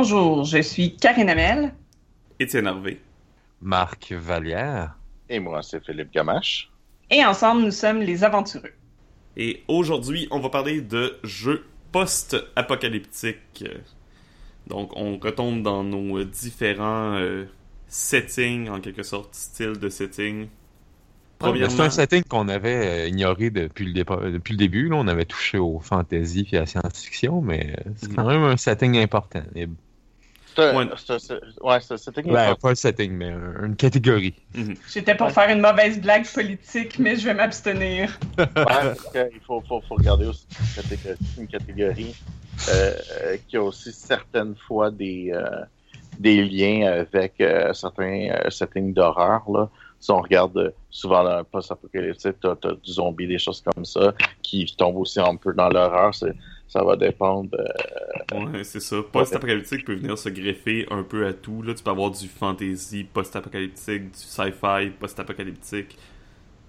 Bonjour, 0.00 0.44
je 0.44 0.62
suis 0.62 0.94
Karine 0.94 1.28
Amel. 1.28 1.74
Étienne 2.38 2.68
Harvé. 2.68 3.00
Marc 3.60 4.12
Vallière. 4.12 4.96
Et 5.28 5.40
moi, 5.40 5.60
c'est 5.64 5.84
Philippe 5.84 6.12
Gamache. 6.12 6.70
Et 7.10 7.24
ensemble, 7.24 7.62
nous 7.62 7.72
sommes 7.72 7.98
les 7.98 8.22
aventureux. 8.22 8.70
Et 9.36 9.64
aujourd'hui, 9.66 10.28
on 10.30 10.38
va 10.38 10.50
parler 10.50 10.82
de 10.82 11.18
jeux 11.24 11.64
post-apocalyptiques. 11.90 13.64
Donc, 14.68 14.92
on 14.94 15.18
retombe 15.18 15.64
dans 15.64 15.82
nos 15.82 16.22
différents 16.22 17.16
euh, 17.16 17.46
settings, 17.88 18.68
en 18.68 18.80
quelque 18.80 19.02
sorte, 19.02 19.34
style 19.34 19.80
de 19.80 19.88
setting. 19.88 20.46
Ouais, 21.42 21.68
c'est 21.68 21.80
un 21.80 21.90
setting 21.90 22.22
qu'on 22.22 22.48
avait 22.48 23.06
euh, 23.06 23.08
ignoré 23.08 23.50
depuis 23.50 23.92
le, 23.92 24.30
depuis 24.30 24.52
le 24.52 24.58
début. 24.58 24.90
Là. 24.90 24.94
On 24.94 25.08
avait 25.08 25.24
touché 25.24 25.58
au 25.58 25.80
fantasy 25.80 26.46
et 26.52 26.56
à 26.56 26.60
la 26.60 26.66
science-fiction, 26.66 27.40
mais 27.40 27.74
euh, 27.78 27.90
c'est 27.96 28.14
quand 28.14 28.28
même 28.28 28.44
un 28.44 28.56
setting 28.56 28.96
important. 28.96 29.42
Et... 29.56 29.66
C'est 30.58 30.70
un, 30.70 30.76
ouais. 31.62 31.76
un, 31.90 31.96
setting 31.96 32.30
ouais, 32.32 32.54
pas 32.56 32.70
un 32.70 32.74
setting, 32.74 33.12
mais 33.12 33.32
une 33.62 33.76
catégorie. 33.76 34.34
Mm-hmm. 34.56 34.76
J'étais 34.92 35.14
pour 35.14 35.30
faire 35.30 35.50
une 35.50 35.60
mauvaise 35.60 36.00
blague 36.00 36.26
politique, 36.26 36.98
mais 36.98 37.14
je 37.14 37.26
vais 37.26 37.34
m'abstenir. 37.34 38.18
ouais, 38.38 39.28
il 39.32 39.40
faut, 39.46 39.62
faut, 39.68 39.80
faut, 39.82 39.94
regarder 39.94 40.26
aussi 40.26 40.46
une 41.38 41.46
catégorie 41.46 42.12
euh, 42.70 43.36
qui 43.46 43.56
a 43.56 43.62
aussi 43.62 43.92
certaines 43.92 44.56
fois 44.56 44.90
des, 44.90 45.30
euh, 45.32 45.64
des 46.18 46.44
liens 46.44 46.90
avec 46.90 47.34
euh, 47.40 47.72
certains 47.72 48.28
settings 48.50 48.92
d'horreur. 48.92 49.44
Là 49.48 49.68
si 50.00 50.10
on 50.10 50.20
regarde 50.20 50.72
souvent 50.90 51.24
dans 51.24 51.38
le 51.38 51.44
post-apocalyptique, 51.44 52.36
t'as, 52.40 52.52
as 52.52 52.74
du 52.74 52.92
zombie, 52.92 53.26
des 53.26 53.38
choses 53.38 53.62
comme 53.62 53.84
ça, 53.84 54.14
qui 54.42 54.66
tombent 54.76 54.98
aussi 54.98 55.20
un 55.20 55.36
peu 55.36 55.52
dans 55.52 55.68
l'horreur. 55.68 56.14
Ça 56.68 56.84
va 56.84 56.96
dépendre. 56.96 57.50
Euh... 57.54 58.44
Ouais, 58.44 58.64
c'est 58.64 58.80
ça. 58.80 58.96
Post-apocalyptique 59.10 59.84
peut 59.84 59.94
venir 59.94 60.16
se 60.16 60.28
greffer 60.28 60.86
un 60.90 61.02
peu 61.02 61.26
à 61.26 61.32
tout. 61.32 61.62
Là, 61.62 61.74
tu 61.74 61.82
peux 61.82 61.90
avoir 61.90 62.10
du 62.10 62.28
fantasy 62.28 63.04
post-apocalyptique, 63.04 64.10
du 64.10 64.18
sci-fi 64.18 64.90
post-apocalyptique. 65.00 65.96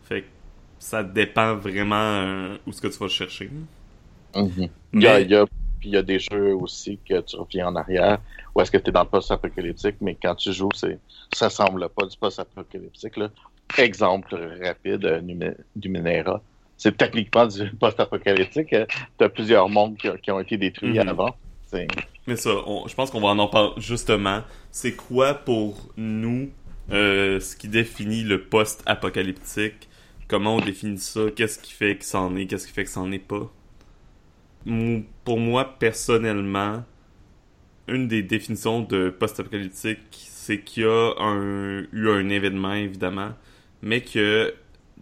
Fait 0.03 0.21
que 0.21 0.27
ça 0.79 1.03
dépend 1.03 1.55
vraiment 1.55 1.95
euh, 1.95 2.57
où 2.65 2.71
ce 2.71 2.81
que 2.81 2.87
tu 2.87 2.97
vas 2.97 3.09
chercher. 3.09 3.51
Il 4.35 4.69
y 4.93 5.07
a, 5.07 5.19
il 5.19 5.29
y 5.29 5.35
a 5.35 5.45
puis 5.79 5.89
il 5.89 5.93
y 5.93 5.97
a 5.97 6.03
des 6.03 6.19
jeux 6.19 6.53
aussi 6.55 6.99
que 7.07 7.21
tu 7.21 7.35
reviens 7.37 7.67
en 7.67 7.75
arrière, 7.75 8.19
ou 8.53 8.61
est-ce 8.61 8.71
que 8.71 8.77
tu 8.77 8.89
es 8.89 8.91
dans 8.91 9.03
le 9.03 9.09
post-apocalyptique, 9.09 9.95
mais 10.01 10.15
quand 10.21 10.35
tu 10.35 10.51
joues, 10.51 10.69
c'est 10.75 10.99
ça 11.33 11.49
semble 11.49 11.87
pas 11.89 12.05
du 12.05 12.17
post-apocalyptique. 12.17 13.15
Exemple 13.77 14.35
rapide 14.61 15.05
euh, 15.05 15.53
du 15.75 15.89
Minera. 15.89 16.41
C'est 16.79 16.97
techniquement 16.97 17.45
du 17.45 17.69
post-apocalyptique. 17.79 18.73
Euh, 18.73 18.85
tu 19.19 19.25
as 19.25 19.29
plusieurs 19.29 19.69
mondes 19.69 19.97
qui, 19.97 20.31
ont 20.31 20.39
été 20.39 20.57
détruits 20.57 20.93
mm-hmm. 20.93 21.09
avant. 21.09 21.35
Mais 22.25 22.35
ça, 22.35 22.49
je 22.87 22.95
pense 22.95 23.11
qu'on 23.11 23.21
va 23.21 23.27
en 23.27 23.47
parler 23.47 23.73
justement. 23.77 24.41
C'est 24.71 24.95
quoi 24.95 25.35
pour 25.35 25.89
nous 25.97 26.49
euh, 26.91 27.39
ce 27.39 27.55
qui 27.55 27.67
définit 27.67 28.23
le 28.23 28.41
post-apocalyptique? 28.43 29.89
Comment 30.27 30.55
on 30.55 30.61
définit 30.61 30.97
ça? 30.97 31.21
Qu'est-ce 31.35 31.59
qui 31.59 31.73
fait 31.73 31.97
que 31.97 32.05
c'en 32.05 32.35
est? 32.35 32.47
Qu'est-ce 32.47 32.65
qui 32.65 32.73
fait 32.73 32.85
que 32.85 32.89
c'en 32.89 33.11
est 33.11 33.19
pas? 33.19 33.51
pour 35.23 35.39
moi, 35.39 35.77
personnellement, 35.79 36.83
une 37.87 38.07
des 38.07 38.21
définitions 38.21 38.81
de 38.81 39.09
post-apocalyptique, 39.09 39.99
c'est 40.11 40.61
qu'il 40.61 40.83
y 40.83 40.85
a 40.85 41.13
un, 41.17 41.87
eu 41.91 42.09
un 42.09 42.29
événement, 42.29 42.73
évidemment, 42.73 43.29
mais 43.81 44.01
que 44.01 44.53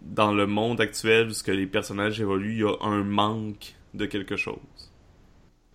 dans 0.02 0.32
le 0.32 0.46
monde 0.46 0.80
actuel, 0.80 1.28
où 1.28 1.50
les 1.50 1.66
personnages 1.66 2.20
évoluent, 2.20 2.54
il 2.54 2.60
y 2.60 2.64
a 2.64 2.76
un 2.82 3.04
manque 3.04 3.74
de 3.94 4.06
quelque 4.06 4.36
chose. 4.36 4.56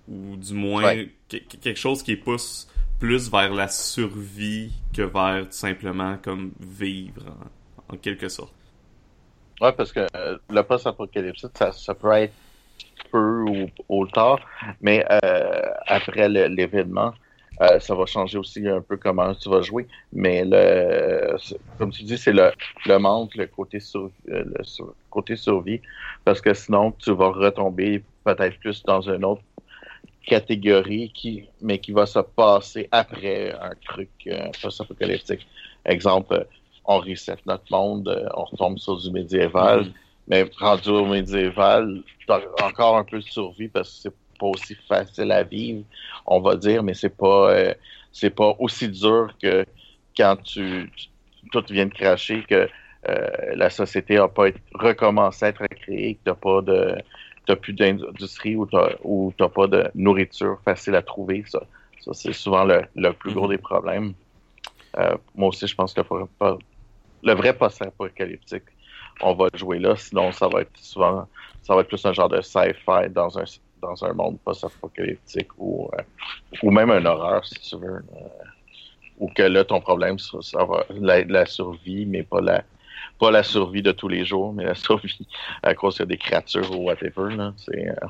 Ou 0.07 0.35
du 0.35 0.53
moins, 0.53 0.95
quelque 1.29 1.75
chose 1.75 2.03
qui 2.03 2.15
pousse 2.15 2.67
plus 2.99 3.29
vers 3.29 3.53
la 3.53 3.67
survie 3.67 4.71
que 4.93 5.01
vers 5.01 5.45
tout 5.45 5.51
simplement 5.51 6.17
comme 6.17 6.51
vivre, 6.59 7.35
en, 7.89 7.97
quelque 7.97 8.29
sorte. 8.29 8.53
Ouais, 9.61 9.71
parce 9.71 9.91
que 9.91 10.07
euh, 10.15 10.37
le 10.49 10.63
post-apocalyptique, 10.63 11.51
ça, 11.53 11.71
ça 11.71 11.93
peut 11.93 12.11
être 12.13 12.33
peu 13.11 13.45
ou, 13.89 14.07
tard, 14.07 14.39
mais 14.81 15.05
euh, 15.09 15.71
après 15.85 16.27
l'événement, 16.29 17.13
euh, 17.61 17.79
ça 17.79 17.95
va 17.95 18.05
changer 18.05 18.37
aussi 18.37 18.67
un 18.67 18.81
peu 18.81 18.97
comment 18.97 19.33
tu 19.35 19.49
vas 19.49 19.61
jouer. 19.61 19.87
Mais 20.11 20.43
le, 20.45 21.37
comme 21.77 21.91
tu 21.91 22.03
dis, 22.03 22.17
c'est 22.17 22.33
le, 22.33 22.51
le 22.85 22.97
manque, 22.97 23.35
le 23.35 23.47
côté, 23.47 23.79
sur, 23.79 24.09
euh, 24.29 24.43
le 24.43 24.63
côté 25.09 25.35
survie, 25.35 25.81
parce 26.25 26.41
que 26.41 26.53
sinon, 26.53 26.91
tu 26.91 27.11
vas 27.11 27.29
retomber 27.29 28.03
peut-être 28.23 28.59
plus 28.59 28.83
dans 28.83 29.01
une 29.01 29.23
autre 29.25 29.43
catégorie, 30.25 31.11
qui, 31.13 31.47
mais 31.61 31.79
qui 31.79 31.91
va 31.91 32.05
se 32.05 32.19
passer 32.19 32.87
après 32.91 33.51
un 33.51 33.73
truc 33.85 34.09
post-apocalyptique. 34.61 35.45
Exemple, 35.85 36.47
on 36.85 36.99
reset 36.99 37.35
notre 37.45 37.65
monde, 37.69 38.29
on 38.35 38.45
retombe 38.45 38.77
sur 38.77 38.97
du 38.97 39.11
médiéval. 39.11 39.81
Mm. 39.81 39.93
Mais 40.27 40.49
rendu 40.57 40.89
au 40.89 41.05
médiéval, 41.05 42.01
t'as 42.25 42.39
encore 42.63 42.97
un 42.97 43.03
peu 43.03 43.19
de 43.19 43.25
survie 43.25 43.67
parce 43.67 43.89
que 43.89 43.95
c'est 44.03 44.22
pas 44.43 44.49
aussi 44.49 44.75
facile 44.75 45.31
à 45.31 45.43
vivre, 45.43 45.83
on 46.25 46.39
va 46.41 46.55
dire, 46.55 46.83
mais 46.83 46.93
c'est 46.93 47.15
pas 47.23 47.51
euh, 47.51 47.73
c'est 48.11 48.35
pas 48.41 48.51
aussi 48.59 48.89
dur 48.89 49.33
que 49.41 49.65
quand 50.17 50.35
tu, 50.43 50.91
tout 51.51 51.63
vient 51.69 51.85
de 51.85 51.93
cracher 51.93 52.43
que 52.43 52.67
euh, 53.09 53.27
la 53.55 53.69
société 53.69 54.17
a 54.17 54.27
pas 54.27 54.47
recommencé 54.73 55.45
à 55.45 55.49
être 55.49 55.65
créée, 55.81 56.15
que 56.15 56.19
t'as 56.25 56.35
pas 56.35 56.61
de 56.61 56.95
t'as 57.45 57.55
plus 57.55 57.73
d'industrie 57.73 58.55
ou 58.55 58.65
t'as 58.65 58.89
ou 59.03 59.33
t'as 59.37 59.49
pas 59.49 59.67
de 59.67 59.81
nourriture 59.95 60.57
facile 60.65 60.95
à 60.95 61.01
trouver. 61.01 61.43
Ça, 61.47 61.61
ça 62.03 62.11
c'est 62.13 62.33
souvent 62.33 62.65
le, 62.65 62.83
le 62.95 63.11
plus 63.11 63.33
gros 63.33 63.47
mm-hmm. 63.47 63.49
des 63.49 63.57
problèmes. 63.57 64.13
Euh, 64.97 65.15
moi 65.35 65.49
aussi, 65.49 65.67
je 65.67 65.75
pense 65.75 65.93
que 65.93 66.01
le 67.23 67.33
vrai 67.33 67.53
post-apocalyptique, 67.57 68.69
on 69.21 69.33
va 69.33 69.47
jouer 69.55 69.79
là. 69.79 69.95
Sinon, 69.95 70.31
ça 70.31 70.47
va 70.47 70.61
être 70.61 70.77
souvent, 70.77 71.27
ça 71.63 71.73
va 71.75 71.81
être 71.81 71.87
plus 71.87 72.05
un 72.05 72.13
genre 72.13 72.29
de 72.29 72.41
sci-fi 72.41 73.09
dans 73.09 73.39
un, 73.39 73.45
dans 73.83 74.05
un 74.05 74.13
monde 74.13 74.39
post-apocalyptique 74.43 75.49
ou, 75.57 75.89
euh, 75.93 76.01
ou 76.63 76.71
même 76.71 76.89
un 76.89 77.05
horreur, 77.05 77.45
si 77.45 77.59
tu 77.59 77.77
veux. 77.77 77.97
Euh, 78.15 78.27
ou 79.19 79.27
que 79.27 79.43
là, 79.43 79.63
ton 79.63 79.79
problème, 79.79 80.17
ça, 80.19 80.65
va 80.65 80.85
la, 80.89 81.23
la, 81.23 81.45
survie, 81.45 82.05
mais 82.05 82.23
pas 82.23 82.41
la, 82.41 82.63
pas 83.19 83.31
la 83.31 83.43
survie 83.43 83.81
de 83.81 83.91
tous 83.91 84.07
les 84.07 84.25
jours, 84.25 84.53
mais 84.53 84.65
la 84.65 84.75
survie 84.87 85.27
à 85.61 85.73
cause 85.75 85.97
de 85.97 86.05
des 86.05 86.17
créatures 86.17 86.71
ou 86.71 86.85
whatever. 86.85 87.35
Là. 87.35 87.53
C'est, 87.57 87.89
euh, 87.89 88.07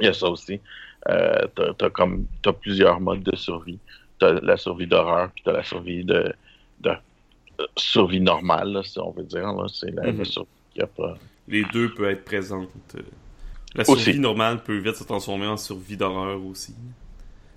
il 0.00 0.06
y 0.06 0.08
a 0.08 0.12
ça 0.12 0.28
aussi. 0.28 0.60
Euh, 1.08 1.46
t'as, 1.78 1.90
comme, 1.90 2.26
t'as 2.42 2.52
plusieurs 2.52 3.00
modes 3.00 3.22
de 3.22 3.36
survie. 3.36 3.78
T'as 4.18 4.32
la 4.40 4.56
survie 4.56 4.86
d'horreur, 4.86 5.30
puis 5.34 5.42
t'as 5.44 5.52
la 5.52 5.64
survie 5.64 6.04
de, 6.04 6.32
de 6.80 6.92
survie 7.76 8.20
normale, 8.20 8.80
si 8.84 8.98
on 8.98 9.10
veut 9.10 9.24
dire. 9.24 9.52
C'est 9.72 9.90
la, 9.90 10.12
mhm. 10.12 10.24
survie 10.24 10.48
a 10.80 10.86
pas. 10.86 11.16
Les 11.48 11.64
deux 11.72 11.92
peuvent 11.92 12.10
être 12.10 12.24
présentes. 12.24 12.96
La 13.74 13.84
survie 13.84 14.18
normale 14.18 14.62
peut 14.62 14.76
vite 14.76 14.96
se 14.96 15.04
transformer 15.04 15.46
en 15.46 15.56
survie 15.56 15.96
d'horreur 15.96 16.44
aussi. 16.44 16.74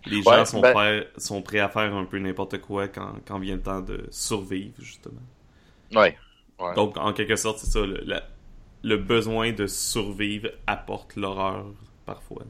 Les 0.05 0.21
gens 0.21 0.45
sont, 0.45 0.61
ben 0.61 0.73
prêts, 0.73 1.07
sont 1.17 1.41
prêts 1.41 1.59
à 1.59 1.69
faire 1.69 1.93
un 1.93 2.05
peu 2.05 2.17
n'importe 2.17 2.59
quoi 2.59 2.87
quand, 2.87 3.13
quand 3.27 3.39
vient 3.39 3.55
le 3.55 3.61
temps 3.61 3.81
de 3.81 4.07
survivre, 4.09 4.73
justement. 4.79 5.21
Ouais. 5.93 6.15
Donc, 6.75 6.97
en 6.97 7.13
quelque 7.13 7.35
sorte, 7.35 7.59
c'est 7.59 7.67
ça. 7.69 7.85
Le, 7.85 8.03
le, 8.83 8.97
besoin 8.97 9.51
de 9.51 9.67
survivre 9.67 10.49
apporte 10.65 11.15
l'horreur, 11.15 11.65
parfois. 12.05 12.43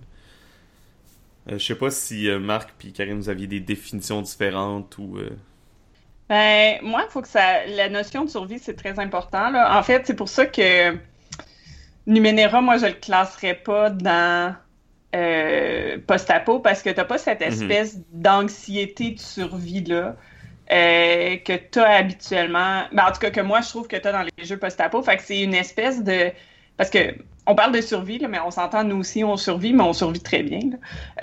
Euh, 1.49 1.57
je 1.57 1.65
sais 1.65 1.75
pas 1.75 1.89
si 1.89 2.29
euh, 2.29 2.39
Marc 2.39 2.73
et 2.85 2.91
Karine, 2.91 3.17
vous 3.17 3.29
aviez 3.29 3.47
des 3.47 3.59
définitions 3.59 4.21
différentes 4.21 4.97
ou... 4.97 5.17
Euh, 5.17 5.29
ben, 6.29 6.77
moi, 6.81 7.03
il 7.07 7.11
faut 7.11 7.21
que 7.21 7.27
ça. 7.27 7.65
La 7.67 7.87
notion 7.87 8.25
de 8.25 8.29
survie, 8.29 8.59
c'est 8.59 8.75
très 8.75 8.99
important. 8.99 9.49
Là. 9.49 9.79
En 9.79 9.83
fait, 9.83 10.05
c'est 10.05 10.15
pour 10.15 10.27
ça 10.27 10.45
que 10.45 10.97
Numenera, 12.07 12.61
moi, 12.61 12.77
je 12.77 12.87
le 12.87 12.93
classerais 12.93 13.53
pas 13.53 13.89
dans 13.89 14.55
euh, 15.15 15.97
post-apo 16.07 16.59
parce 16.59 16.81
que 16.81 16.89
t'as 16.89 17.05
pas 17.05 17.17
cette 17.17 17.41
mhm. 17.41 17.47
espèce 17.47 17.99
d'anxiété 18.11 19.11
de 19.11 19.19
survie-là. 19.19 20.15
Euh, 20.69 21.37
que 21.37 21.53
tu 21.53 21.79
as 21.79 21.95
habituellement. 21.95 22.83
Ben, 22.91 23.05
en 23.05 23.11
tout 23.13 23.19
cas, 23.19 23.29
que 23.29 23.39
moi, 23.39 23.61
je 23.61 23.69
trouve 23.69 23.87
que 23.87 23.95
tu 23.95 24.05
as 24.05 24.11
dans 24.11 24.23
les 24.23 24.45
jeux 24.45 24.57
post-apo. 24.57 25.01
Fait 25.01 25.15
que 25.15 25.23
c'est 25.23 25.41
une 25.41 25.53
espèce 25.53 26.03
de. 26.03 26.31
Parce 26.75 26.89
que 26.89 27.15
on 27.47 27.55
parle 27.55 27.71
de 27.71 27.79
survie, 27.79 28.19
mais 28.29 28.39
on 28.39 28.51
s'entend, 28.51 28.83
nous 28.83 28.97
aussi, 28.97 29.23
on 29.23 29.37
survit, 29.37 29.71
mais 29.71 29.83
on 29.83 29.93
survit 29.93 30.19
très 30.19 30.43
bien, 30.43 30.59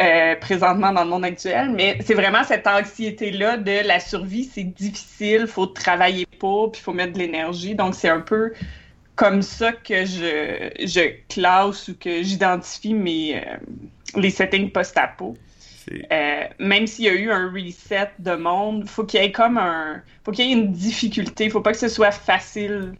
euh, 0.01 0.35
présentement 0.37 0.91
dans 0.91 1.05
le 1.05 1.11
monde 1.11 1.25
actuel. 1.25 1.71
Mais 1.71 1.99
c'est 2.01 2.15
vraiment 2.15 2.43
cette 2.45 2.67
anxiété-là 2.67 3.59
de 3.59 3.87
la 3.87 4.01
survie, 4.01 4.45
c'est 4.45 4.65
difficile, 4.65 5.47
faut 5.47 5.67
travailler 5.67 6.27
pour, 6.39 6.73
puis 6.73 6.81
faut 6.81 6.95
mettre 6.95 7.13
de 7.13 7.19
l'énergie. 7.19 7.75
Donc, 7.75 7.95
c'est 7.95 8.09
un 8.09 8.21
peu 8.21 8.55
comme 9.17 9.43
ça 9.43 9.73
que 9.73 10.05
je, 10.05 10.71
je 10.81 11.15
classe 11.29 11.89
ou 11.89 11.97
que 11.97 12.23
j'identifie 12.23 12.95
mes 12.95 13.37
euh, 13.37 13.57
les 14.17 14.31
settings 14.31 14.71
post-apo. 14.71 15.37
Euh, 16.11 16.45
même 16.59 16.87
s'il 16.87 17.05
y 17.05 17.09
a 17.09 17.13
eu 17.13 17.31
un 17.31 17.53
reset 17.53 18.11
de 18.19 18.35
monde, 18.35 18.89
faut 18.89 19.05
qu'il 19.05 19.21
y 19.21 19.25
ait 19.25 19.33
comme 19.33 19.59
un, 19.59 20.03
faut 20.25 20.33
qu'il 20.33 20.47
y 20.47 20.51
ait 20.51 20.53
une 20.53 20.73
difficulté. 20.73 21.51
Faut 21.51 21.61
pas 21.61 21.73
que 21.73 21.79
ce 21.79 21.89
soit 21.89 22.11
facile 22.11 22.95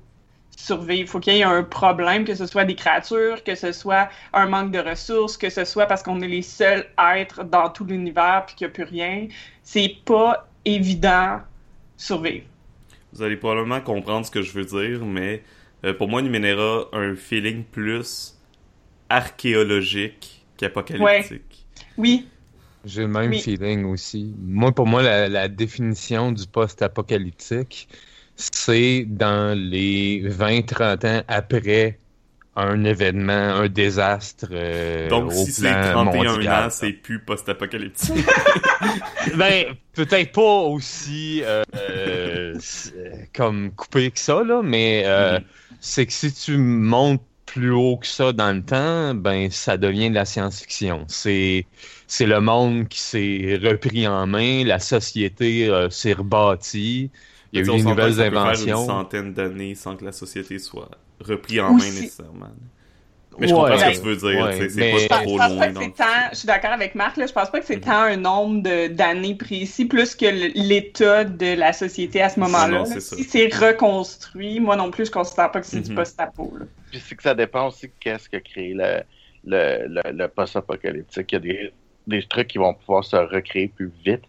survivre. 0.57 1.01
Il 1.01 1.07
faut 1.07 1.21
qu'il 1.21 1.35
y 1.35 1.41
ait 1.41 1.45
un 1.45 1.63
problème, 1.63 2.25
que 2.25 2.35
ce 2.35 2.47
soit 2.47 2.65
des 2.65 2.75
créatures, 2.75 3.43
que 3.43 3.55
ce 3.55 3.73
soit 3.73 4.09
un 4.33 4.47
manque 4.47 4.71
de 4.71 4.79
ressources, 4.79 5.37
que 5.37 5.51
ce 5.51 5.65
soit 5.65 5.87
parce 5.87 6.03
qu'on 6.03 6.21
est 6.21 6.29
les 6.29 6.43
seuls 6.43 6.87
êtres 7.17 7.45
dans 7.45 7.71
tout 7.71 7.85
l'univers 7.85 8.45
puis 8.47 8.57
qu'il 8.57 8.67
n'y 8.67 8.71
a 8.71 8.75
plus 8.75 8.85
rien. 8.85 9.29
C'est 9.63 9.97
pas 10.05 10.47
évident 10.65 11.41
survivre. 11.97 12.45
Vous 13.13 13.23
allez 13.23 13.37
probablement 13.37 13.81
comprendre 13.81 14.27
ce 14.27 14.31
que 14.31 14.43
je 14.43 14.53
veux 14.53 14.65
dire, 14.65 15.05
mais 15.05 15.43
euh, 15.85 15.95
pour 15.95 16.09
moi, 16.09 16.23
Numenera 16.23 16.89
a 16.93 16.99
un 16.99 17.15
feeling 17.15 17.65
plus 17.65 18.39
archéologique 19.09 20.45
qu'apocalyptique. 20.57 21.67
Oui. 21.97 22.27
J'ai 22.85 23.03
le 23.03 23.09
même 23.09 23.33
feeling 23.35 23.85
aussi. 23.85 24.35
Moi, 24.39 24.73
pour 24.73 24.87
moi, 24.87 25.03
la 25.03 25.49
définition 25.49 26.33
du 26.33 26.47
post-apocalyptique, 26.47 27.89
c'est 28.37 29.07
dans 29.09 29.59
les 29.59 30.23
20-30 30.29 31.07
ans 31.07 31.23
après 31.29 31.99
un 32.57 32.85
événement, 32.85 33.33
un 33.33 33.69
désastre. 33.69 34.47
Euh, 34.53 35.09
Donc, 35.09 35.33
si 35.33 35.51
c'est 35.51 35.93
31 35.93 36.67
ans, 36.67 36.71
c'est 36.71 36.93
plus 36.93 37.19
post-apocalyptique. 37.19 38.25
ben, 39.37 39.75
peut-être 39.93 40.33
pas 40.33 40.41
aussi 40.43 41.43
euh, 41.45 42.55
comme 43.35 43.73
coupé 43.73 44.11
que 44.11 44.19
ça, 44.19 44.45
là, 44.45 44.63
mais 44.63 45.03
euh, 45.05 45.39
mm-hmm. 45.39 45.45
C'est 45.85 46.07
que 46.07 46.13
si 46.15 46.33
tu 46.33 46.57
montes 46.57 47.23
plus 47.45 47.71
haut 47.71 47.99
que 47.99 48.07
ça 48.07 48.33
dans 48.33 48.57
le 48.57 48.65
temps, 48.65 49.15
ben 49.15 49.51
ça 49.51 49.77
devient 49.77 50.09
de 50.09 50.15
la 50.15 50.25
science-fiction. 50.25 51.05
C'est 51.09 51.67
c'est 52.07 52.27
le 52.27 52.41
monde 52.41 52.89
qui 52.89 53.01
s'est 53.01 53.61
repris 53.63 54.09
en 54.09 54.27
main, 54.27 54.65
la 54.65 54.79
société 54.79 55.71
s'est 55.91 56.15
rebâtie. 56.15 57.11
Il 57.53 57.59
y 57.59 57.63
a 57.63 57.65
eu 57.67 57.77
des 57.77 57.83
nouvelles 57.83 58.19
inventions. 58.21 58.65
Faire 58.65 58.79
une 58.79 58.87
centaine 58.87 59.35
d'années 59.35 59.75
sans 59.75 59.97
que 59.97 60.05
la 60.07 60.13
société 60.13 60.59
soit 60.59 60.91
reprise 61.21 61.61
en 61.61 61.75
main 61.75 61.93
nécessairement. 61.93 62.51
Mais 63.39 63.49
je 63.49 63.55
comprends 63.55 63.79
ce 63.79 63.85
que 63.85 63.95
tu 63.95 64.07
veux 64.07 64.17
dire. 64.17 64.71
c'est 64.71 65.09
pas 65.09 65.23
trop 65.23 65.37
loin. 65.37 65.73
je 66.33 66.37
suis 66.37 66.47
d'accord 66.47 66.73
avec 66.73 66.95
Marc. 66.95 67.17
Là, 67.17 67.27
je 67.27 67.33
pense 67.33 67.51
pas 67.51 67.61
que 67.61 67.67
c'est 67.67 67.81
tant 67.81 68.03
un 68.03 68.17
nombre 68.17 68.89
d'années 68.89 69.35
précis 69.35 69.85
plus 69.85 70.15
que 70.15 70.27
l'état 70.27 71.25
de 71.25 71.55
la 71.55 71.73
société 71.73 72.23
à 72.23 72.29
ce 72.29 72.41
moment-là. 72.41 72.85
Si 72.85 73.25
c'est 73.25 73.55
reconstruit, 73.55 74.61
moi 74.61 74.77
non 74.77 74.91
plus, 74.91 75.07
je 75.07 75.11
considère 75.11 75.51
pas 75.51 75.61
que 75.61 75.67
c'est 75.67 75.81
du 75.81 75.93
mm-hmm. 75.93 75.97
post-apo. 75.97 76.53
Puis 76.91 77.03
c'est 77.05 77.15
que 77.15 77.23
ça 77.23 77.35
dépend 77.35 77.69
aussi 77.69 77.87
de 77.87 77.93
qu'est-ce 78.01 78.29
que 78.29 78.37
crée 78.37 78.75
le, 78.75 79.03
le, 79.45 80.13
le, 80.13 80.29
post-apocalyptique. 80.29 81.33
Il 81.33 81.35
y 81.35 81.37
a 81.37 81.41
des, 81.41 81.73
des 82.07 82.23
trucs 82.27 82.49
qui 82.49 82.59
vont 82.59 82.75
pouvoir 82.75 83.05
se 83.05 83.17
recréer 83.17 83.69
plus 83.69 83.93
vite, 84.05 84.23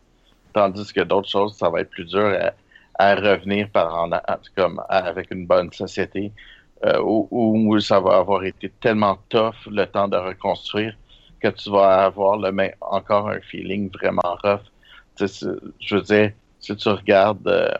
tandis 0.53 0.91
que 0.91 1.01
d'autres 1.01 1.29
choses, 1.29 1.55
ça 1.55 1.69
va 1.69 1.81
être 1.81 1.89
plus 1.89 2.05
dur 2.05 2.25
à 2.39 2.53
à 2.97 3.15
revenir 3.15 3.69
par 3.69 3.93
en, 3.93 4.09
comme 4.55 4.81
avec 4.89 5.31
une 5.31 5.45
bonne 5.45 5.71
société 5.71 6.31
euh, 6.85 7.01
où, 7.01 7.79
ça 7.79 7.99
va 7.99 8.17
avoir 8.17 8.43
été 8.43 8.69
tellement 8.79 9.17
tough 9.29 9.55
le 9.65 9.85
temps 9.85 10.07
de 10.07 10.17
reconstruire 10.17 10.95
que 11.39 11.47
tu 11.47 11.71
vas 11.71 12.05
avoir 12.05 12.39
encore 12.81 13.29
un 13.29 13.39
feeling 13.41 13.89
vraiment 13.91 14.37
rough. 14.43 14.61
je 15.19 15.95
veux 15.95 16.01
dire, 16.01 16.31
si 16.59 16.75
tu 16.75 16.89
regardes 16.89 17.47
euh, 17.47 17.73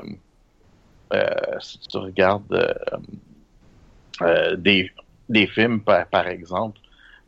euh, 1.13 1.59
si 1.59 1.77
tu 1.79 1.97
regardes 1.97 2.75
des, 4.57 5.47
films 5.47 5.81
par, 5.81 6.07
par 6.07 6.27
exemple 6.27 6.79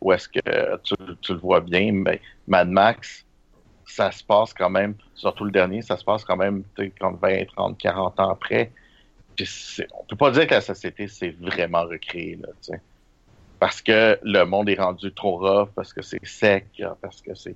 où 0.02 0.12
est-ce 0.12 0.30
que 0.30 0.78
tu, 0.84 0.96
tu, 1.22 1.34
le 1.34 1.40
vois 1.40 1.60
bien, 1.60 1.92
mais 1.92 2.22
Mad 2.48 2.70
Max, 2.70 3.24
ça 3.86 4.12
se 4.12 4.24
passe 4.24 4.54
quand 4.54 4.70
même, 4.70 4.96
surtout 5.16 5.46
le 5.46 5.52
dernier, 5.52 5.82
ça 5.82 5.98
se 5.98 6.04
passe 6.04 6.24
quand 6.24 6.38
même 6.38 6.64
20, 6.78 7.46
30, 7.56 7.78
40 7.78 8.20
ans 8.20 8.30
après. 8.32 8.72
On 9.94 10.04
peut 10.06 10.16
pas 10.16 10.32
dire 10.32 10.48
que 10.48 10.56
la 10.56 10.62
société 10.62 11.08
s'est 11.08 11.36
vraiment 11.40 11.84
recréée, 11.84 12.40
là, 12.42 12.78
Parce 13.60 13.82
que 13.82 14.20
le 14.24 14.44
monde 14.44 14.70
est 14.70 14.80
rendu 14.80 15.12
trop 15.12 15.38
rough, 15.38 15.70
parce 15.76 15.94
que 15.94 16.02
c'est 16.02 16.26
sec, 16.26 16.82
parce 17.02 17.22
que 17.22 17.36
c'est. 17.36 17.56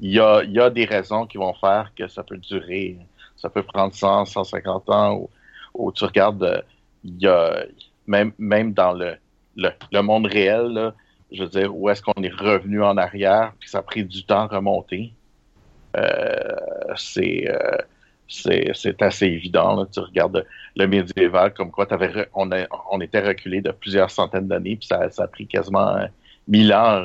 Il 0.00 0.12
y 0.12 0.20
a, 0.20 0.42
y 0.44 0.58
a 0.58 0.70
des 0.70 0.84
raisons 0.84 1.26
qui 1.26 1.38
vont 1.38 1.54
faire 1.54 1.92
que 1.96 2.08
ça 2.08 2.22
peut 2.22 2.38
durer. 2.38 2.98
Ça 3.36 3.50
peut 3.50 3.62
prendre 3.62 3.94
100, 3.94 4.26
150 4.26 4.90
ans, 4.90 5.28
ou, 5.74 5.92
tu 5.92 6.04
regardes, 6.04 6.64
il 7.02 7.20
y 7.20 7.26
a, 7.26 7.64
même, 8.06 8.32
même 8.38 8.72
dans 8.72 8.92
le, 8.92 9.16
le, 9.56 10.00
monde 10.00 10.26
réel, 10.26 10.92
je 11.30 11.42
veux 11.42 11.48
dire, 11.48 11.74
où 11.74 11.88
est-ce 11.88 12.02
qu'on 12.02 12.22
est 12.22 12.34
revenu 12.34 12.82
en 12.82 12.96
arrière, 12.96 13.52
puis 13.58 13.68
ça 13.68 13.78
a 13.78 13.82
pris 13.82 14.04
du 14.04 14.24
temps 14.24 14.42
à 14.42 14.46
remonter. 14.46 15.12
Euh, 15.96 16.56
c'est 16.96 17.48
euh, 17.48 17.78
c'est 18.28 19.02
assez 19.02 19.26
évident. 19.26 19.84
Tu 19.86 20.00
regardes 20.00 20.46
le 20.76 20.86
médiéval, 20.86 21.52
comme 21.52 21.70
quoi 21.70 21.92
avais, 21.92 22.28
on, 22.34 22.50
on 22.90 23.00
était 23.00 23.20
reculé 23.20 23.60
de 23.60 23.70
plusieurs 23.70 24.10
centaines 24.10 24.48
d'années, 24.48 24.76
puis 24.76 24.86
ça, 24.86 25.10
ça, 25.10 25.24
a 25.24 25.26
pris 25.26 25.46
quasiment 25.46 25.96
mille 26.48 26.72
ans 26.72 27.04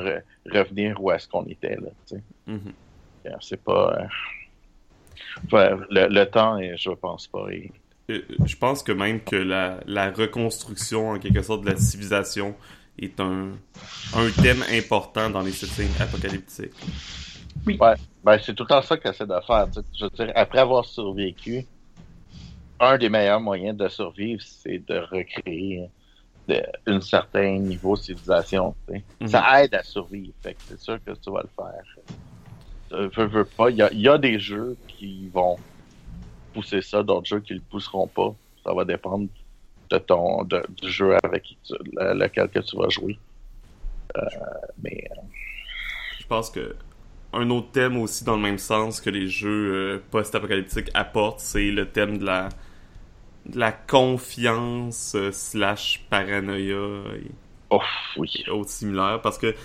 revenir 0.52 1.02
où 1.02 1.10
est-ce 1.10 1.28
qu'on 1.28 1.44
était. 1.44 1.76
Là, 1.76 2.18
mm-hmm. 2.48 3.36
C'est 3.40 3.62
pas. 3.62 3.98
Euh, 5.52 5.76
le, 5.90 6.24
temps, 6.24 6.58
je 6.60 6.90
pense 6.90 7.26
pas. 7.26 7.46
Je 8.08 8.56
pense 8.56 8.82
que 8.82 8.92
même 8.92 9.20
que 9.20 9.36
la, 9.36 9.80
la, 9.86 10.10
reconstruction, 10.10 11.10
en 11.10 11.18
quelque 11.18 11.42
sorte, 11.42 11.62
de 11.62 11.70
la 11.70 11.76
civilisation 11.76 12.54
est 12.98 13.20
un, 13.20 13.50
un 14.16 14.30
thème 14.42 14.64
important 14.72 15.30
dans 15.30 15.42
les 15.42 15.52
settings 15.52 15.90
apocalyptiques. 16.00 16.72
Oui. 17.66 17.76
Ouais, 17.80 17.94
ben, 18.28 18.38
c'est 18.44 18.54
tout 18.54 18.64
le 18.64 18.68
temps 18.68 18.82
ça 18.82 18.98
qu'elle 18.98 19.12
essaie 19.12 19.26
de 19.26 19.40
faire. 19.46 19.66
Je 19.98 20.04
veux 20.04 20.10
dire, 20.10 20.32
après 20.34 20.58
avoir 20.58 20.84
survécu, 20.84 21.66
un 22.78 22.98
des 22.98 23.08
meilleurs 23.08 23.40
moyens 23.40 23.74
de 23.74 23.88
survivre, 23.88 24.42
c'est 24.44 24.86
de 24.86 24.98
recréer 24.98 25.88
de, 26.46 26.62
un 26.86 27.00
certain 27.00 27.56
niveau 27.56 27.96
de 27.96 28.02
civilisation. 28.02 28.74
Mhm. 29.20 29.28
Ça 29.28 29.64
aide 29.64 29.74
à 29.74 29.82
survivre. 29.82 30.34
Fait 30.42 30.52
que 30.52 30.60
c'est 30.66 30.78
sûr 30.78 31.02
que 31.02 31.12
tu 31.12 31.30
vas 31.30 31.40
le 31.40 31.48
faire. 31.56 31.96
Euh, 32.92 33.08
veux, 33.16 33.28
veux 33.28 33.44
pas. 33.46 33.70
Il 33.70 33.76
y 33.76 33.82
a, 33.82 33.90
y 33.94 34.08
a, 34.08 34.18
des 34.18 34.38
jeux 34.38 34.76
qui 34.88 35.28
vont 35.28 35.56
pousser 36.52 36.82
ça, 36.82 37.02
d'autres 37.02 37.26
jeux 37.26 37.40
qui 37.40 37.54
le 37.54 37.60
pousseront 37.60 38.08
pas. 38.08 38.34
Ça 38.62 38.74
va 38.74 38.84
dépendre 38.84 39.28
de 39.88 39.96
ton 39.96 40.44
de, 40.44 40.62
du 40.82 40.90
jeu 40.90 41.16
avec 41.24 41.56
lequel 41.96 42.48
que 42.50 42.58
tu 42.58 42.76
vas 42.76 42.90
jouer. 42.90 43.18
Euh, 44.18 44.20
mais 44.82 45.08
euh, 45.12 45.20
je 46.18 46.26
pense 46.26 46.50
que 46.50 46.76
un 47.32 47.50
autre 47.50 47.70
thème 47.72 47.96
aussi 47.98 48.24
dans 48.24 48.36
le 48.36 48.42
même 48.42 48.58
sens 48.58 49.00
que 49.00 49.10
les 49.10 49.28
jeux 49.28 49.72
euh, 49.74 49.98
post-apocalyptiques 50.10 50.90
apportent, 50.94 51.40
c'est 51.40 51.70
le 51.70 51.86
thème 51.86 52.18
de 52.18 52.24
la 52.24 52.48
de 53.46 53.58
la 53.58 53.72
confiance 53.72 55.14
euh, 55.14 55.32
slash 55.32 56.04
paranoïa 56.10 56.76
et 57.16 57.30
oh, 57.70 57.80
oui. 58.18 58.44
autres 58.50 58.70
similaires. 58.70 59.20
Parce 59.22 59.38
que 59.38 59.52
tu 59.52 59.56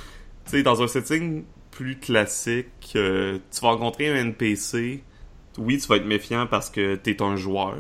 sais 0.46 0.64
dans 0.64 0.82
un 0.82 0.88
setting 0.88 1.44
plus 1.72 1.98
classique 2.00 2.68
euh, 2.96 3.40
tu 3.52 3.62
vas 3.62 3.72
rencontrer 3.72 4.08
un 4.10 4.16
NPC 4.16 5.04
oui 5.58 5.80
tu 5.80 5.88
vas 5.88 5.96
être 5.98 6.06
méfiant 6.06 6.48
parce 6.48 6.70
que 6.70 6.96
t'es 6.96 7.22
un 7.22 7.36
joueur. 7.36 7.78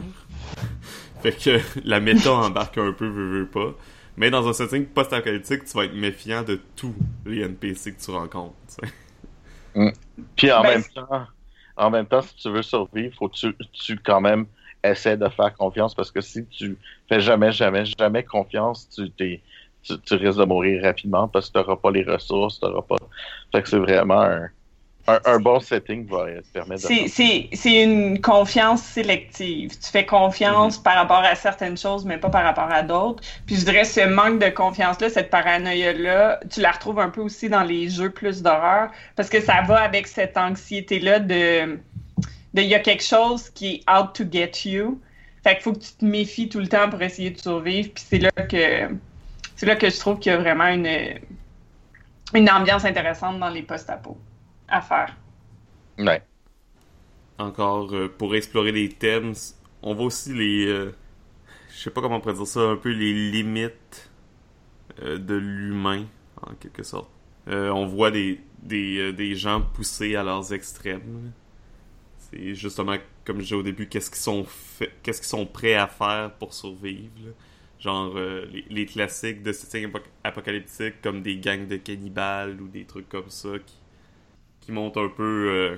Fait 1.21 1.31
que 1.31 1.59
la 1.83 1.99
méta 1.99 2.31
embarque 2.33 2.77
un 2.77 2.91
peu 2.91 3.07
veux, 3.07 3.39
veux 3.39 3.47
pas. 3.47 3.75
Mais 4.15 4.29
dans 4.29 4.47
un 4.47 4.53
setting 4.53 4.85
post-apocalyptique 4.85 5.65
tu 5.65 5.77
vas 5.77 5.85
être 5.85 5.95
méfiant 5.95 6.43
de 6.43 6.59
tous 6.75 6.95
les 7.25 7.41
NPC 7.41 7.95
que 7.95 8.01
tu 8.01 8.11
rencontres 8.11 8.55
Mm. 9.75 9.89
Puis 10.36 10.51
en 10.51 10.62
ben, 10.62 10.70
même 10.70 10.84
temps, 10.84 11.27
en 11.75 11.89
même 11.89 12.06
temps, 12.06 12.22
si 12.22 12.36
tu 12.36 12.50
veux 12.50 12.62
survivre, 12.62 13.15
faut 13.18 13.30
que 13.30 13.36
tu, 13.36 13.56
tu 13.72 13.98
quand 13.98 14.22
même 14.22 14.46
essaies 14.84 15.18
de 15.18 15.27
faire 15.30 15.53
confiance 15.56 15.96
parce 15.96 16.12
que 16.12 16.22
si 16.22 16.46
tu 16.46 16.77
fais 17.08 17.20
jamais, 17.20 17.51
jamais, 17.51 17.86
jamais 17.86 18.24
confiance, 18.24 18.89
tu 18.89 19.10
t'es 19.12 19.42
tu, 19.84 20.15
risques 20.15 20.39
de 20.39 20.46
mourir 20.46 20.84
rapidement 20.84 21.27
parce 21.27 21.50
que 21.50 21.53
tu 21.53 21.60
n'auras 21.60 21.75
pas 21.75 21.92
les 21.92 22.03
ressources, 22.03 22.60
tu 22.60 22.68
pas. 22.88 22.96
Fait 23.51 23.62
que 23.62 23.70
c'est 23.70 23.77
vraiment 23.77 24.22
un, 24.22 24.48
un, 25.07 25.39
bon 25.39 25.60
setting 25.60 26.07
va 26.07 26.25
te 26.25 26.48
permettre 26.53 26.88
de. 26.88 27.07
C'est 27.07 27.83
une 27.83 28.22
confiance 28.22 28.81
sélective. 28.81 29.77
Tu 29.77 29.89
fais 29.89 30.05
confiance 30.05 30.77
mm-hmm. 30.77 30.83
par 30.83 30.95
rapport 30.95 31.24
à 31.24 31.36
certaines 31.36 31.77
choses, 31.77 32.05
mais 32.05 32.17
pas 32.17 32.29
par 32.29 32.43
rapport 32.43 32.72
à 32.72 32.83
d'autres. 32.83 33.22
Puis 33.45 33.57
je 33.57 33.65
dirais 33.65 33.83
ce 33.83 34.07
manque 34.07 34.39
de 34.39 34.50
confiance-là, 34.50 35.10
cette 35.10 35.29
paranoïa-là, 35.29 36.39
tu 36.50 36.62
la 36.62 36.72
retrouves 36.72 37.00
un 37.00 37.10
peu 37.10 37.22
aussi 37.22 37.50
dans 37.50 37.63
les 37.63 37.89
jeux 37.89 38.12
plus 38.12 38.41
d'horreur, 38.41 38.91
parce 39.15 39.29
que 39.29 39.41
ça 39.41 39.62
va 39.62 39.81
avec 39.81 40.07
cette 40.07 40.38
anxiété-là 40.38 41.19
de. 41.19 41.79
Il 42.55 42.63
y 42.63 42.75
a 42.75 42.79
quelque 42.79 43.03
chose 43.03 43.50
qui 43.50 43.75
est 43.75 43.91
out 43.91 44.13
to 44.13 44.24
get 44.31 44.51
you. 44.65 45.01
Fait 45.43 45.55
qu'il 45.55 45.63
faut 45.63 45.74
que 45.74 45.79
tu 45.79 45.91
te 45.91 46.05
méfies 46.05 46.48
tout 46.48 46.60
le 46.60 46.67
temps 46.67 46.89
pour 46.89 47.01
essayer 47.01 47.31
de 47.31 47.39
survivre. 47.39 47.89
Puis 47.93 48.05
c'est 48.07 48.19
là 48.19 48.31
que 48.31 48.88
c'est 49.57 49.65
là 49.65 49.75
que 49.75 49.89
je 49.89 50.00
trouve 50.00 50.19
qu'il 50.19 50.31
y 50.31 50.36
a 50.36 50.38
vraiment 50.38 50.67
une, 50.67 50.88
une 52.33 52.50
ambiance 52.50 52.86
intéressante 52.86 53.39
dans 53.39 53.50
les 53.50 53.63
post-apos 53.63 54.17
à 54.74 54.82
faire. 54.82 55.15
Ouais. 56.00 56.24
Encore, 57.38 57.94
euh, 57.94 58.08
pour 58.10 58.36
explorer 58.36 58.72
les 58.72 58.89
thèmes, 58.89 59.34
on 59.82 59.94
voit 59.96 60.06
aussi 60.06 60.34
les. 60.34 60.65
Euh, 60.68 60.96
je 61.70 61.77
sais 61.80 61.89
pas 61.92 62.01
comment 62.01 62.18
on 62.18 62.22
pourrait 62.22 62.36
dire 62.36 62.48
ça, 62.48 62.62
un 62.62 62.75
peu 62.77 62.92
les 62.92 63.13
limites 63.32 64.12
euh, 65.01 65.18
de 65.18 65.36
l'humain, 65.36 66.06
en 66.42 66.53
quelque 66.56 66.84
sorte. 66.84 67.10
on 67.48 67.86
voit 67.88 68.12
des, 68.12 68.39
des, 68.62 69.36
gens 69.36 69.62
poussés 69.62 70.15
à 70.15 70.24
leurs 70.24 70.53
extrêmes. 70.53 71.32
C'est 72.20 72.56
justement, 72.56 72.98
comme 73.25 73.38
je 73.38 73.44
disais 73.44 73.56
au 73.56 73.63
début, 73.63 73.88
qu'est-ce 73.88 74.10
qu'ils 74.10 74.20
sont, 74.22 74.46
qu'est-ce 75.03 75.20
qu'ils 75.22 75.27
sont 75.30 75.46
prêts 75.46 75.75
à 75.75 75.88
faire 75.88 76.34
pour 76.36 76.53
survivre. 76.53 77.34
genre 77.80 78.13
euh, 78.15 78.46
les, 78.51 78.65
les 78.70 78.86
classiques 78.86 79.44
de 79.44 79.51
setting 79.51 79.88
apo- 79.92 80.01
apocalyptique 80.24 81.01
comme 81.01 81.22
des 81.22 81.38
gangs 81.38 81.68
de 81.68 81.77
cannibales 81.77 82.62
ou 82.62 82.68
des 82.68 82.86
trucs 82.86 83.10
comme 83.10 83.30
ça 83.30 83.60
qui, 83.65 83.75
qui 84.63 84.72
montrent 84.72 85.01
un 85.01 85.10
peu 85.10 85.50
euh, 85.74 85.77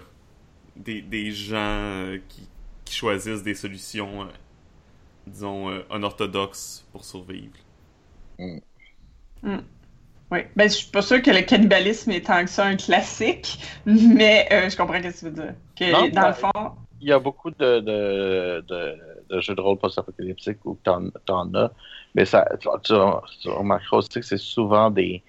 des, 0.75 1.01
des 1.01 1.32
gens 1.32 1.58
euh, 1.58 2.20
qui, 2.30 2.50
qui 2.86 2.96
choisissent 2.96 3.44
des 3.44 3.56
solutions, 3.56 4.24
euh, 4.24 4.27
disons, 5.27 5.70
euh, 5.70 5.82
unorthodoxes 5.92 6.88
pour 6.92 7.06
survivre. 7.06 7.56
Oui. 10.32 10.39
Ben, 10.56 10.68
je 10.70 10.75
suis 10.75 10.92
pas 10.92 11.01
sûre 11.01 11.22
que 11.22 11.32
le 11.32 11.42
cannibalisme 11.42 12.12
est 12.12 12.25
tant 12.25 12.44
que 12.44 12.50
ça 12.50 12.65
un 12.65 12.75
classique, 12.75 13.60
mais 13.86 14.48
euh, 14.51 14.70
je 14.70 14.75
comprends 14.75 15.01
ce 15.01 15.08
que 15.08 15.20
tu 15.20 15.25
veux 15.25 15.32
dire. 15.32 15.54
Que, 15.75 15.92
Non, 15.92 16.08
dans 16.10 16.22
ben- 16.22 16.27
le 16.27 16.34
fond, 16.34 16.51
Il 17.00 17.08
y 17.08 17.12
a 17.12 17.20
beaucoup 17.20 17.51
de, 17.51 17.80
de, 17.80 18.62
de, 18.68 18.98
de 19.30 19.42
jeux 19.42 19.56
de 19.56 19.62
rôle 19.62 19.77
post-apocalyptiques 19.77 20.65
où 20.65 20.80
t'en, 20.84 21.10
t'en 21.25 21.54
as, 21.54 21.72
mais 22.15 22.25
ça, 22.25 22.48
tu, 22.60 22.68
tu, 22.84 22.94
tu 23.42 23.50
remarqueras 23.50 23.98
aussi 23.98 24.10
que 24.10 24.22
c'est 24.22 24.38
souvent 24.38 24.89
des, 24.89 25.24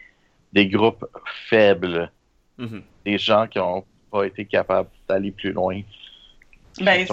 des 0.53 0.69
groupes 0.69 1.07
faibles, 1.49 2.11
Mhm. 2.59 2.83
Des 3.07 3.19
gens 3.19 3.47
qui 3.47 3.59
n'ont 3.59 3.85
pas 4.11 4.25
été 4.25 4.45
capables 4.45 4.89
d'aller 5.09 5.31
plus 5.31 5.53
loin. 5.53 5.81
ben, 6.81 7.07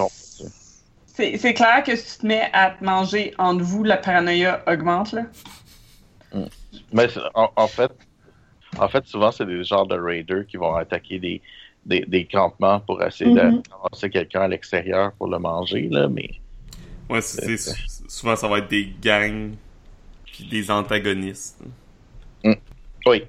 c'est 1.06 1.54
clair 1.54 1.84
que 1.84 1.94
si 1.94 2.16
tu 2.16 2.22
te 2.22 2.26
mets 2.26 2.50
à 2.52 2.72
te 2.72 2.84
manger 2.84 3.32
entre 3.38 3.62
vous, 3.62 3.84
la 3.84 3.96
paranoïa 3.96 4.62
augmente, 4.66 5.12
là. 5.12 5.22
Mais 6.92 7.08
c'est- 7.08 7.20
en, 7.34 7.48
en 7.54 7.68
fait, 7.68 7.92
en 8.76 8.88
fait, 8.88 9.06
souvent, 9.06 9.30
c'est 9.30 9.46
des 9.46 9.62
genres 9.62 9.86
de 9.86 9.96
raiders 9.96 10.44
qui 10.48 10.56
vont 10.56 10.74
attaquer 10.74 11.20
des, 11.20 11.40
des, 11.86 12.00
des 12.00 12.24
campements 12.26 12.80
pour 12.80 13.00
essayer 13.00 13.30
de 13.32 13.40
ramasser 13.70 14.10
quelqu'un 14.10 14.40
à 14.42 14.48
l'extérieur 14.48 15.12
pour 15.12 15.28
le 15.28 15.38
manger, 15.38 15.88
là, 15.88 16.08
mais 16.08 16.28
Ouais, 17.08 17.20
c'est, 17.20 17.56
c'est- 17.56 18.08
souvent 18.08 18.34
ça 18.34 18.48
va 18.48 18.58
être 18.58 18.68
des 18.68 18.92
gangs 19.00 19.52
puis 20.26 20.44
des 20.44 20.68
antagonistes. 20.70 21.62
oui, 23.06 23.22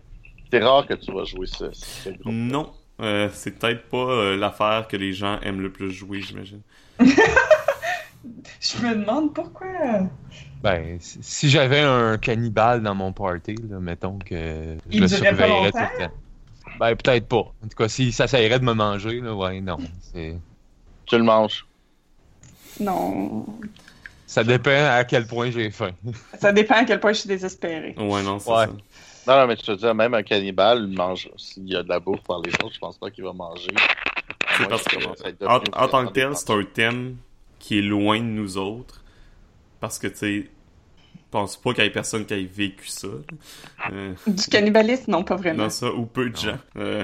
c'est 0.60 0.64
rare 0.64 0.86
que 0.88 0.94
tu 0.94 1.12
vas 1.12 1.24
jouer 1.26 1.48
ce, 1.48 1.66
ce 1.74 2.10
groupe. 2.10 2.26
Non, 2.34 2.72
euh, 3.02 3.30
c'est 3.34 3.52
peut-être 3.60 3.84
pas 3.90 3.98
euh, 3.98 4.38
l'affaire 4.38 4.88
que 4.88 4.96
les 4.98 5.12
gens 5.14 5.40
aiment 5.42 5.62
le 5.62 5.72
plus 5.72 5.92
jouer, 5.92 6.22
j'imagine. 6.22 6.62
Je 8.60 8.78
me 8.84 8.96
demande 8.96 9.34
pourquoi. 9.34 9.68
Ben, 10.64 10.98
si 11.00 11.50
j'avais 11.50 11.82
un 11.82 12.18
cannibale 12.18 12.82
dans 12.82 12.96
mon 12.96 13.12
party, 13.14 13.56
là, 13.70 13.80
mettons 13.80 14.18
que 14.18 14.76
je 14.90 14.96
Il 14.96 15.02
le 15.02 15.08
surveillerais 15.08 15.72
tout 15.72 15.78
le 15.78 16.06
temps. 16.06 16.12
Ben, 16.80 16.96
peut-être 16.96 17.28
pas. 17.28 17.38
En 17.38 17.68
tout 17.70 17.78
cas, 17.78 17.88
si 17.88 18.12
ça 18.12 18.26
s'essayerait 18.28 18.60
de 18.60 18.66
me 18.66 18.74
manger, 18.74 19.22
là, 19.22 19.36
ouais, 19.36 19.62
non. 19.62 19.78
c'est- 20.12 20.38
Tu 21.06 21.18
le 21.18 21.24
manges. 21.24 21.68
Non. 22.80 23.46
Ça 24.26 24.44
dépend 24.44 24.72
à 24.72 25.04
quel 25.04 25.28
point 25.28 25.52
j'ai 25.52 25.70
faim. 25.70 25.92
Ça 26.40 26.52
dépend 26.52 26.76
à 26.76 26.84
quel 26.86 27.00
point 27.00 27.14
je 27.14 27.20
suis 27.20 27.28
désespérée. 27.28 27.94
Ouais, 27.98 28.24
non, 28.24 28.40
c'est 28.40 28.50
Ouais. 28.52 28.66
ça. 28.66 28.72
Non, 29.28 29.38
non, 29.40 29.48
mais 29.48 29.56
tu 29.56 29.64
te 29.66 29.72
dis, 29.72 29.86
même 29.94 30.14
un 30.14 30.24
cannibale 30.24 30.88
mange. 30.88 31.30
S'il 31.38 31.68
y 31.70 31.76
a 31.76 31.84
de 31.84 31.90
la 31.90 32.00
bouffe 32.00 32.22
par 32.24 32.42
les 32.42 32.52
autres, 32.64 32.74
je 32.76 32.80
pense 32.80 32.98
pas 32.98 33.10
qu'il 33.12 33.24
va 33.24 33.34
manger. 33.34 33.72
C'est 34.58 34.68
parce 34.70 34.84
que, 34.84 35.46
en, 35.46 35.88
tant 35.88 36.06
que 36.08 36.12
tel, 36.14 36.36
c'est 36.36 36.52
un 36.52 36.64
thème 36.64 37.18
qui 37.60 37.80
est 37.80 37.82
loin 37.82 38.20
de 38.20 38.24
nous 38.26 38.58
autres. 38.58 39.04
Parce 39.80 39.98
que, 40.00 40.08
tu 40.08 40.16
sais, 40.18 40.50
je 41.16 41.20
pense 41.32 41.58
pas 41.58 41.74
qu'il 41.74 41.84
y 41.84 41.88
ait 41.88 41.92
personne 41.92 42.26
qui 42.26 42.34
ait 42.36 42.44
vécu 42.46 42.88
ça. 42.88 43.08
Euh, 43.92 44.14
Du 44.28 44.46
cannibalisme, 44.46 45.12
non, 45.12 45.24
pas 45.24 45.36
vraiment. 45.36 45.64
dans 45.64 45.70
ça, 45.70 45.92
ou 45.92 46.06
peu 46.06 46.30
de 46.30 46.36
Non. 46.36 46.42
gens. 46.42 46.58
Euh, 46.78 47.04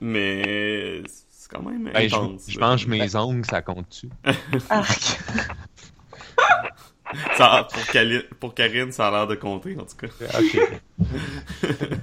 mais 0.00 1.02
c'est 1.30 1.50
quand 1.50 1.62
même 1.62 1.90
Ben, 1.92 2.08
je, 2.08 2.14
intense. 2.14 2.44
je 2.48 2.60
là. 2.60 2.66
mange 2.68 2.86
mes 2.86 3.14
ongles, 3.16 3.46
ça 3.46 3.62
compte-tu? 3.62 4.08
Arc. 4.68 5.18
Ça- 7.36 7.66
pour, 7.72 7.86
Cali- 7.86 8.24
pour 8.38 8.54
Karine, 8.54 8.92
ça 8.92 9.08
a 9.08 9.10
l'air 9.10 9.26
de 9.26 9.34
compter, 9.34 9.76
en 9.78 9.84
tout 9.84 9.96
cas. 9.96 10.38
Ok. 10.38 10.60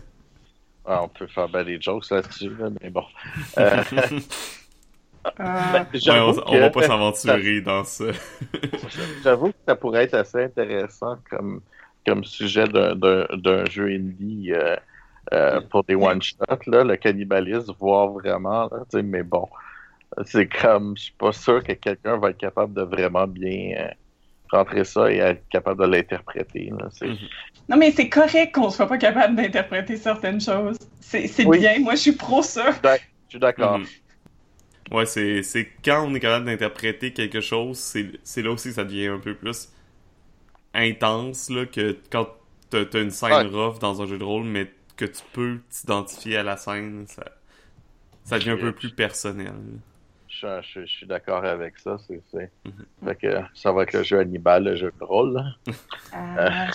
Ah, 0.89 1.03
on 1.03 1.09
peut 1.09 1.27
faire 1.27 1.49
ben 1.49 1.65
des 1.65 1.81
jokes 1.81 2.09
là-dessus, 2.09 2.49
là, 2.57 2.69
mais 2.81 2.89
bon. 2.89 3.03
Euh, 3.57 3.83
Ah. 5.39 5.73
Ouais, 5.73 5.99
j'avoue 5.99 6.39
on, 6.45 6.53
on 6.55 6.59
va 6.61 6.69
pas 6.69 6.83
s'aventurer 6.83 7.59
dans 7.59 7.83
ça. 7.83 8.05
J'avoue 9.25 9.49
que 9.49 9.57
ça 9.67 9.75
pourrait 9.75 10.05
être 10.05 10.13
assez 10.13 10.41
intéressant 10.45 11.17
comme, 11.29 11.59
comme 12.05 12.23
sujet 12.23 12.65
d'un- 12.65 12.95
d'un 12.95 13.25
d'un 13.35 13.65
jeu 13.65 13.87
indie 13.87 14.53
euh, 14.53 14.77
euh, 15.33 15.59
pour 15.69 15.83
des 15.83 15.95
one-shots, 15.95 16.37
là, 16.67 16.85
le 16.85 16.95
cannibalisme, 16.95 17.73
voir 17.77 18.07
vraiment, 18.13 18.69
là, 18.71 19.01
mais 19.03 19.23
bon, 19.23 19.49
c'est 20.23 20.47
comme, 20.47 20.95
je 20.95 21.03
suis 21.03 21.13
pas 21.17 21.33
sûr 21.33 21.61
que 21.61 21.73
quelqu'un 21.73 22.15
va 22.17 22.29
être 22.29 22.37
capable 22.37 22.73
de 22.73 22.83
vraiment 22.83 23.27
bien 23.27 23.75
euh, 23.79 23.89
rentrer 24.51 24.83
ça 24.83 25.11
et 25.11 25.17
être 25.17 25.47
capable 25.49 25.81
de 25.81 25.87
l'interpréter. 25.87 26.71
Mhm. 26.71 27.15
Non, 27.69 27.77
mais 27.77 27.91
c'est 27.91 28.09
correct 28.09 28.53
qu'on 28.55 28.69
soit 28.69 28.87
pas 28.87 28.97
capable 28.97 29.35
d'interpréter 29.35 29.97
certaines 29.97 30.39
choses. 30.41 30.77
C'est 31.01 31.27
c'est 31.27 31.45
Oui. 31.45 31.59
bien. 31.59 31.79
Moi, 31.79 31.95
je 31.95 32.01
suis 32.01 32.11
pro 32.13 32.41
ça. 32.41 32.71
Je 32.83 32.97
suis 33.29 33.39
d'accord. 33.39 33.79
Mhm. 33.79 33.85
Ouais, 34.91 35.05
c'est, 35.05 35.43
c'est 35.43 35.67
quand 35.83 36.07
on 36.07 36.15
est 36.15 36.19
capable 36.21 36.45
d'interpréter 36.45 37.11
quelque 37.11 37.41
chose, 37.41 37.77
c'est, 37.77 38.11
c'est 38.23 38.41
là 38.41 38.51
aussi 38.51 38.69
que 38.69 38.75
ça 38.75 38.85
devient 38.85 39.07
un 39.07 39.19
peu 39.19 39.35
plus 39.35 39.69
intense, 40.73 41.49
là, 41.49 41.65
que 41.65 41.97
quand 42.09 42.29
t'as, 42.69 42.85
t'as 42.85 43.01
une 43.01 43.11
scène 43.11 43.31
Ouais. 43.31 43.65
rough 43.65 43.79
dans 43.79 44.01
un 44.01 44.05
jeu 44.05 44.17
de 44.17 44.23
rôle, 44.23 44.45
mais 44.45 44.71
que 44.95 45.05
tu 45.05 45.21
peux 45.33 45.59
t'identifier 45.69 46.37
à 46.37 46.43
la 46.43 46.55
scène, 46.57 47.05
ça, 47.07 47.23
ça 48.23 48.39
devient 48.39 48.51
un 48.51 48.57
peu 48.57 48.71
plus 48.71 48.91
personnel. 48.91 49.53
Je, 50.41 50.61
je- 50.61 50.81
je 50.85 50.91
suis 50.91 51.07
d'accord 51.07 51.43
avec 51.45 51.77
ça. 51.79 51.97
Mhm. 52.09 52.85
Fait 53.03 53.15
que 53.15 53.27
ça 53.55 53.71
va 53.71 53.83
être 53.83 53.93
le 53.93 54.03
jeu 54.03 54.19
Hannibal, 54.19 54.63
le 54.65 54.75
jeu 54.75 54.93
de 54.99 55.05
rôle. 55.05 55.41
Ah, 56.11 56.71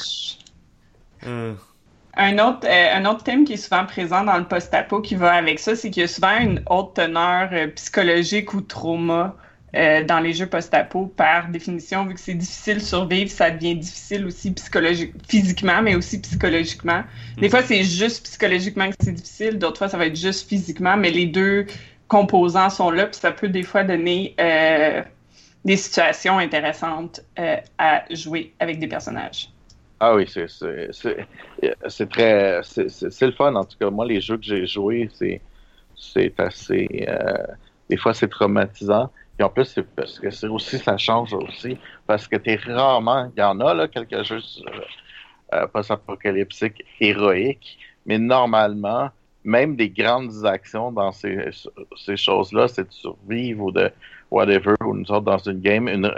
Euh, 1.25 1.55
Un 2.15 2.39
autre, 2.39 2.67
euh, 2.67 2.95
un 2.95 3.07
autre 3.07 3.25
thème 3.25 3.45
qui 3.45 3.55
est 3.55 3.57
souvent 3.57 3.87
présent 3.87 4.23
dans 4.25 4.37
le 4.37 4.45
post-apo 4.47 5.01
qui 5.01 5.15
va 5.15 5.33
avec 5.33 5.59
ça, 5.59 5.75
c'est 5.77 5.91
qu'il 5.91 6.03
y 6.03 6.05
a 6.05 6.09
souvent 6.09 6.39
une 6.39 6.63
haute 6.69 6.95
teneur 6.95 7.49
euh, 7.53 7.69
psychologique 7.69 8.53
ou 8.53 8.61
trauma 8.61 9.35
euh, 9.75 10.05
dans 10.05 10.21
les 10.21 10.35
jeux 10.35 10.47
post-apo. 10.47 11.07
Par 11.07 11.49
définition, 11.49 12.05
vu 12.07 12.13
que 12.15 12.21
c'est 12.21 12.35
difficile 12.35 12.75
de 12.77 12.81
survivre, 12.83 13.31
ça 13.31 13.51
devient 13.51 13.77
difficile 13.77 14.27
aussi 14.27 14.53
psychologique, 14.53 15.15
physiquement, 15.27 15.81
mais 15.81 15.95
aussi 15.95 16.21
psychologiquement. 16.21 17.03
Des 17.41 17.49
Mhm. 17.49 17.51
fois, 17.51 17.63
c'est 17.63 17.83
juste 17.85 18.25
psychologiquement 18.27 18.91
que 18.91 18.97
c'est 19.01 19.13
difficile, 19.13 19.59
d'autres 19.59 19.79
fois, 19.79 19.89
ça 19.89 19.97
va 19.97 20.05
être 20.07 20.17
juste 20.17 20.47
physiquement, 20.49 20.99
mais 20.99 21.11
les 21.11 21.25
deux 21.27 21.67
composants 22.13 22.69
sont 22.69 22.91
là, 22.91 23.07
puis 23.07 23.19
ça 23.19 23.33
peut 23.33 23.49
des 23.49 23.63
fois 23.63 23.85
donner 23.85 24.35
euh, 24.39 25.03
des 25.65 25.79
situations 25.79 26.37
intéressantes 26.37 27.23
euh, 27.39 27.57
à 27.79 28.05
jouer 28.11 28.53
avec 28.61 28.79
des 28.79 28.87
personnages. 28.87 29.49
Ah 29.99 30.15
oui, 30.15 30.29
c'est 30.29 30.47
très 32.11 32.61
c'est 32.63 33.23
le 33.23 33.33
fun 33.33 33.55
en 33.55 33.65
tout 33.65 33.79
cas. 33.79 33.89
Moi, 33.89 34.05
les 34.05 34.21
jeux 34.21 34.37
que 34.37 34.45
j'ai 34.45 34.67
joués, 34.67 35.09
c'est 35.97 36.39
assez 36.39 37.07
euh, 37.09 37.47
des 37.89 37.97
fois 37.97 38.13
c'est 38.13 38.29
traumatisant. 38.29 39.11
Puis 39.39 39.45
en 39.47 39.49
plus, 39.49 39.65
c'est 39.65 39.87
parce 39.97 40.21
que 40.21 40.29
c'est 40.29 40.49
aussi 40.49 40.77
ça 40.79 40.99
change 40.99 41.33
aussi 41.33 41.79
parce 42.07 42.29
que 42.29 42.37
t'es 42.37 42.57
rarement, 42.57 43.31
il 43.35 43.41
y 43.41 43.43
en 43.43 43.59
a 43.61 43.73
là 43.73 43.89
quelques 43.89 44.23
jeux 44.25 44.43
post-apocalyptiques 45.73 46.85
héroïques, 47.01 47.79
mais 48.05 48.19
normalement, 48.19 49.09
même 49.45 49.77
des 49.77 49.89
grandes 49.89 50.45
actions 50.45 50.93
dans 50.93 51.13
ces 51.13 51.51
ces 51.97 52.17
choses-là, 52.17 52.69
c'est 52.69 52.89
de 52.89 52.93
survivre 52.93 53.65
ou 53.65 53.73
de 53.73 53.91
whatever 54.31 54.75
ou 54.85 54.95
nous 54.95 55.11
autres 55.11 55.25
dans 55.25 55.39
une 55.39 55.61
game, 55.61 55.89
une 55.89 56.13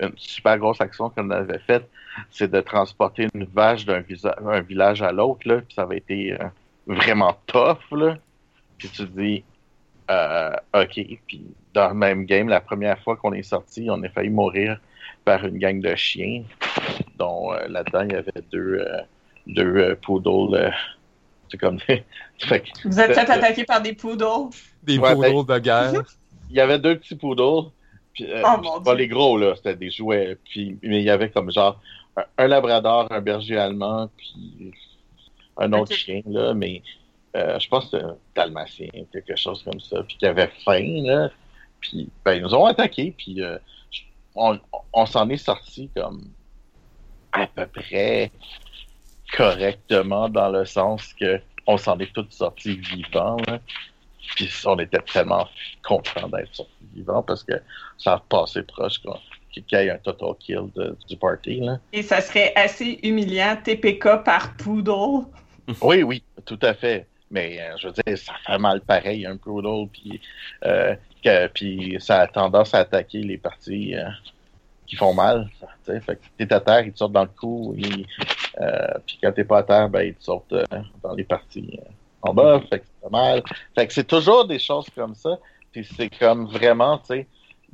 une 0.00 0.12
super 0.16 0.58
grosse 0.58 0.80
action 0.80 1.10
qu'on 1.10 1.30
avait 1.30 1.58
faite 1.58 1.88
c'est 2.30 2.50
de 2.50 2.60
transporter 2.60 3.28
une 3.34 3.44
vache 3.44 3.84
d'un 3.84 4.02
village 4.60 5.02
à 5.02 5.12
l'autre, 5.12 5.46
là, 5.46 5.60
puis 5.60 5.74
ça 5.74 5.82
avait 5.82 5.98
été 5.98 6.32
euh, 6.32 6.46
vraiment 6.86 7.36
tough, 7.46 7.78
là. 7.92 8.16
Puis 8.78 8.88
tu 8.88 9.06
te 9.06 9.20
dis, 9.20 9.44
euh, 10.10 10.52
ok, 10.74 11.00
puis 11.26 11.44
dans 11.74 11.88
le 11.88 11.94
même 11.94 12.24
game, 12.24 12.48
la 12.48 12.60
première 12.60 12.98
fois 13.00 13.16
qu'on 13.16 13.32
est 13.32 13.42
sorti, 13.42 13.88
on 13.90 14.02
a 14.02 14.08
failli 14.08 14.30
mourir 14.30 14.80
par 15.24 15.44
une 15.44 15.58
gang 15.58 15.80
de 15.80 15.94
chiens, 15.94 16.42
dont 17.16 17.52
euh, 17.52 17.66
là-dedans, 17.68 18.02
il 18.02 18.12
y 18.12 18.16
avait 18.16 18.42
deux, 18.50 18.78
euh, 18.80 19.02
deux 19.46 19.96
poodles, 20.02 20.72
c'est 21.50 21.58
comme 21.58 21.78
des... 21.88 22.04
fait 22.38 22.60
que, 22.60 22.68
Vous 22.84 23.00
êtes 23.00 23.14
fait 23.14 23.28
Euh, 23.28 23.34
attaquer 23.34 23.64
par 23.64 23.80
des 23.82 23.92
poodles? 23.94 24.50
Des 24.82 24.98
Ouais, 24.98 25.14
poodles 25.14 25.46
de 25.46 25.58
guerre. 25.58 26.02
il 26.48 26.56
y 26.56 26.60
avait 26.60 26.78
deux 26.78 26.98
petits 26.98 27.16
poodles, 27.16 27.70
puis, 28.14 28.24
euh, 28.30 28.42
Oh, 28.44 28.80
pas 28.80 28.94
Dieu. 28.94 28.94
les 28.94 29.08
gros, 29.08 29.38
là, 29.38 29.54
c'était 29.56 29.76
des 29.76 29.90
jouets, 29.90 30.36
puis, 30.44 30.78
mais 30.82 31.00
il 31.00 31.04
y 31.04 31.10
avait 31.10 31.30
comme 31.30 31.50
genre 31.52 31.80
un, 32.16 32.24
un 32.38 32.46
labrador, 32.48 33.06
un 33.10 33.20
berger 33.20 33.56
allemand, 33.56 34.10
puis 34.16 34.72
un 35.56 35.72
autre 35.74 35.92
chien, 35.92 36.22
là, 36.26 36.54
mais 36.54 36.82
euh, 37.36 37.58
je 37.58 37.68
pense 37.68 37.84
que 37.86 37.90
c'était 37.98 38.04
un 38.04 38.16
dalmatien, 38.34 38.88
quelque 39.12 39.36
chose 39.36 39.62
comme 39.62 39.80
ça, 39.80 40.02
puis 40.02 40.16
qui 40.16 40.26
avait 40.26 40.50
faim, 40.64 41.02
là, 41.04 41.30
puis 41.80 42.08
ben, 42.24 42.34
ils 42.34 42.42
nous 42.42 42.54
ont 42.54 42.64
attaqués, 42.66 43.14
puis 43.16 43.42
euh, 43.42 43.58
on, 44.34 44.58
on 44.92 45.06
s'en 45.06 45.28
est 45.28 45.36
sorti 45.36 45.88
comme 45.94 46.30
à 47.32 47.46
peu 47.46 47.66
près 47.66 48.30
correctement 49.36 50.28
dans 50.28 50.48
le 50.48 50.64
sens 50.64 51.12
que 51.14 51.40
on 51.66 51.76
s'en 51.76 51.98
est 51.98 52.12
tous 52.12 52.26
sortis 52.30 52.76
vivants, 52.76 53.36
là. 53.46 53.58
Puis 54.36 54.50
on 54.64 54.78
était 54.78 54.98
tellement 55.12 55.48
contents 55.82 56.28
d'être 56.28 56.54
sortis 56.54 56.72
vivants 56.94 57.22
parce 57.22 57.42
que 57.44 57.54
ça 57.98 58.14
a 58.14 58.18
passé 58.28 58.62
proche 58.62 59.00
qu'il 59.52 59.64
y 59.70 59.74
ait 59.74 59.90
un 59.90 59.98
total 59.98 60.34
kill 60.38 60.68
de- 60.76 60.96
du 61.08 61.16
party. 61.16 61.60
Là. 61.60 61.78
Et 61.92 62.02
ça 62.02 62.20
serait 62.20 62.52
assez 62.54 62.98
humiliant, 63.02 63.56
TPK 63.62 64.22
par 64.24 64.54
Poodle. 64.56 65.26
Oui, 65.82 66.02
oui, 66.02 66.22
tout 66.44 66.58
à 66.62 66.74
fait. 66.74 67.06
Mais 67.30 67.60
euh, 67.60 67.76
je 67.78 67.86
veux 67.88 67.94
dire, 68.04 68.18
ça 68.18 68.32
fait 68.44 68.58
mal 68.58 68.80
pareil, 68.80 69.24
un 69.24 69.36
poodle, 69.36 69.88
puis, 69.92 70.20
euh, 70.64 70.96
que- 71.24 71.46
puis 71.48 71.96
ça 72.00 72.20
a 72.22 72.26
tendance 72.26 72.74
à 72.74 72.78
attaquer 72.78 73.22
les 73.22 73.38
parties 73.38 73.94
euh, 73.94 74.08
qui 74.86 74.96
font 74.96 75.14
mal. 75.14 75.48
Fait 75.86 76.00
que 76.16 76.20
t'es 76.36 76.52
à 76.52 76.58
terre, 76.60 76.80
ils 76.86 76.92
te 76.92 76.98
sortent 76.98 77.12
dans 77.12 77.22
le 77.22 77.28
cou, 77.28 77.76
euh, 77.78 78.02
puis 79.06 79.18
quand 79.22 79.32
t'es 79.32 79.44
pas 79.44 79.58
à 79.58 79.62
terre, 79.62 79.88
ben, 79.88 80.02
ils 80.02 80.14
te 80.14 80.24
sortent 80.24 80.52
euh, 80.52 80.64
dans 81.02 81.14
les 81.14 81.24
parties 81.24 81.78
euh, 81.78 81.88
en 82.22 82.34
bas, 82.34 82.60
fait 82.68 82.80
que 82.80 82.84
fait 83.02 83.10
mal. 83.10 83.42
Fait 83.74 83.86
que 83.86 83.92
c'est 83.92 84.06
toujours 84.06 84.46
des 84.46 84.58
choses 84.58 84.86
comme 84.94 85.14
ça, 85.14 85.38
puis 85.72 85.84
c'est 85.96 86.10
comme 86.18 86.46
vraiment, 86.46 86.98
tu 86.98 87.06
sais, 87.06 87.26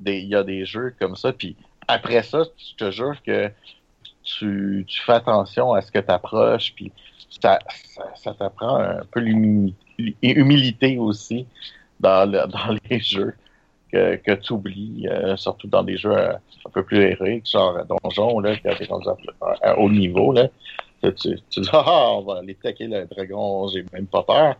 il 0.04 0.26
y 0.28 0.34
a 0.34 0.42
des 0.42 0.64
jeux 0.66 0.94
comme 0.98 1.16
ça, 1.16 1.32
puis 1.32 1.56
après 1.88 2.22
ça, 2.22 2.42
je 2.56 2.74
te 2.76 2.90
jure 2.90 3.20
que 3.22 3.50
tu, 4.22 4.84
tu 4.86 5.00
fais 5.02 5.12
attention 5.14 5.72
à 5.72 5.80
ce 5.80 5.90
que 5.90 5.98
t'approches, 6.00 6.72
puis 6.74 6.92
ça, 7.40 7.58
ça, 7.94 8.04
ça 8.16 8.34
t'apprend 8.34 8.76
un 8.76 9.04
peu 9.10 9.20
l'humilité 9.20 10.98
aussi 10.98 11.46
dans, 12.00 12.30
le- 12.30 12.46
dans 12.46 12.76
les 12.90 13.00
jeux 13.00 13.34
que, 13.96 14.16
que 14.16 14.32
tu 14.40 14.52
oublies, 14.52 15.06
euh, 15.10 15.36
surtout 15.36 15.68
dans 15.68 15.82
des 15.82 15.96
jeux 15.96 16.16
euh, 16.16 16.32
un 16.66 16.70
peu 16.70 16.82
plus 16.84 16.98
héroïques, 17.02 17.50
genre 17.50 17.78
Donjon, 17.84 18.40
là, 18.40 18.56
quand 18.62 18.74
t'es 18.76 18.88
à, 19.62 19.70
à 19.70 19.78
haut 19.78 19.90
niveau, 19.90 20.32
là. 20.32 20.48
Tu, 21.02 21.14
tu, 21.14 21.38
tu 21.50 21.60
dis, 21.60 21.68
ah, 21.72 22.10
on 22.12 22.22
va 22.22 22.38
aller 22.38 22.56
attaquer 22.58 22.86
le 22.86 23.04
dragon, 23.06 23.68
j'ai 23.68 23.84
même 23.92 24.06
pas 24.06 24.22
peur. 24.22 24.56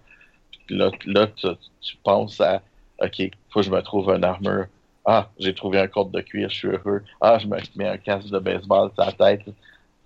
Puis 0.67 0.77
là, 0.77 0.91
là 1.07 1.27
tu, 1.29 1.49
tu 1.81 1.97
penses 2.03 2.41
à, 2.41 2.63
OK, 3.03 3.31
faut 3.51 3.61
que 3.61 3.67
je 3.67 3.71
me 3.71 3.81
trouve 3.83 4.11
une 4.11 4.25
armure. 4.25 4.67
Ah, 5.05 5.29
j'ai 5.39 5.55
trouvé 5.55 5.79
un 5.79 5.87
code 5.87 6.11
de 6.11 6.21
cuir, 6.21 6.51
je 6.51 6.57
suis 6.57 6.69
heureux. 6.69 7.03
Ah, 7.21 7.39
je 7.39 7.47
me 7.47 7.57
mets 7.77 7.89
un 7.89 7.97
casque 7.99 8.29
de 8.29 8.39
baseball 8.39 8.91
sur 8.95 9.05
la 9.05 9.13
tête. 9.13 9.43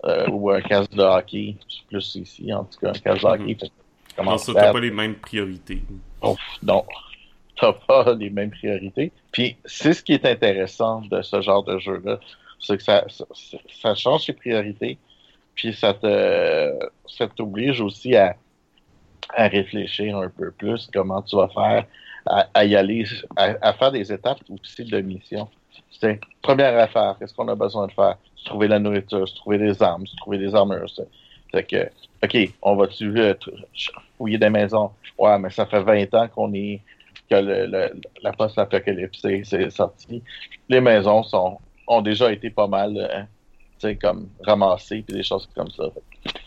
euh, 0.05 0.29
ou 0.31 0.51
un 0.51 0.61
casque 0.63 0.93
de 0.95 1.03
hockey, 1.03 1.57
plus 1.89 2.15
ici, 2.17 2.53
en 2.53 2.65
tout 2.65 2.79
cas, 2.81 2.91
un 2.91 2.93
casque 2.93 3.23
de 3.23 3.27
hockey. 3.29 3.43
Mhm. 3.45 3.57
tu 3.57 3.65
Non, 3.67 3.71
commences 4.17 4.45
ça, 4.45 4.53
t'as 4.55 4.73
pas 4.73 4.81
les 4.81 4.91
mêmes 4.91 5.15
priorités. 5.17 5.83
Ouf, 6.23 6.39
non, 6.63 6.85
t'as 7.61 7.73
pas 7.73 8.15
les 8.15 8.31
mêmes 8.31 8.51
priorités. 8.51 9.13
Puis 9.33 9.57
c'est 9.65 9.93
ce 9.93 10.03
qui 10.03 10.13
est 10.13 10.27
intéressant 10.27 11.03
de 11.03 11.23
ce 11.23 11.41
genre 11.41 11.63
de 11.63 11.79
jeu-là, 11.79 12.19
c'est 12.59 12.77
que 12.77 12.83
ça, 12.83 13.05
ça, 13.09 13.25
ça 13.83 13.95
change 13.95 14.27
tes 14.27 14.33
priorités, 14.33 14.99
puis 15.55 15.73
ça 15.73 15.95
te 15.95 16.79
ça 17.07 17.29
t'oblige 17.29 17.81
aussi 17.81 18.17
à, 18.17 18.37
à 19.35 19.49
réfléchir 19.49 20.17
un 20.17 20.29
peu 20.29 20.51
plus 20.51 20.89
comment 20.93 21.23
tu 21.23 21.37
vas 21.37 21.49
faire, 21.49 21.87
à, 22.27 22.65
y 22.65 22.77
aller, 22.77 23.05
à, 23.37 23.73
faire 23.73 23.93
des 23.93 24.13
étapes 24.13 24.41
aussi 24.51 24.85
de 24.85 25.01
mission. 25.01 25.49
C'est 26.01 26.21
première 26.43 26.79
affaire, 26.79 27.17
qu'est-ce 27.19 27.35
qu'on 27.35 27.49
a 27.49 27.55
besoin 27.55 27.87
de 27.87 27.93
faire? 27.93 28.17
Trouver 28.45 28.69
la 28.69 28.79
nourriture, 28.79 29.27
trouver 29.35 29.59
des 29.59 29.83
armes, 29.83 30.05
trouver 30.19 30.39
des 30.39 30.55
armures. 30.55 30.89
C'est 31.53 31.67
que, 31.67 31.91
OK, 32.23 32.55
on 32.63 32.77
va-tu 32.77 33.19
euh, 33.19 33.35
fouiller 34.17 34.39
des 34.39 34.51
maisons? 34.51 34.93
Ouais, 35.19 35.39
mais 35.39 35.51
ça 35.51 35.67
fait 35.67 35.83
20 35.83 36.15
ans 36.15 36.29
qu'on 36.29 36.53
est 36.55 36.81
que 37.31 37.71
la 38.23 38.33
post-apocalypse 38.33 39.25
est- 39.25 39.45
c'est 39.45 39.71
sorti. 39.71 40.23
Les 40.69 40.81
maisons 40.81 41.23
sont 41.23 41.59
ont 41.87 42.03
déjà 42.03 42.33
été 42.33 42.51
pas 42.51 42.69
mal 42.69 42.97
euh, 42.97 43.95
comme 44.01 44.29
ramassées 44.45 45.03
puis 45.03 45.17
des 45.17 45.23
choses 45.23 45.49
comme 45.55 45.71
ça. 45.71 45.85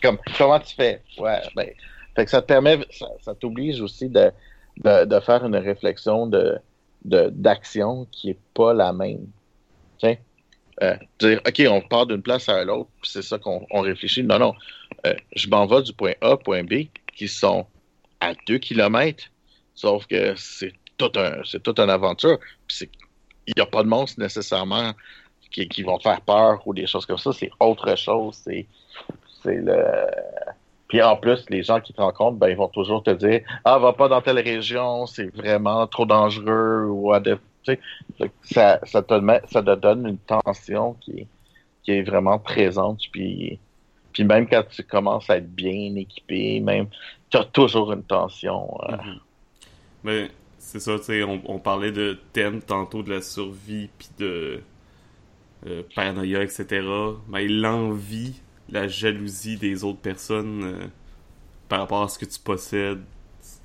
Comme 0.02 0.18
comment 0.38 0.60
tu 0.60 0.74
fais? 0.74 1.02
Ouais, 1.18 1.40
ben. 1.54 1.68
Fait 2.14 2.24
que 2.24 2.30
ça 2.30 2.40
te 2.40 2.46
permet, 2.46 2.78
ça, 3.20 3.34
t'oblige 3.34 3.80
aussi 3.80 4.08
de, 4.08 4.30
de, 4.76 5.20
faire 5.20 5.44
une 5.44 5.56
réflexion 5.56 6.30
d'action 7.04 8.06
qui 8.12 8.30
est 8.30 8.38
pas 8.54 8.72
la 8.72 8.92
même. 8.92 9.26
Euh, 10.82 10.96
dire, 11.20 11.40
OK, 11.46 11.62
on 11.68 11.80
part 11.82 12.06
d'une 12.06 12.22
place 12.22 12.48
à 12.48 12.64
l'autre, 12.64 12.90
puis 13.00 13.10
c'est 13.10 13.22
ça 13.22 13.38
qu'on 13.38 13.66
on 13.70 13.80
réfléchit. 13.80 14.22
Non, 14.22 14.38
non. 14.38 14.54
Euh, 15.06 15.14
je 15.34 15.48
m'en 15.48 15.66
vais 15.66 15.82
du 15.82 15.92
point 15.92 16.14
A 16.20 16.32
au 16.32 16.36
point 16.36 16.64
B, 16.64 16.86
qui 17.14 17.28
sont 17.28 17.66
à 18.20 18.32
2 18.46 18.58
km, 18.58 19.24
sauf 19.74 20.06
que 20.06 20.34
c'est 20.36 20.72
tout 20.96 21.12
un, 21.16 21.42
c'est 21.44 21.62
toute 21.62 21.78
une 21.78 21.90
aventure. 21.90 22.38
Il 23.46 23.52
n'y 23.56 23.62
a 23.62 23.66
pas 23.66 23.82
de 23.82 23.88
monstres 23.88 24.20
nécessairement 24.20 24.92
qui, 25.50 25.68
qui 25.68 25.82
vont 25.82 25.98
faire 26.00 26.20
peur 26.22 26.66
ou 26.66 26.74
des 26.74 26.86
choses 26.86 27.06
comme 27.06 27.18
ça. 27.18 27.32
C'est 27.32 27.50
autre 27.60 27.96
chose. 27.96 28.36
C'est, 28.44 28.66
c'est 29.42 29.56
le. 29.56 29.84
Puis 30.88 31.02
en 31.02 31.16
plus, 31.16 31.44
les 31.50 31.62
gens 31.62 31.80
qui 31.80 31.92
te 31.92 32.00
rencontrent, 32.00 32.38
ben, 32.38 32.48
ils 32.48 32.56
vont 32.56 32.68
toujours 32.68 33.02
te 33.02 33.10
dire 33.10 33.42
Ah, 33.64 33.78
va 33.78 33.92
pas 33.92 34.08
dans 34.08 34.22
telle 34.22 34.38
région, 34.38 35.06
c'est 35.06 35.34
vraiment 35.34 35.86
trop 35.86 36.06
dangereux 36.06 36.86
ou 36.88 37.12
ça, 38.42 38.80
ça, 38.84 39.02
te 39.02 39.14
met, 39.14 39.40
ça 39.50 39.62
te 39.62 39.74
donne 39.74 40.06
une 40.06 40.18
tension 40.18 40.94
qui 41.00 41.20
est, 41.20 41.28
qui 41.82 41.92
est 41.92 42.02
vraiment 42.02 42.38
présente. 42.38 43.00
Puis, 43.12 43.58
puis 44.12 44.24
même 44.24 44.48
quand 44.48 44.64
tu 44.68 44.82
commences 44.84 45.28
à 45.30 45.38
être 45.38 45.50
bien 45.54 45.94
équipé, 45.96 46.60
même, 46.60 46.88
tu 47.30 47.36
as 47.38 47.44
toujours 47.44 47.92
une 47.92 48.04
tension. 48.04 48.78
euh, 48.90 48.96
Mhm. 48.96 49.20
Mais 50.04 50.30
c'est 50.58 50.80
ça, 50.80 50.98
tu 50.98 51.06
sais, 51.06 51.22
on, 51.24 51.42
on 51.50 51.58
parlait 51.58 51.92
de 51.92 52.18
thème 52.32 52.62
tantôt 52.62 53.02
de 53.02 53.10
la 53.10 53.22
survie 53.22 53.90
puis 53.98 54.08
de 54.18 54.62
euh, 55.66 55.82
paranoïa, 55.94 56.42
etc. 56.42 57.22
Mais 57.28 57.48
l'envie, 57.48 58.40
la 58.68 58.88
jalousie 58.88 59.56
des 59.56 59.84
autres 59.84 60.00
personnes 60.00 60.64
euh, 60.64 60.86
par 61.68 61.80
rapport 61.80 62.02
à 62.04 62.08
ce 62.08 62.18
que 62.18 62.26
tu 62.26 62.40
possèdes, 62.40 63.02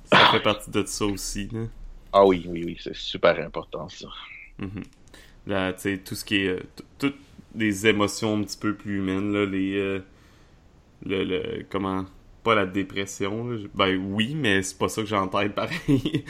ça 0.04 0.26
fait 0.26 0.40
partie 0.42 0.70
de 0.70 0.84
ça 0.86 1.06
aussi. 1.06 1.48
Là. 1.52 1.66
Ah 2.12 2.24
oui, 2.24 2.44
oui, 2.48 2.62
oui, 2.64 2.76
c'est 2.80 2.94
super 2.94 3.38
important 3.44 3.88
ça. 3.88 4.08
Mhm. 4.58 4.82
Là, 5.46 5.72
tu 5.72 5.82
sais, 5.82 5.98
tout 5.98 6.14
ce 6.14 6.24
qui 6.24 6.36
est. 6.38 6.48
euh, 6.48 6.60
toutes 6.98 7.16
les 7.56 7.86
émotions 7.86 8.36
un 8.38 8.42
petit 8.44 8.58
peu 8.58 8.74
plus 8.76 8.98
humaines, 8.98 9.32
là, 9.32 9.46
les. 9.46 9.76
euh, 9.78 10.00
le, 11.04 11.24
le- 11.24 11.66
Comment. 11.70 12.04
Pas 12.42 12.54
la 12.54 12.66
dépression, 12.66 13.46
là. 13.48 13.58
Ben 13.74 13.96
oui, 13.96 14.34
mais 14.34 14.62
c'est 14.62 14.78
pas 14.78 14.88
ça 14.88 15.02
que 15.02 15.08
j'ai 15.08 15.16
en 15.16 15.28
tête 15.28 15.54
pareil. 15.54 16.24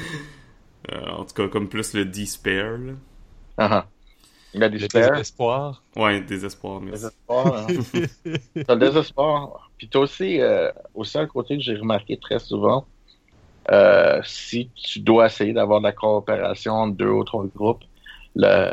Euh, 0.91 1.07
en 1.11 1.25
tout 1.27 1.35
cas, 1.35 1.49
comme 1.49 1.69
plus 1.69 1.95
le 1.95 2.05
despair, 2.07 2.79
là. 2.79 2.95
Ah, 3.59 3.69
ah. 3.73 3.91
Le 4.55 4.69
désespoir. 4.69 5.85
Ouais, 5.97 6.21
désespoir, 6.23 6.81
merci. 6.81 7.11
désespoir, 7.29 7.57
hein. 7.69 7.75
T'as 8.67 8.75
le 8.75 8.81
désespoir. 8.81 9.71
Puis 9.79 9.89
t'as 9.89 9.99
aussi, 10.01 10.41
euh, 10.41 10.71
aussi 10.95 11.19
un 11.19 11.27
côté 11.27 11.57
que 11.57 11.63
j'ai 11.63 11.77
remarqué 11.77 12.19
très 12.19 12.39
souvent. 12.39 12.89
euh, 13.71 14.21
si 14.25 14.71
tu 14.75 15.01
dois 15.01 15.27
essayer 15.27 15.53
d'avoir 15.53 15.81
de 15.81 15.87
la 15.87 15.93
coopération 15.93 16.75
entre 16.75 16.97
deux 16.97 17.09
ou 17.11 17.25
trois 17.25 17.47
groupes, 17.47 17.85
le, 18.35 18.73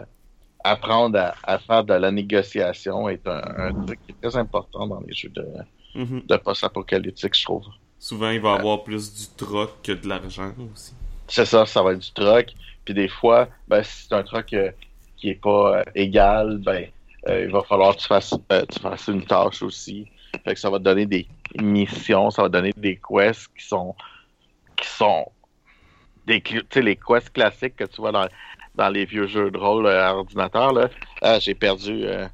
apprendre 0.63 1.19
à, 1.19 1.35
à 1.43 1.59
faire 1.59 1.83
de 1.85 1.93
la 1.95 2.11
négociation 2.11 3.09
est 3.09 3.27
un, 3.27 3.41
un 3.57 3.73
truc 3.73 3.99
qui 4.05 4.11
est 4.13 4.15
très 4.29 4.37
important 4.37 4.87
dans 4.87 5.01
les 5.01 5.13
jeux 5.13 5.29
de, 5.29 5.45
Mhm. 5.97 6.21
de 6.27 6.37
post-apocalyptique, 6.37 7.35
je 7.35 7.43
trouve. 7.43 7.65
Souvent, 7.99 8.29
il 8.29 8.39
va 8.39 8.53
y 8.53 8.59
avoir 8.59 8.83
plus 8.83 9.13
du 9.13 9.27
troc 9.45 9.81
que 9.83 9.91
de 9.91 10.07
l'argent 10.07 10.53
aussi. 10.73 10.93
C'est 11.27 11.45
ça, 11.45 11.65
ça 11.65 11.81
va 11.81 11.93
être 11.93 11.99
du 11.99 12.11
troc. 12.11 12.53
Puis 12.85 12.93
des 12.93 13.07
fois, 13.09 13.49
ben, 13.67 13.81
si 13.83 14.05
c'est 14.07 14.13
un 14.13 14.23
troc 14.23 14.53
euh, 14.53 14.71
qui 15.17 15.29
est 15.31 15.41
pas 15.41 15.79
euh, 15.79 15.83
égal, 15.95 16.59
ben, 16.59 16.85
euh, 17.27 17.45
il 17.45 17.51
va 17.51 17.63
falloir 17.63 17.95
que 17.95 18.01
tu 18.01 18.07
fasses, 18.07 18.33
tu 18.71 18.79
fasses 18.79 19.07
une 19.07 19.25
tâche 19.25 19.61
aussi. 19.63 20.07
Fait 20.45 20.53
que 20.53 20.59
ça 20.59 20.69
va 20.69 20.77
te 20.77 20.83
donner 20.83 21.05
des 21.07 21.27
missions, 21.59 22.29
ça 22.29 22.43
va 22.43 22.47
te 22.49 22.53
donner 22.53 22.71
des 22.77 22.97
quests 22.97 23.47
qui 23.57 23.65
sont 23.65 23.95
qui 24.77 24.87
sont 24.87 25.25
des 26.27 26.39
cl- 26.39 26.61
tu 26.61 26.67
sais, 26.73 26.81
les 26.81 26.95
quests 26.95 27.31
classiques 27.33 27.75
que 27.75 27.85
tu 27.85 27.99
vois 28.01 28.11
dans, 28.11 28.27
dans 28.75 28.89
les 28.89 29.05
vieux 29.05 29.25
jeux 29.27 29.49
de 29.49 29.57
rôle 29.57 29.87
euh, 29.87 30.05
à 30.07 30.13
ordinateur. 30.15 30.71
Là. 30.73 30.89
Ah, 31.21 31.39
j'ai 31.39 31.55
perdu. 31.55 32.05
euh, 32.05 32.27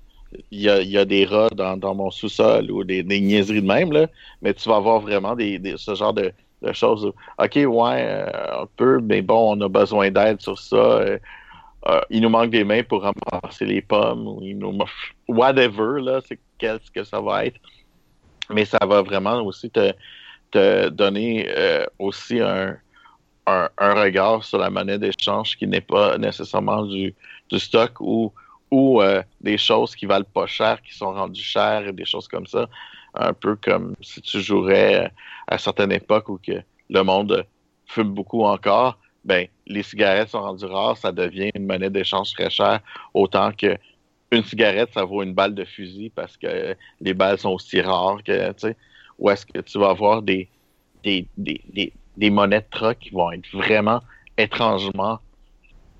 Il 0.51 0.61
y, 0.61 0.97
a, 0.97 1.05
des 1.05 1.25
rats 1.25 1.49
dans, 1.49 1.95
mon 1.95 2.11
sous-sol 2.11 2.71
ou 2.71 2.83
des, 2.83 3.03
niaiseries 3.03 3.61
de 3.61 3.67
même, 3.67 3.91
là. 3.91 4.07
mais 4.41 4.53
tu 4.53 4.67
vas 4.69 4.77
avoir 4.77 4.99
vraiment 4.99 5.35
ce 5.37 5.95
genre 5.95 6.13
de, 6.13 6.33
choses. 6.71 7.11
OK, 7.37 7.55
ouais, 7.55 7.67
euh, 7.67 8.61
un 8.61 8.67
peu, 8.77 9.01
mais 9.01 9.21
bon, 9.21 9.57
on 9.57 9.61
a 9.61 9.67
besoin 9.67 10.09
d'aide 10.11 10.41
sur 10.41 10.57
ça. 10.57 10.75
euh, 10.77 11.17
euh, 11.89 11.99
il 12.09 12.21
nous 12.21 12.29
manque 12.29 12.51
des 12.51 12.63
mains 12.63 12.83
pour 12.83 13.03
ramasser 13.03 13.65
les 13.65 13.81
pommes 13.81 14.25
ou 14.27 14.39
il 14.41 14.57
nous 14.57 14.77
whatever, 15.27 16.01
là, 16.01 16.21
c'est 16.25 16.39
qu'est-ce 16.57 16.89
que 16.89 17.03
ça 17.03 17.19
va 17.19 17.45
être. 17.45 17.59
Mais 18.49 18.63
ça 18.63 18.79
va 18.87 19.01
vraiment 19.01 19.41
aussi 19.41 19.69
te, 19.69 19.93
donner 20.89 21.49
euh, 21.49 21.85
aussi 21.99 22.39
un 22.39 22.77
regard 23.47 24.43
sur 24.43 24.59
la 24.59 24.69
monnaie 24.69 24.99
d'échange 24.99 25.57
qui 25.57 25.67
n'est 25.67 25.81
pas 25.81 26.17
nécessairement 26.17 26.83
du, 26.83 27.13
du 27.49 27.59
stock 27.59 27.99
ou, 27.99 28.31
ou 28.73 29.03
euh, 29.03 29.21
des 29.39 29.59
choses 29.59 29.95
qui 29.95 30.07
valent 30.07 30.25
pas 30.33 30.47
cher, 30.47 30.81
qui 30.81 30.95
sont 30.95 31.13
rendues 31.13 31.43
chères 31.43 31.87
et 31.87 31.93
des 31.93 32.05
choses 32.05 32.27
comme 32.27 32.47
ça. 32.47 32.67
Un 33.13 33.31
peu 33.31 33.55
comme 33.55 33.93
si 34.01 34.19
tu 34.19 34.41
jouerais 34.41 35.05
euh, 35.05 35.07
à 35.47 35.59
certaines 35.59 35.91
époques 35.91 36.27
où 36.27 36.39
que 36.39 36.59
le 36.89 37.03
monde 37.03 37.45
fume 37.85 38.15
beaucoup 38.15 38.43
encore, 38.43 38.97
ben 39.23 39.47
les 39.67 39.83
cigarettes 39.83 40.29
sont 40.29 40.41
rendues 40.41 40.65
rares, 40.65 40.97
ça 40.97 41.11
devient 41.11 41.51
une 41.53 41.67
monnaie 41.67 41.91
d'échange 41.91 42.31
très 42.31 42.49
chère, 42.49 42.79
autant 43.13 43.51
que 43.51 43.77
une 44.31 44.43
cigarette, 44.43 44.89
ça 44.91 45.05
vaut 45.05 45.21
une 45.21 45.35
balle 45.35 45.53
de 45.53 45.65
fusil 45.65 46.09
parce 46.09 46.35
que 46.35 46.75
les 46.99 47.13
balles 47.13 47.37
sont 47.37 47.51
aussi 47.51 47.79
rares 47.79 48.23
que, 48.23 48.47
tu 48.53 48.53
sais, 48.57 48.75
ou 49.19 49.29
est-ce 49.29 49.45
que 49.45 49.59
tu 49.59 49.77
vas 49.77 49.91
avoir 49.91 50.23
des, 50.23 50.49
des, 51.03 51.27
des, 51.37 51.61
des, 51.71 51.93
des 52.17 52.29
monnaies 52.31 52.61
de 52.61 52.71
troc 52.71 52.97
qui 52.97 53.11
vont 53.11 53.31
être 53.31 53.47
vraiment 53.53 54.01
étrangement, 54.35 55.19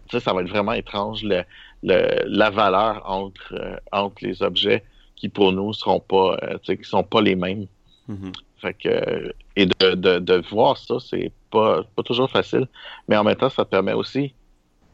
tu 0.09 0.17
sais, 0.17 0.19
ça 0.19 0.33
va 0.33 0.41
être 0.41 0.49
vraiment 0.49 0.73
étrange 0.73 1.21
le, 1.21 1.43
le, 1.83 2.23
la 2.25 2.49
valeur 2.49 3.03
entre, 3.09 3.53
euh, 3.53 3.77
entre 3.91 4.15
les 4.21 4.41
objets 4.41 4.83
qui 5.15 5.29
pour 5.29 5.51
nous 5.51 5.73
seront 5.73 5.99
pas, 5.99 6.37
euh, 6.43 6.57
qui 6.65 6.83
sont 6.83 7.03
pas 7.03 7.21
les 7.21 7.35
mêmes. 7.35 7.67
Mhm. 8.07 8.31
Fait 8.57 8.73
que, 8.73 9.33
et 9.55 9.65
de, 9.65 9.95
de, 9.95 10.19
de 10.19 10.35
voir 10.49 10.77
ça, 10.77 10.95
c'est 10.99 11.31
pas, 11.51 11.83
pas 11.95 12.03
toujours 12.03 12.29
facile. 12.29 12.67
Mais 13.07 13.17
en 13.17 13.23
même 13.23 13.35
temps, 13.35 13.49
ça 13.49 13.65
permet 13.65 13.93
aussi. 13.93 14.33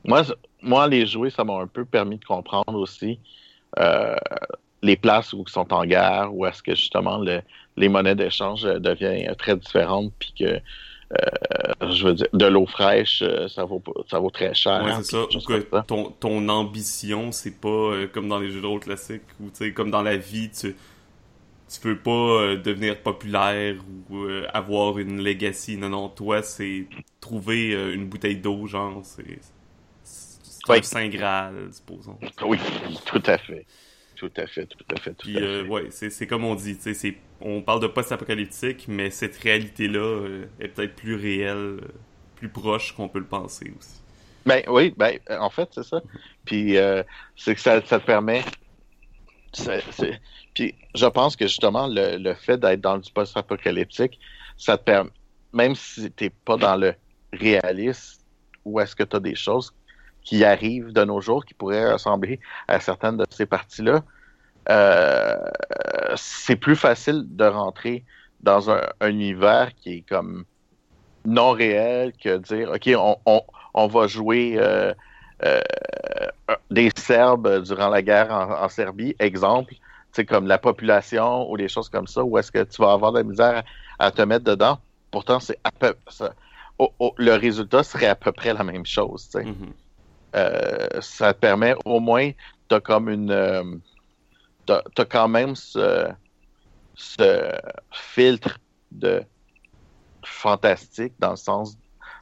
Moi, 0.04 0.24
moi 0.62 0.88
les 0.88 1.06
jouer, 1.06 1.30
ça 1.30 1.44
m'a 1.44 1.54
un 1.54 1.68
peu 1.68 1.86
permis 1.86 2.18
de 2.18 2.26
comprendre 2.26 2.76
aussi 2.80 3.20
euh, 3.80 4.16
les 4.82 4.96
places 4.96 5.34
où 5.34 5.44
ils 5.48 5.52
sont 5.52 5.72
en 5.74 5.86
guerre, 5.86 6.34
où 6.34 6.46
est-ce 6.46 6.64
que 6.64 6.74
justement 6.74 7.20
le- 7.20 7.42
les 7.78 7.90
monnaies 7.90 8.16
d'échange 8.16 8.66
euh, 8.66 8.80
deviennent 8.80 9.36
très 9.36 9.56
différentes, 9.56 10.12
puis 10.20 10.34
que 10.40 10.60
euh, 11.14 11.92
je 11.92 12.08
veux 12.08 12.14
dire, 12.14 12.28
de 12.34 12.46
l'eau 12.46 12.66
fraîche, 12.66 13.22
euh, 13.24 13.48
ça 13.48 13.64
vaut 13.64 13.80
pas- 13.80 13.92
ça 14.10 14.20
vaut 14.20 14.30
très 14.30 14.54
cher. 14.54 14.84
Ouais, 14.84 14.94
c'est 15.04 15.12
ça. 15.12 15.26
que 15.46 15.68
ça. 15.72 15.84
ton, 15.88 16.12
ton 16.12 16.48
ambition, 16.50 17.32
c'est 17.32 17.60
pas 17.60 17.68
euh, 17.70 18.08
comme 18.08 18.28
dans 18.30 18.40
les 18.40 18.52
jeux 18.52 18.62
de 18.62 18.68
rôle 18.68 18.80
classiques, 18.82 19.22
ou 19.40 19.46
tu 19.50 19.56
sais, 19.56 19.74
comme 19.74 19.90
dans 19.92 20.04
la 20.04 20.18
vie, 20.18 20.50
tu, 20.52 20.76
tu 21.72 21.80
peux 21.82 21.98
pas 21.98 22.56
devenir 22.58 23.02
populaire 23.02 23.76
ou 24.10 24.26
avoir 24.54 24.98
une 25.00 25.24
legacy. 25.24 25.78
Non, 25.78 25.90
non, 25.90 26.10
toi, 26.10 26.42
c'est 26.44 26.86
trouver 27.20 27.72
une 27.94 28.08
bouteille 28.08 28.38
d'eau, 28.38 28.66
genre, 28.68 29.02
c'est. 29.04 29.40
C'est 30.04 30.40
Ouais. 30.68 30.84
Saint 30.84 31.08
Graal, 31.08 31.70
supposons. 31.72 32.18
Oui, 32.44 32.60
tout 33.06 33.24
à 33.26 33.38
fait. 33.40 33.66
Tout 34.16 34.30
à 34.38 34.46
fait, 34.46 34.68
tout 34.68 34.78
à 34.96 35.00
fait, 35.00 35.12
tout 35.12 35.26
Puis, 35.28 35.38
à 35.38 35.42
euh, 35.42 35.64
fait. 35.64 35.70
ouais, 35.70 35.88
c'est 35.90 36.10
c'est 36.12 36.28
comme 36.28 36.44
on 36.44 36.54
dit, 36.54 36.76
tu 36.76 36.84
sais, 36.84 36.94
c'est- 36.94 37.18
on 37.42 37.62
parle 37.62 37.82
de 37.82 37.88
post-apocalyptique, 37.88 38.86
mais 38.88 39.10
cette 39.10 39.38
réalité-là 39.38 40.00
euh, 40.00 40.46
est 40.60 40.68
peut-être 40.70 40.96
plus 40.96 41.16
réelle, 41.16 41.58
euh, 41.58 41.82
plus 42.36 42.50
proche 42.50 42.94
qu'on 42.94 43.08
peut 43.08 43.20
le 43.20 43.26
penser 43.26 43.72
aussi. 43.78 44.02
Ben 44.46 44.64
oui, 44.68 44.94
ben 44.98 45.18
euh, 45.30 45.38
en 45.40 45.50
fait, 45.50 45.70
c'est 45.72 45.84
ça. 45.84 46.02
Puis 46.46 46.76
c'est 47.36 47.56
que 47.56 47.62
ça, 47.62 47.82
te 47.82 47.96
permet. 47.98 48.44
Puis 50.54 50.76
je 50.96 51.06
pense 51.06 51.36
que 51.36 51.48
justement, 51.48 51.88
le, 51.90 52.34
fait 52.34 52.58
d'être 52.58 52.82
dans 52.82 52.98
du 52.98 53.12
post-apocalyptique, 53.12 54.20
ça 54.58 54.78
te 54.78 54.84
permet, 54.84 55.12
même 55.54 55.76
si 55.76 56.12
t'es 56.12 56.30
pas 56.30 56.58
dans 56.58 56.76
le 56.76 56.94
réaliste, 57.34 58.26
où 58.66 58.80
est-ce 58.80 58.96
que 58.96 59.04
tu 59.04 59.16
as 59.16 59.20
des 59.20 59.36
choses 59.36 59.74
qui 60.24 60.44
arrivent 60.44 60.92
de 60.92 61.04
nos 61.04 61.22
jours 61.22 61.46
qui 61.46 61.54
pourraient 61.54 61.94
ressembler 61.94 62.40
à 62.68 62.80
certaines 62.80 63.18
de 63.18 63.26
ces 63.30 63.46
parties-là, 63.46 64.04
c'est 66.16 66.56
plus 66.56 66.76
facile 66.76 67.24
de 67.28 67.46
rentrer 67.46 68.04
dans 68.42 68.72
un, 68.72 68.82
un 69.02 69.10
univers 69.10 69.72
qui 69.76 69.98
est 69.98 70.02
comme 70.08 70.46
non 71.26 71.52
réel 71.52 72.14
que 72.14 72.38
dire, 72.38 72.72
OK, 72.72 72.90
on, 72.96 73.18
on, 73.26 73.42
on 73.74 73.88
va 73.88 74.08
jouer 74.08 74.56
euh, 74.58 74.94
euh, 75.44 75.62
des 76.72 76.90
Serbes 76.98 77.64
durant 77.64 77.90
la 77.90 78.02
guerre 78.02 78.32
en, 78.32 78.64
en 78.64 78.70
Serbie, 78.70 79.16
exemple, 79.20 79.74
c'est 80.12 80.26
comme 80.26 80.48
la 80.48 80.58
population 80.58 81.50
ou 81.52 81.58
des 81.58 81.68
choses 81.68 81.90
comme 81.90 82.08
ça, 82.08 82.24
où 82.24 82.38
est-ce 82.38 82.52
que 82.52 82.64
tu 82.64 82.82
vas 82.82 82.94
avoir 82.94 83.12
de 83.12 83.20
la 83.20 83.24
misère 83.24 83.64
à, 84.00 84.08
à 84.08 84.12
te 84.12 84.22
mettre 84.22 84.46
dedans. 84.46 84.80
Pourtant, 85.12 85.40
c'est 85.40 85.60
à 85.64 85.72
peu 85.72 85.96
ça, 86.08 86.34
le 87.18 87.36
résultat 87.36 87.84
serait 87.84 88.08
à 88.08 88.16
peu 88.16 88.32
près 88.32 88.54
la 88.54 88.64
même 88.64 88.86
chose. 88.86 89.30
tu. 89.30 89.44
Mhm. 89.44 89.74
Euh, 90.36 90.88
ça 91.02 91.34
te 91.34 91.40
permet 91.40 91.74
au 91.86 92.00
moins, 92.00 92.32
t'as 92.68 92.80
comme 92.80 93.10
une, 93.10 93.32
euh, 93.32 93.64
t'as, 94.70 94.84
t'as 94.94 95.06
quand 95.06 95.28
même 95.28 95.56
ce, 95.56 96.08
ce 96.94 97.52
filtre 97.92 98.60
de 98.92 99.24
fantastique 100.24 101.14
dans 101.18 101.32
le 101.32 101.38
sens 101.38 101.76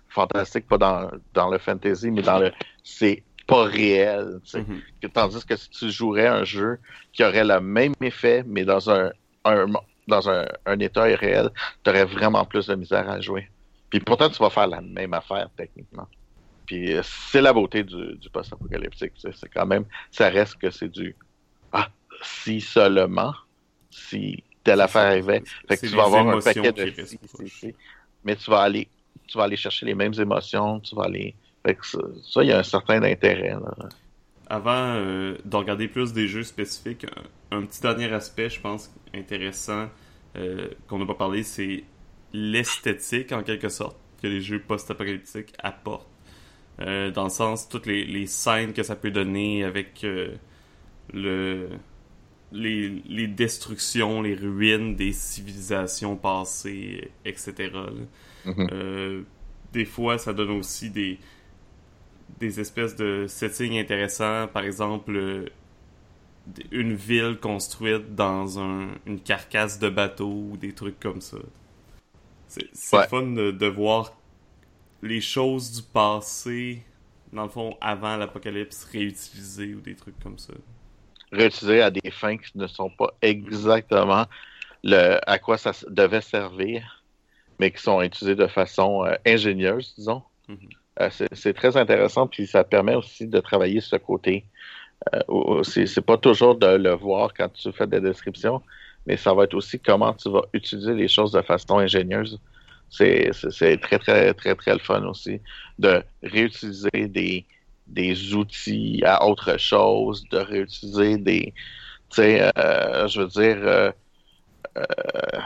fantastique 0.07 0.67
pas 0.67 0.77
dans, 0.77 1.11
dans 1.33 1.49
le 1.49 1.57
fantasy 1.57 2.09
mais 2.09 2.21
dans 2.21 2.39
le 2.39 2.53
c'est 2.83 3.25
pas 3.47 3.63
réel 3.63 4.39
tu 4.43 4.49
sais. 4.51 4.61
Mhm. 4.61 4.81
Que- 5.01 5.07
tandis 5.07 5.45
que 5.45 5.55
si 5.57 5.69
tu 5.69 5.89
jouerais 5.89 6.27
un 6.27 6.45
jeu 6.45 6.79
qui 7.11 7.23
aurait 7.23 7.43
le 7.43 7.59
même 7.59 7.93
effet 8.01 8.43
mais 8.47 8.63
dans 8.63 8.89
un, 8.89 9.11
un 9.43 9.65
dans 10.07 10.29
un, 10.29 10.45
un 10.65 10.79
état 10.79 11.09
irréel 11.09 11.49
t'aurais 11.83 12.05
vraiment 12.05 12.45
plus 12.45 12.67
de 12.67 12.75
misère 12.75 13.09
à 13.09 13.19
jouer 13.19 13.49
puis 13.89 13.99
pourtant 13.99 14.29
tu 14.29 14.37
vas 14.41 14.49
faire 14.49 14.67
la 14.67 14.81
même 14.81 15.13
affaire 15.13 15.49
techniquement 15.57 16.07
puis 16.65 16.93
euh, 16.93 17.01
c'est 17.03 17.41
la 17.41 17.51
beauté 17.53 17.83
du, 17.83 18.17
du 18.17 18.29
post-apocalyptique. 18.29 19.13
C'est 19.15 19.33
c'est 19.33 19.47
quand 19.47 19.65
même, 19.65 19.85
ça 20.11 20.29
reste 20.29 20.57
que 20.57 20.69
c'est 20.69 20.89
du 20.89 21.17
ah 21.71 21.89
si 22.21 22.61
seulement 22.61 23.33
si 23.89 24.43
telle 24.63 24.81
affaire 24.81 25.07
arrivait. 25.07 25.43
Fait 25.67 25.77
que 25.77 25.87
tu 25.87 25.95
vas 25.95 26.05
avoir 26.05 26.27
un 26.27 26.39
paquet 26.39 26.71
de 26.71 26.81
restent 26.81 27.05
si, 27.05 27.19
si, 27.21 27.27
proches. 27.27 27.59
si. 27.59 27.75
mais 28.23 28.35
tu 28.35 28.49
vas 28.49 28.61
aller 28.61 28.87
tu 29.27 29.37
vas 29.37 29.45
aller 29.45 29.57
chercher 29.57 29.85
les 29.85 29.95
mêmes 29.95 30.13
émotions, 30.19 30.79
tu 30.79 30.95
vas 30.95 31.03
aller 31.03 31.35
fait 31.65 31.75
que 31.75 31.85
ça, 31.85 32.43
il 32.43 32.49
y 32.49 32.51
a 32.51 32.59
un 32.59 32.63
certain 32.63 33.03
intérêt 33.03 33.49
là. 33.49 33.73
Avant 34.49 34.93
euh, 34.95 35.35
de 35.43 35.55
regarder 35.57 35.89
plus 35.89 36.13
des 36.13 36.29
jeux 36.29 36.43
spécifiques, 36.43 37.05
un, 37.51 37.57
un 37.57 37.65
petit 37.65 37.81
dernier 37.81 38.13
aspect, 38.13 38.49
je 38.49 38.61
pense, 38.61 38.89
intéressant 39.13 39.89
euh, 40.37 40.69
qu'on 40.87 40.99
n'a 40.99 41.05
pas 41.05 41.15
parlé, 41.15 41.43
c'est 41.43 41.83
l'esthétique, 42.33 43.31
en 43.31 43.43
quelque 43.43 43.69
sorte, 43.69 43.97
que 44.21 44.27
les 44.27 44.41
jeux 44.41 44.59
post-apocalyptiques 44.59 45.53
apportent. 45.59 46.07
Euh, 46.79 47.09
dans 47.11 47.23
le 47.23 47.29
sens, 47.29 47.67
toutes 47.67 47.87
les, 47.87 48.05
les 48.05 48.27
scènes 48.27 48.73
que 48.73 48.83
ça 48.83 48.95
peut 48.95 49.09
donner 49.09 49.63
avec 49.63 50.03
euh, 50.03 50.35
le 51.11 51.69
les, 52.51 52.89
les 53.05 53.27
destructions, 53.27 54.21
les 54.21 54.35
ruines 54.35 54.95
des 54.95 55.13
civilisations 55.13 56.15
passées, 56.15 57.11
etc. 57.25 58.05
Mhm. 58.45 58.71
Euh, 58.71 59.23
des 59.73 59.85
fois, 59.85 60.17
ça 60.17 60.33
donne 60.33 60.51
aussi 60.51 60.89
des, 60.91 61.19
des 62.39 62.59
espèces 62.59 62.95
de 62.95 63.25
settings 63.27 63.77
intéressants. 63.79 64.47
Par 64.47 64.63
exemple, 64.63 65.11
euh, 65.15 65.45
une 66.71 66.93
ville 66.93 67.37
construite 67.41 68.15
dans 68.15 68.59
un, 68.59 68.89
une 69.05 69.19
carcasse 69.21 69.79
de 69.79 69.89
bateau 69.89 70.27
ou 70.51 70.57
des 70.57 70.73
trucs 70.73 70.99
comme 70.99 71.21
ça. 71.21 71.37
C'est 72.47 72.69
c'est 72.73 72.99
Ouais. 72.99 73.07
fun 73.07 73.23
de, 73.23 73.51
de 73.51 73.67
voir 73.67 74.17
les 75.03 75.21
choses 75.21 75.71
du 75.73 75.83
passé, 75.83 76.83
dans 77.33 77.43
le 77.45 77.49
fond, 77.49 77.77
avant 77.81 78.17
l'apocalypse, 78.17 78.85
réutilisées 78.85 79.75
ou 79.75 79.81
des 79.81 79.95
trucs 79.95 80.19
comme 80.19 80.39
ça. 80.39 80.53
Réutilisé 81.31 81.81
à 81.81 81.91
des 81.91 82.11
fins 82.11 82.37
qui 82.37 82.57
ne 82.57 82.67
sont 82.67 82.89
pas 82.89 83.13
exactement 83.21 84.25
le, 84.83 85.19
à 85.27 85.39
quoi 85.39 85.57
ça 85.57 85.71
devait 85.89 86.21
servir, 86.21 87.03
mais 87.59 87.71
qui 87.71 87.81
sont 87.81 88.01
utilisés 88.01 88.35
de 88.35 88.47
façon 88.47 89.05
euh, 89.05 89.15
ingénieuse, 89.25 89.93
disons. 89.97 90.23
Mhm. 90.47 90.57
Euh, 91.01 91.09
c'est 91.33 91.53
très 91.53 91.77
intéressant, 91.77 92.27
puis 92.27 92.47
ça 92.47 92.63
permet 92.63 92.95
aussi 92.95 93.27
de 93.27 93.39
travailler 93.39 93.81
ce 93.81 93.95
côté. 93.97 94.45
Euh, 95.13 95.63
c'est 95.63 96.01
pas 96.01 96.17
toujours 96.17 96.55
de 96.55 96.67
le 96.67 96.93
voir 96.93 97.33
quand 97.33 97.49
tu 97.49 97.71
fais 97.71 97.85
des 97.85 98.01
descriptions, 98.01 98.61
mais 99.05 99.15
ça 99.15 99.33
va 99.33 99.43
être 99.43 99.53
aussi 99.53 99.79
comment 99.79 100.13
tu 100.13 100.29
vas 100.29 100.41
utiliser 100.53 100.93
les 100.93 101.07
choses 101.07 101.31
de 101.31 101.41
façon 101.41 101.77
ingénieuse. 101.77 102.39
C'est 102.89 103.31
très, 103.81 103.99
très, 103.99 104.33
très, 104.33 104.55
très 104.55 104.73
le 104.73 104.79
fun 104.79 105.03
aussi 105.03 105.41
de 105.77 106.01
réutiliser 106.23 107.07
des, 107.07 107.45
des 107.87 108.33
outils 108.33 109.01
à 109.05 109.25
autre 109.25 109.57
chose, 109.57 110.23
de 110.29 110.37
réutiliser 110.37 111.17
des. 111.17 111.53
Tu 112.09 112.21
sais, 112.21 112.51
euh, 112.57 113.07
je 113.07 113.21
veux 113.21 113.27
dire, 113.27 113.57
euh, 113.59 113.91
euh, 114.77 115.41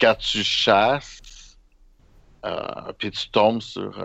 quand 0.00 0.14
tu 0.16 0.42
chasses, 0.44 1.56
puis 2.98 3.10
tu 3.10 3.28
tombes 3.30 3.60
sur 3.60 3.98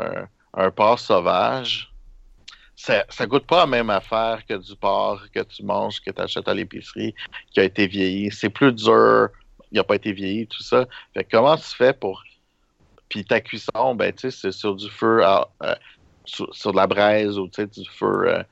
un, 0.53 0.71
porc 0.71 0.99
sauvage, 0.99 1.91
ça, 2.75 3.05
ça 3.09 3.25
goûte 3.25 3.45
pas 3.45 3.59
la 3.59 3.67
même 3.67 3.89
affaire 3.89 4.45
que 4.45 4.55
du 4.55 4.75
porc 4.75 5.21
que 5.31 5.41
tu 5.41 5.63
manges, 5.63 6.01
que 6.01 6.11
tu 6.11 6.21
achètes 6.21 6.47
à 6.47 6.53
l'épicerie, 6.53 7.13
qui 7.51 7.59
a 7.59 7.63
été 7.63 7.87
vieilli. 7.87 8.31
C'est 8.31 8.49
plus 8.49 8.73
dur, 8.73 9.29
il 9.71 9.77
n'a 9.77 9.83
pas 9.83 9.95
été 9.95 10.11
vieilli, 10.11 10.47
tout 10.47 10.63
ça. 10.63 10.85
Fait 11.13 11.23
comment 11.23 11.55
tu 11.55 11.75
fais 11.75 11.93
pour. 11.93 12.23
Puis 13.09 13.23
ta 13.23 13.39
cuisson, 13.39 13.95
ben, 13.95 14.11
tu 14.11 14.29
sais, 14.29 14.31
c'est 14.31 14.51
sur 14.51 14.75
du 14.75 14.89
feu, 14.89 15.23
sur, 16.25 16.53
sur 16.53 16.71
de 16.71 16.77
la 16.77 16.87
braise 16.87 17.37
ou 17.37 17.47
tu 17.47 17.61
sais, 17.61 17.67
du 17.67 17.89
feu 17.89 18.27
euh, 18.27 18.43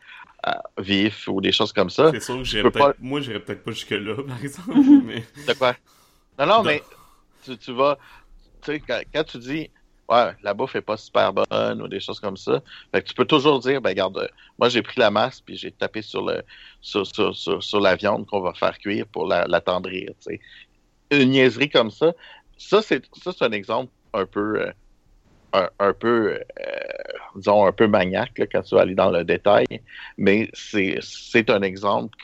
à- 0.43 0.61
vif 0.77 1.27
ou 1.27 1.41
des 1.41 1.51
choses 1.51 1.73
comme 1.73 1.89
ça. 1.89 2.11
C'est 2.11 2.19
sûr 2.21 2.37
que 2.37 2.43
j'irais 2.43 2.71
pas- 2.71 2.93
Moi, 2.99 3.21
j'irais 3.21 3.39
peut-être 3.39 3.63
pas 3.63 3.71
jusque-là, 3.71 4.15
par 4.27 4.41
exemple. 4.41 4.79
mais... 5.03 5.23
De 5.47 5.53
quoi? 5.53 5.75
Non, 6.39 6.45
non, 6.45 6.57
Non. 6.57 6.63
mais 6.63 6.83
tu, 7.43 7.57
tu 7.57 7.71
vas. 7.73 7.97
Tu 8.61 8.71
sais, 8.71 8.79
quand, 8.79 9.01
quand 9.13 9.23
tu 9.23 9.37
dis, 9.37 9.69
ouais, 10.09 10.31
la 10.41 10.53
bouffe 10.53 10.75
est 10.75 10.81
pas 10.81 10.97
super 10.97 11.33
bonne 11.33 11.81
ou 11.81 11.87
des 11.87 11.99
choses 11.99 12.19
comme 12.19 12.37
ça, 12.37 12.61
fait 12.93 13.01
que 13.03 13.07
tu 13.09 13.13
peux 13.13 13.25
toujours 13.25 13.59
dire, 13.59 13.81
ben, 13.81 13.89
regarde, 13.89 14.17
euh, 14.17 14.27
moi, 14.57 14.69
j'ai 14.69 14.81
pris 14.81 14.99
la 14.99 15.11
masse 15.11 15.41
puis 15.41 15.57
j'ai 15.57 15.71
tapé 15.71 16.01
sur, 16.01 16.25
le, 16.25 16.41
sur, 16.81 17.05
sur, 17.05 17.35
sur, 17.35 17.61
sur 17.61 17.79
la 17.79 17.95
viande 17.95 18.25
qu'on 18.25 18.41
va 18.41 18.53
faire 18.53 18.77
cuire 18.77 19.05
pour 19.07 19.27
la, 19.27 19.45
l'attendrir, 19.47 20.09
tu 20.25 20.33
sais. 20.33 20.39
Une 21.11 21.29
niaiserie 21.31 21.69
comme 21.69 21.91
ça, 21.91 22.13
ça, 22.57 22.81
c'est, 22.81 23.03
ça, 23.21 23.31
c'est 23.37 23.45
un 23.45 23.51
exemple 23.51 23.91
un 24.13 24.25
peu. 24.25 24.61
euh, 24.61 24.71
un, 25.53 25.93
peu, 25.93 26.33
euh, 26.33 26.39
disons, 27.35 27.65
un 27.65 27.71
peu 27.71 27.87
maniaque 27.87 28.41
quand 28.51 28.61
tu 28.61 28.75
vas 28.75 28.81
aller 28.81 28.95
dans 28.95 29.11
le 29.11 29.23
détail, 29.23 29.65
mais 30.17 30.49
c'est, 30.53 31.49
un 31.49 31.61
exemple 31.61 32.17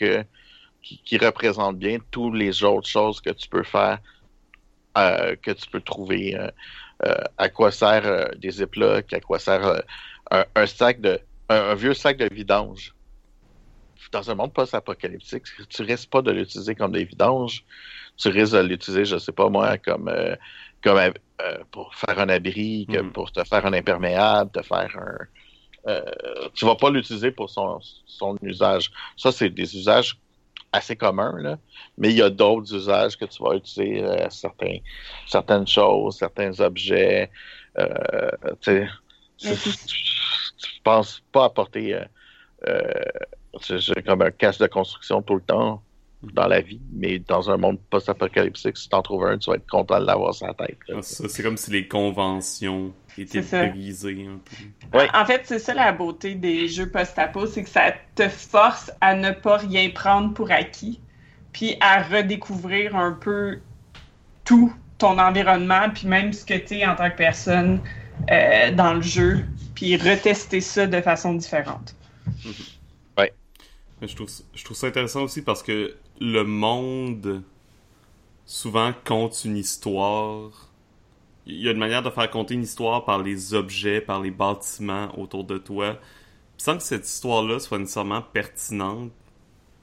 qui, 0.81 1.17
représente 1.17 1.77
bien 1.77 1.99
toutes 2.11 2.35
les 2.35 2.63
autres 2.63 2.87
choses 2.87 3.21
que 3.21 3.29
tu 3.29 3.47
peux 3.47 3.63
faire, 3.63 3.99
euh, 4.97 5.35
que 5.41 5.51
tu 5.51 5.69
peux 5.69 5.81
trouver. 5.81 6.35
euh, 6.35 7.15
à 7.37 7.47
quoi 7.47 7.71
sert 7.71 8.31
des 8.37 8.51
ziplocs, 8.51 9.13
à 9.13 9.21
quoi 9.21 9.39
sert 9.39 9.83
un, 10.31 10.65
sac 10.65 10.99
de, 10.99 11.19
un, 11.47 11.73
vieux 11.75 11.93
sac 11.93 12.17
de 12.17 12.27
vidange. 12.33 12.93
dans 14.11 14.29
un 14.29 14.35
monde 14.35 14.51
post-apocalyptique, 14.53 15.45
tu 15.69 15.83
risques 15.83 16.09
pas 16.09 16.21
de 16.21 16.31
l'utiliser 16.31 16.75
comme 16.75 16.91
des 16.91 17.05
vidanges. 17.05 17.63
Tu 18.17 18.27
risques 18.27 18.53
de 18.53 18.59
l'utiliser, 18.59 19.05
je 19.05 19.17
sais 19.17 19.31
pas 19.31 19.47
moi, 19.47 19.77
comme, 19.77 20.11
comme 20.83 20.97
euh, 20.99 21.63
pour 21.71 21.93
faire 21.95 22.19
un 22.19 22.29
abri, 22.29 22.87
que 22.91 22.99
Mhm. 22.99 23.11
pour 23.13 23.31
te 23.31 23.43
faire 23.43 23.65
un 23.65 23.73
imperméable, 23.73 24.51
te 24.51 24.61
faire 24.61 24.95
un. 24.97 25.17
Euh, 25.87 26.49
tu 26.55 26.65
vas 26.65 26.75
pas 26.75 26.89
l'utiliser 26.89 27.31
pour 27.31 27.49
son, 27.49 27.79
son 28.05 28.35
usage. 28.41 28.91
Ça, 29.17 29.31
c'est 29.31 29.49
des 29.49 29.75
usages 29.77 30.19
assez 30.71 30.95
communs, 30.95 31.35
là. 31.41 31.57
mais 31.97 32.09
il 32.11 32.17
y 32.17 32.21
a 32.21 32.29
d'autres 32.29 32.75
usages 32.75 33.17
que 33.17 33.25
tu 33.25 33.41
vas 33.41 33.55
utiliser 33.55 34.03
euh, 34.03 34.29
certains, 34.29 34.77
certaines 35.25 35.65
choses, 35.67 36.17
certains 36.17 36.59
objets. 36.59 37.31
Euh, 37.77 38.29
tu 38.61 38.87
penses 40.83 41.21
pas 41.31 41.45
apporter 41.45 41.93
euh, 41.95 42.05
euh, 42.67 42.81
c'est- 43.61 43.79
c'est 43.81 44.03
comme 44.03 44.21
un 44.21 44.31
casse 44.31 44.57
de 44.59 44.67
construction 44.67 45.21
tout 45.21 45.35
le 45.35 45.41
temps 45.41 45.83
dans 46.21 46.47
la 46.47 46.59
vie, 46.59 46.81
mais 46.91 47.19
dans 47.19 47.49
un 47.49 47.57
monde 47.57 47.79
post-apocalyptique, 47.89 48.77
si 48.77 48.89
t'en 48.89 49.01
trouves 49.01 49.25
un, 49.25 49.37
tu 49.37 49.49
vas 49.49 49.55
être 49.55 49.69
content 49.69 49.99
de 49.99 50.05
l'avoir 50.05 50.33
sur 50.33 50.47
la 50.47 50.53
tête. 50.53 50.77
Ah, 50.89 51.01
ça, 51.01 51.29
C'est 51.29 51.43
comme 51.43 51.55
si 51.55 51.71
les 51.71 51.87
conventions 51.87 52.93
étaient 53.17 53.41
brisées 53.41 54.27
un 54.27 54.39
peu. 54.39 54.97
Ouais. 54.97 55.07
En 55.13 55.25
fait, 55.25 55.43
c'est 55.45 55.59
ça 55.59 55.73
la 55.73 55.93
beauté 55.93 56.35
des 56.35 56.67
jeux 56.67 56.89
post-apo, 56.89 57.45
c'est 57.45 57.63
que 57.63 57.69
ça 57.69 57.93
te 58.15 58.27
force 58.27 58.91
à 58.99 59.15
ne 59.15 59.31
pas 59.31 59.57
rien 59.57 59.89
prendre 59.89 60.33
pour 60.33 60.51
acquis, 60.51 60.99
puis 61.53 61.77
à 61.79 62.03
redécouvrir 62.03 62.97
un 62.97 63.13
peu 63.13 63.59
tout 64.43 64.73
ton 64.97 65.17
environnement, 65.19 65.89
puis 65.93 66.07
même 66.07 66.33
ce 66.33 66.43
que 66.43 66.57
tu 66.57 66.79
es 66.79 66.85
en 66.85 66.95
tant 66.95 67.09
que 67.09 67.15
personne 67.15 67.79
euh, 68.29 68.71
dans 68.73 68.93
le 68.93 69.01
jeu, 69.01 69.45
puis 69.73 69.95
retester 69.95 70.59
ça 70.59 70.85
de 70.85 70.99
façon 70.99 71.33
différente. 71.35 71.95
Je 74.01 74.15
trouve, 74.15 74.29
je 74.55 74.63
trouve 74.63 74.77
ça 74.77 74.87
intéressant 74.87 75.23
aussi 75.23 75.41
parce 75.41 75.61
que 75.61 75.95
le 76.19 76.43
monde 76.43 77.43
souvent 78.45 78.91
compte 79.05 79.45
une 79.45 79.57
histoire. 79.57 80.69
Il 81.45 81.61
y 81.61 81.67
a 81.67 81.71
une 81.71 81.77
manière 81.77 82.03
de 82.03 82.09
faire 82.09 82.29
compter 82.29 82.53
une 82.53 82.63
histoire 82.63 83.05
par 83.05 83.23
les 83.23 83.53
objets, 83.53 84.01
par 84.01 84.21
les 84.21 84.31
bâtiments 84.31 85.17
autour 85.17 85.43
de 85.45 85.57
toi, 85.57 85.97
sans 86.57 86.77
que 86.77 86.83
cette 86.83 87.07
histoire-là 87.07 87.59
soit 87.59 87.79
nécessairement 87.79 88.21
pertinente, 88.21 89.11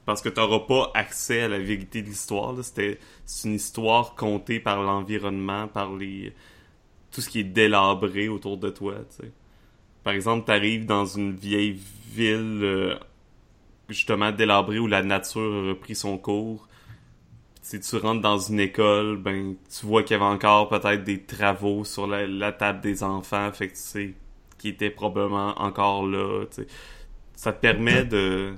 parce 0.05 0.21
que 0.21 0.29
tu 0.29 0.39
n'auras 0.39 0.59
pas 0.59 0.91
accès 0.93 1.41
à 1.41 1.47
la 1.47 1.59
vérité 1.59 2.01
de 2.01 2.07
l'histoire. 2.07 2.55
c'est 2.63 2.99
une 3.43 3.55
histoire 3.55 4.15
contée 4.15 4.59
par 4.59 4.81
l'environnement, 4.81 5.67
par 5.67 5.93
les 5.93 6.33
tout 7.11 7.21
ce 7.21 7.29
qui 7.29 7.39
est 7.39 7.43
délabré 7.45 8.27
autour 8.27 8.57
de 8.57 8.69
toi. 8.69 8.95
tu 9.09 9.23
sais. 9.23 9.31
Par 10.03 10.13
exemple, 10.13 10.45
tu 10.45 10.51
arrives 10.51 10.85
dans 10.85 11.05
une 11.05 11.35
vieille 11.35 11.79
ville 12.13 12.61
euh, 12.63 12.95
justement 13.89 14.31
délabrée 14.31 14.79
où 14.79 14.87
la 14.87 15.03
nature 15.03 15.41
a 15.41 15.69
repris 15.69 15.95
son 15.95 16.17
cours. 16.17 16.67
Si 17.61 17.79
tu 17.79 17.97
rentres 17.97 18.21
dans 18.21 18.39
une 18.39 18.59
école, 18.59 19.17
ben 19.17 19.55
tu 19.69 19.85
vois 19.85 20.03
qu'il 20.03 20.15
y 20.15 20.19
avait 20.19 20.31
encore 20.31 20.69
peut-être 20.69 21.03
des 21.03 21.23
travaux 21.23 21.83
sur 21.83 22.07
la, 22.07 22.25
la 22.25 22.51
table 22.53 22.81
des 22.81 23.03
enfants, 23.03 23.51
fait 23.51 23.67
que 23.67 23.73
tu 23.73 23.81
sais 23.81 24.13
qui 24.57 24.69
étaient 24.69 24.89
probablement 24.89 25.59
encore 25.61 26.05
là. 26.05 26.45
tu 26.45 26.63
sais. 26.63 26.67
Ça 27.35 27.53
te 27.53 27.61
permet 27.61 28.05
de 28.05 28.53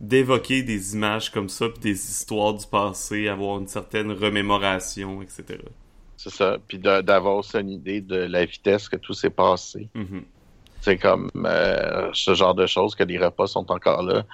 d'évoquer 0.00 0.64
des 0.64 0.94
images 0.94 1.30
comme 1.30 1.48
ça, 1.48 1.68
puis 1.68 1.78
des 1.78 1.92
histoires 1.92 2.54
du 2.54 2.66
passé, 2.66 3.28
avoir 3.28 3.60
une 3.60 3.68
certaine 3.68 4.10
remémoration, 4.10 5.22
etc. 5.22 5.60
C'est 6.16 6.32
ça. 6.32 6.58
Puis 6.66 6.78
d'avoir 6.78 7.36
aussi 7.36 7.56
une 7.56 7.70
idée 7.70 8.00
de 8.00 8.16
la 8.16 8.44
vitesse 8.44 8.88
que 8.88 8.96
tout 8.96 9.14
s'est 9.14 9.30
passé. 9.30 9.88
Mhm. 9.94 10.24
C'est 10.82 10.98
comme 10.98 11.30
euh, 11.36 12.10
ce 12.12 12.34
genre 12.34 12.54
de 12.54 12.66
choses, 12.66 12.94
que 12.94 13.04
les 13.04 13.18
repas 13.18 13.46
sont 13.46 13.70
encore 13.70 14.02
là. 14.02 14.24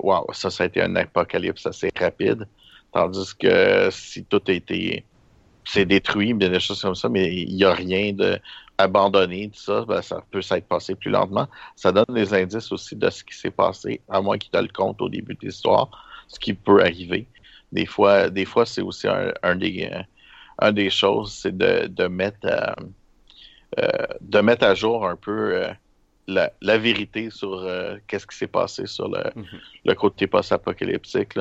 Waouh, 0.00 0.26
ça, 0.32 0.50
ça 0.50 0.64
a 0.64 0.66
été 0.66 0.82
un 0.82 0.94
apocalypse 0.96 1.66
assez 1.66 1.90
rapide. 1.98 2.46
Tandis 2.92 3.34
que 3.36 3.88
si 3.90 4.24
tout 4.24 4.42
a 4.48 4.52
été 4.52 5.04
c'est 5.66 5.84
détruit, 5.84 6.32
des 6.32 6.60
choses 6.60 6.80
comme 6.80 6.94
ça, 6.94 7.08
mais 7.08 7.34
il 7.34 7.56
n'y 7.56 7.64
a 7.64 7.74
rien 7.74 8.12
de 8.12 8.38
abandonné, 8.78 9.48
tout 9.48 9.58
ça, 9.58 9.84
ben, 9.84 10.00
ça 10.00 10.22
peut 10.30 10.42
s'être 10.42 10.66
passé 10.68 10.94
plus 10.94 11.10
lentement. 11.10 11.48
Ça 11.74 11.92
donne 11.92 12.04
des 12.10 12.32
indices 12.34 12.70
aussi 12.72 12.94
de 12.94 13.10
ce 13.10 13.24
qui 13.24 13.34
s'est 13.34 13.50
passé, 13.50 14.00
à 14.08 14.20
moins 14.20 14.38
qu'il 14.38 14.50
te 14.50 14.58
le 14.58 14.68
compte 14.68 15.00
au 15.02 15.08
début 15.08 15.34
de 15.34 15.46
l'histoire, 15.46 15.88
ce 16.28 16.38
qui 16.38 16.54
peut 16.54 16.80
arriver. 16.82 17.26
Des 17.72 17.86
fois, 17.86 18.30
des 18.30 18.44
fois 18.44 18.64
c'est 18.64 18.82
aussi 18.82 19.08
un, 19.08 19.56
des, 19.56 19.90
un 20.58 20.72
des 20.72 20.90
choses, 20.90 21.32
c'est 21.32 21.56
de, 21.56 21.86
de 21.88 22.06
mettre 22.06 22.38
euh, 22.44 22.74
de 24.20 24.40
mettre 24.40 24.64
à 24.66 24.74
jour 24.74 25.06
un 25.06 25.16
peu 25.16 25.54
euh, 25.64 25.72
la, 26.28 26.52
la 26.62 26.78
vérité 26.78 27.30
sur 27.30 27.54
euh, 27.54 27.98
qu'est-ce 28.06 28.26
qui 28.26 28.36
s'est 28.36 28.48
passé 28.48 28.86
sur 28.86 29.08
le, 29.08 29.24
Mhm. 29.34 29.60
le 29.84 29.94
côté 29.94 30.26
post-apocalyptique. 30.26 31.34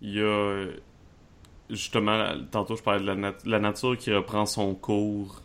Il 0.00 0.14
y 0.14 0.20
a 0.20 0.24
euh, 0.24 0.76
justement, 1.70 2.34
tantôt 2.50 2.76
je 2.76 2.82
parlais 2.82 3.00
de 3.00 3.06
la, 3.06 3.14
nat- 3.16 3.36
la 3.46 3.58
nature 3.60 3.96
qui 3.98 4.12
reprend 4.14 4.46
son 4.46 4.74
cours 4.74 5.42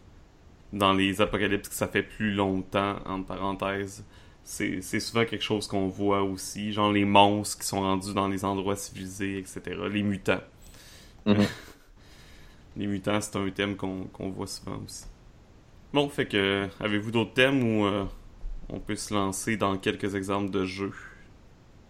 dans 0.73 0.93
les 0.93 1.21
apocalypses 1.21 1.69
que 1.69 1.75
ça 1.75 1.87
fait 1.87 2.03
plus 2.03 2.33
longtemps, 2.33 2.97
entre 3.05 3.27
parenthèses. 3.27 4.05
C'est 4.43 4.81
souvent 5.01 5.25
quelque 5.25 5.43
chose 5.43 5.67
qu'on 5.67 5.87
voit 5.89 6.23
aussi, 6.23 6.73
genre 6.73 6.91
les 6.91 7.05
monstres 7.05 7.59
qui 7.61 7.67
sont 7.67 7.81
rendus 7.81 8.13
dans 8.13 8.27
les 8.29 8.45
endroits 8.45 8.75
civilisés, 8.77 9.39
etc. 9.39 9.89
Les 9.89 10.03
mutants. 10.03 10.41
Mhm. 11.25 11.47
les 12.75 12.87
mutants, 12.87 13.19
c'est 13.21 13.35
un 13.37 13.49
thème 13.51 13.75
qu'on 13.75 14.05
qu'on 14.07 14.29
voit 14.29 14.47
souvent 14.47 14.77
aussi. 14.85 15.05
Bon, 15.93 16.09
fait 16.09 16.25
que, 16.27 16.67
avez-vous 16.79 17.11
d'autres 17.11 17.33
thèmes 17.33 17.63
ou 17.63 17.85
euh, 17.85 18.05
on 18.69 18.79
peut 18.79 18.95
se 18.95 19.13
lancer 19.13 19.57
dans 19.57 19.77
quelques 19.77 20.15
exemples 20.15 20.51
de 20.51 20.65
jeux? 20.65 20.93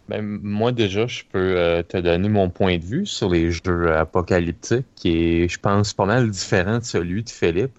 Ben, 0.07 0.21
moi, 0.21 0.71
déjà, 0.71 1.05
je 1.07 1.23
peux 1.29 1.57
euh, 1.57 1.83
te 1.83 1.97
donner 1.97 2.29
mon 2.29 2.49
point 2.49 2.77
de 2.77 2.85
vue 2.85 3.05
sur 3.05 3.29
les 3.29 3.51
jeux 3.51 3.93
apocalyptiques, 3.93 4.85
qui 4.95 5.09
est, 5.43 5.49
je 5.49 5.59
pense, 5.59 5.93
pas 5.93 6.05
mal 6.05 6.29
différent 6.29 6.79
de 6.79 6.83
celui 6.83 7.23
de 7.23 7.29
Philippe. 7.29 7.77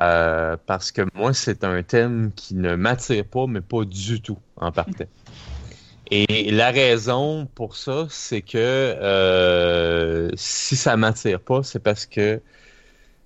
Euh, 0.00 0.56
parce 0.66 0.92
que 0.92 1.02
moi, 1.14 1.32
c'est 1.34 1.64
un 1.64 1.82
thème 1.82 2.30
qui 2.36 2.54
ne 2.54 2.76
m'attire 2.76 3.24
pas, 3.24 3.46
mais 3.48 3.60
pas 3.60 3.84
du 3.84 4.20
tout 4.22 4.38
en 4.56 4.70
partant. 4.70 5.06
Et 6.10 6.50
la 6.52 6.70
raison 6.70 7.46
pour 7.54 7.76
ça, 7.76 8.06
c'est 8.08 8.40
que 8.40 8.56
euh, 8.56 10.30
si 10.36 10.76
ça 10.76 10.96
m'attire 10.96 11.40
pas, 11.40 11.62
c'est 11.62 11.80
parce 11.80 12.06
que 12.06 12.40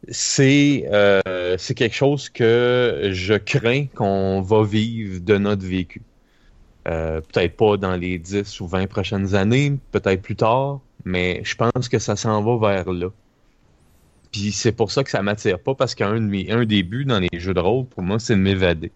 c'est 0.08 0.88
euh, 0.92 1.56
quelque 1.76 1.94
chose 1.94 2.28
que 2.28 3.10
je 3.12 3.34
crains 3.34 3.86
qu'on 3.86 4.40
va 4.40 4.64
vivre 4.64 5.20
de 5.20 5.38
notre 5.38 5.64
vécu. 5.64 6.02
Euh, 6.88 7.20
peut-être 7.20 7.56
pas 7.56 7.76
dans 7.76 7.94
les 7.94 8.18
10 8.18 8.60
ou 8.60 8.66
20 8.66 8.88
prochaines 8.88 9.34
années, 9.34 9.78
peut-être 9.92 10.20
plus 10.20 10.34
tard, 10.34 10.80
mais 11.04 11.40
je 11.44 11.54
pense 11.54 11.88
que 11.88 11.98
ça 11.98 12.16
s'en 12.16 12.42
va 12.42 12.74
vers 12.74 12.92
là. 12.92 13.08
Puis 14.32 14.50
c'est 14.50 14.72
pour 14.72 14.90
ça 14.90 15.04
que 15.04 15.10
ça 15.10 15.22
m'attire 15.22 15.60
pas, 15.60 15.74
parce 15.74 15.94
qu'un 15.94 16.16
un 16.16 16.64
des 16.64 16.82
buts 16.82 17.04
dans 17.04 17.20
les 17.20 17.38
jeux 17.38 17.54
de 17.54 17.60
rôle, 17.60 17.86
pour 17.86 18.02
moi, 18.02 18.18
c'est 18.18 18.34
de 18.34 18.40
m'évader. 18.40 18.90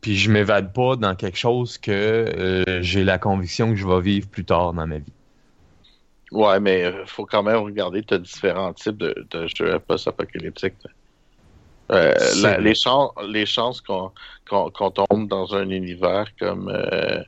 Puis 0.00 0.16
je 0.16 0.30
m'évade 0.30 0.72
pas 0.72 0.96
dans 0.96 1.16
quelque 1.16 1.38
chose 1.38 1.78
que 1.78 1.90
euh, 1.90 2.82
j'ai 2.82 3.02
la 3.02 3.18
conviction 3.18 3.70
que 3.70 3.76
je 3.76 3.86
vais 3.86 4.00
vivre 4.00 4.28
plus 4.28 4.44
tard 4.44 4.72
dans 4.72 4.86
ma 4.86 4.98
vie. 4.98 5.12
Ouais, 6.32 6.60
mais 6.60 6.82
il 6.82 7.06
faut 7.06 7.24
quand 7.24 7.42
même 7.42 7.56
regarder, 7.56 8.02
tu 8.02 8.14
as 8.14 8.18
différents 8.18 8.72
types 8.72 8.98
de, 8.98 9.26
de 9.30 9.46
jeux 9.46 9.78
post-apocalyptiques. 9.78 10.74
Euh, 11.90 12.12
les, 12.58 12.74
chances, 12.74 13.12
les 13.26 13.46
chances 13.46 13.80
qu'on 13.80 14.12
qu'on 14.46 14.70
qu'on 14.70 14.90
tombe 14.90 15.26
dans 15.26 15.54
un 15.54 15.70
univers 15.70 16.26
comme 16.38 16.68
euh, 16.68 17.22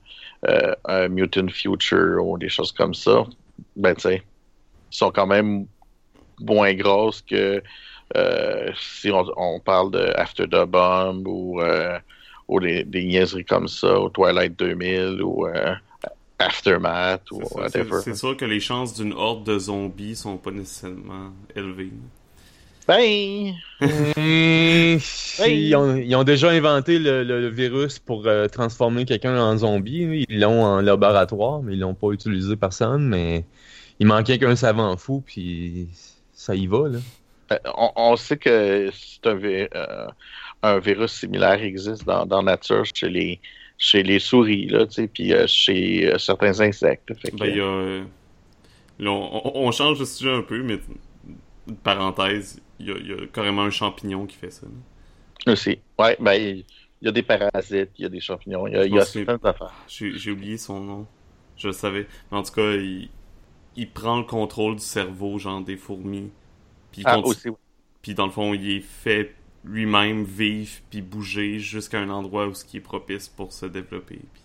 euh, 0.48 0.74
un 0.84 1.08
Mutant 1.08 1.48
Future 1.48 2.26
ou 2.26 2.36
des 2.36 2.50
choses 2.50 2.72
comme 2.72 2.92
ça, 2.92 3.24
ben 3.76 3.94
tu 3.94 4.02
sais, 4.02 4.22
sont 4.90 5.10
quand 5.10 5.26
même 5.26 5.66
moins 6.40 6.74
grosses 6.74 7.22
que 7.22 7.62
euh, 8.16 8.70
si 8.76 9.10
on, 9.10 9.24
on 9.36 9.60
parle 9.60 9.92
de 9.92 10.12
After 10.16 10.46
the 10.46 10.64
Bomb 10.64 11.26
ou, 11.26 11.60
euh, 11.60 11.98
ou 12.48 12.60
des, 12.60 12.84
des 12.84 13.04
niaiseries 13.04 13.44
comme 13.44 13.68
ça, 13.68 14.00
ou 14.00 14.08
Twilight 14.08 14.58
2000 14.58 15.22
ou 15.22 15.46
euh, 15.46 15.74
Aftermath 16.40 17.31
ou 17.31 17.42
whatever. 17.55 18.00
c'est- 18.03 18.14
sûr 18.14 18.37
que 18.37 18.44
les 18.44 18.61
chances 18.61 18.94
d'une 18.94 19.12
horde 19.12 19.44
de 19.44 19.59
zombies 19.59 20.16
sont 20.16 20.37
pas 20.38 20.50
nécessairement 20.50 21.33
élevées. 21.55 21.92
Ben, 22.88 23.53
Mmh, 23.81 24.98
ils, 25.46 25.74
ont, 25.76 25.96
ils 25.96 26.14
ont 26.16 26.24
déjà 26.24 26.50
inventé 26.50 26.98
le, 26.98 27.22
le- 27.24 27.40
le 27.40 27.48
virus 27.48 27.98
pour 27.98 28.26
euh, 28.26 28.48
transformer 28.48 29.05
quelqu'un 29.05 29.40
en 29.40 29.57
zombie. 29.59 30.24
Ils 30.29 30.40
l'ont 30.40 30.64
en 30.64 30.81
laboratoire, 30.81 31.62
mais 31.62 31.74
ils 31.74 31.81
l'ont 31.81 31.94
pas 31.94 32.11
utilisé 32.11 32.57
personne. 32.57 33.07
Mais 33.09 33.44
il 34.00 34.07
manquait 34.07 34.38
qu'un 34.38 34.57
savant 34.57 34.96
fou, 34.96 35.22
puis 35.24 35.88
ça 36.33 36.55
y 36.55 36.66
va 36.66 36.88
là. 36.88 36.98
Euh, 37.53 37.59
On, 37.76 37.90
on 37.96 38.16
sait 38.16 38.37
que 38.37 38.90
c'est 38.92 39.26
un, 39.29 39.35
vi- 39.35 39.68
euh, 39.74 40.07
un 40.62 40.79
virus 40.79 41.12
similaire 41.12 41.62
existe 41.62 42.05
dans, 42.05 42.26
dans 42.26 42.42
la 42.42 42.53
nature 42.53 42.85
chez 42.92 43.09
les, 43.09 43.40
chez 43.83 44.03
les 44.05 44.19
souris, 44.21 44.66
là, 44.66 44.87
tu 44.87 44.93
sais, 44.93 45.09
puis 45.09 45.33
euh, 45.33 45.47
chez 45.49 46.07
euh, 46.12 46.19
certains 46.19 46.61
insectes. 46.61 47.12
Fait 47.19 47.31
que- 47.33 47.37
Ben, 47.38 47.47
il 47.47 47.57
y 47.57 47.61
a. 47.61 47.64
euh, 47.64 48.05
là, 49.01 49.11
on, 49.11 49.53
on- 49.66 49.73
change 49.73 49.99
de 49.99 50.05
sujet 50.05 50.33
un 50.33 50.43
peu, 50.43 50.62
mais 50.62 50.79
parenthèse, 51.83 52.61
il 52.79 52.87
y 52.88 52.93
a, 52.93 52.97
il 52.99 53.07
y 53.09 53.12
a 53.12 53.27
carrément 53.33 53.62
un 53.62 53.71
champignon 53.71 54.27
qui 54.27 54.37
fait 54.37 54.51
ça. 54.51 54.66
là. 55.47 55.53
Aussi. 55.53 55.79
Ouais, 55.99 56.16
ben, 56.21 56.35
il 56.35 56.64
y 57.01 57.09
a 57.09 57.12
des 57.12 57.23
parasites, 57.23 57.90
il 57.99 58.03
y 58.03 58.05
a 58.05 58.09
des 58.11 58.21
champignons, 58.21 58.66
il 58.66 58.75
y 58.75 58.77
a, 58.77 58.85
y 58.87 58.99
a. 58.99 59.05
J'ai 59.88 60.31
oublié 60.31 60.59
son 60.59 60.81
nom. 60.81 61.07
Je 61.57 61.69
le 61.69 61.73
savais. 61.73 62.07
Mais 62.31 62.38
en 62.38 62.43
tout 62.43 62.53
cas, 62.53 62.73
il, 62.73 63.09
il 63.77 63.88
prend 63.90 64.19
le 64.19 64.25
contrôle 64.25 64.77
du 64.77 64.83
cerveau, 64.83 65.38
genre 65.38 65.62
des 65.62 65.77
fourmis. 65.77 66.31
Puis, 66.93 67.03
Ah, 67.05 67.14
continue- 67.16 67.31
aussi, 67.31 67.49
oui. 67.49 67.57
puis 68.03 68.14
dans 68.14 68.27
le 68.27 68.33
fond, 68.33 68.53
il 68.53 68.71
est 68.71 68.81
fait 68.81 69.35
lui-même 69.64 70.25
vivre 70.25 70.70
puis 70.90 71.03
bouger 71.03 71.59
jusqu'à 71.59 71.99
un 72.01 72.11
endroit 72.11 72.46
où 72.46 72.55
ce 72.55 72.64
qui 72.64 72.79
est 72.79 72.81
propice 72.81 73.29
pour 73.29 73.53
se 73.53 73.66
développer. 73.66 74.20
Puis- 74.33 74.42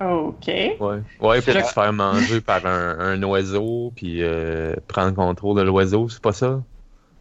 OK. 0.00 0.46
Ouais, 0.48 1.02
ouais 1.20 1.40
puis 1.40 1.52
se 1.52 1.72
faire 1.72 1.92
manger 1.92 2.40
par 2.40 2.64
un, 2.66 2.98
un 2.98 3.22
oiseau, 3.22 3.92
puis 3.96 4.22
euh, 4.22 4.74
prendre 4.88 5.14
contrôle 5.14 5.56
de 5.58 5.62
l'oiseau, 5.62 6.08
c'est 6.08 6.22
pas 6.22 6.32
ça? 6.32 6.62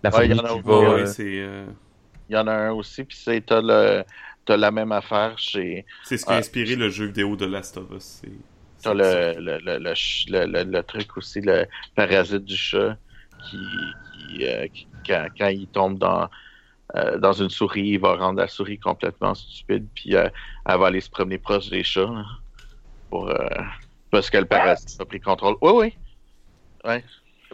La 0.04 0.10
Ouais, 0.16 0.28
il 0.28 0.36
fourmi 0.36 0.36
y 0.36 0.40
en 0.42 0.44
a 0.46 0.54
qui 0.56 0.62
va... 0.68 0.80
Ouais, 0.80 1.02
euh, 1.04 1.06
euh, 1.20 1.66
Il 2.30 2.36
y 2.36 2.38
en 2.38 2.48
a 2.48 2.54
un 2.54 2.72
aussi, 2.74 3.04
puis 3.06 3.18
c'est 3.18 3.42
t'as 3.46 3.62
le 3.62 4.04
t'as 4.46 4.58
la 4.58 4.70
même 4.72 4.92
affaire 4.92 5.40
chez 5.40 5.86
c'est 6.04 6.18
ce 6.18 6.26
qui 6.26 6.32
a 6.32 6.36
inspiré 6.38 6.76
le 6.76 6.90
jeu 6.90 7.06
vidéo 7.08 7.36
de 7.36 7.46
Last 7.46 7.78
of 7.78 7.86
Us. 7.92 8.22
c'est- 8.22 8.30
t'as 8.84 8.94
le 8.94 9.40
le, 9.40 9.58
le, 9.60 9.80
le, 9.80 9.94
le, 10.30 10.46
le- 10.46 10.72
le 10.72 10.84
truc 10.84 11.18
aussi 11.18 11.42
le 11.42 11.66
parasite 11.96 12.44
du 12.44 12.56
chat 12.58 12.98
qui, 13.50 13.58
qui, 14.14 14.46
euh, 14.46 14.68
qui- 14.68 14.88
quand, 15.08 15.28
quand 15.38 15.48
il 15.48 15.68
tombe 15.68 15.98
dans 15.98 16.30
euh, 16.96 17.18
dans 17.18 17.34
une 17.34 17.50
souris, 17.50 17.88
il 17.90 18.00
va 18.00 18.16
rendre 18.16 18.40
la 18.40 18.48
souris 18.48 18.78
complètement 18.80 19.34
stupide, 19.36 19.88
puis 19.96 20.16
euh, 20.16 20.30
elle 20.68 20.78
va 20.80 20.88
aller 20.88 21.02
se 21.02 21.10
promener 21.10 21.38
proche 21.38 21.70
des 21.70 21.84
chats 21.84 22.02
là, 22.06 22.24
pour 23.10 23.30
euh, 23.30 23.38
parce 24.12 24.30
que 24.30 24.38
le 24.38 24.46
parasite 24.46 25.00
a 25.02 25.06
pris 25.06 25.20
contrôle. 25.20 25.56
Oui, 25.62 25.72
oui. 25.74 25.94
Ouais. 26.86 27.04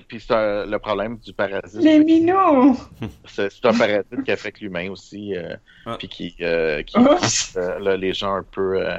Puis 0.08 0.20
c'est 0.20 0.66
le 0.66 0.78
problème 0.80 1.18
du 1.20 1.32
parasite. 1.34 1.82
Les 1.82 2.00
minous! 2.04 2.78
C'est 3.26 3.52
c'est 3.52 3.66
un 3.66 3.74
parasite 3.78 4.24
qui 4.26 4.32
affecte 4.32 4.60
l'humain 4.62 4.90
aussi, 4.90 5.36
euh, 5.36 5.56
Ah. 5.86 5.96
puis 5.98 6.08
qui, 6.08 6.36
euh, 6.42 6.82
qui 6.84 6.98
euh, 6.98 7.80
là, 7.80 7.98
les 7.98 8.14
gens 8.14 8.36
un 8.36 8.44
peu. 8.44 8.82
euh, 8.86 8.98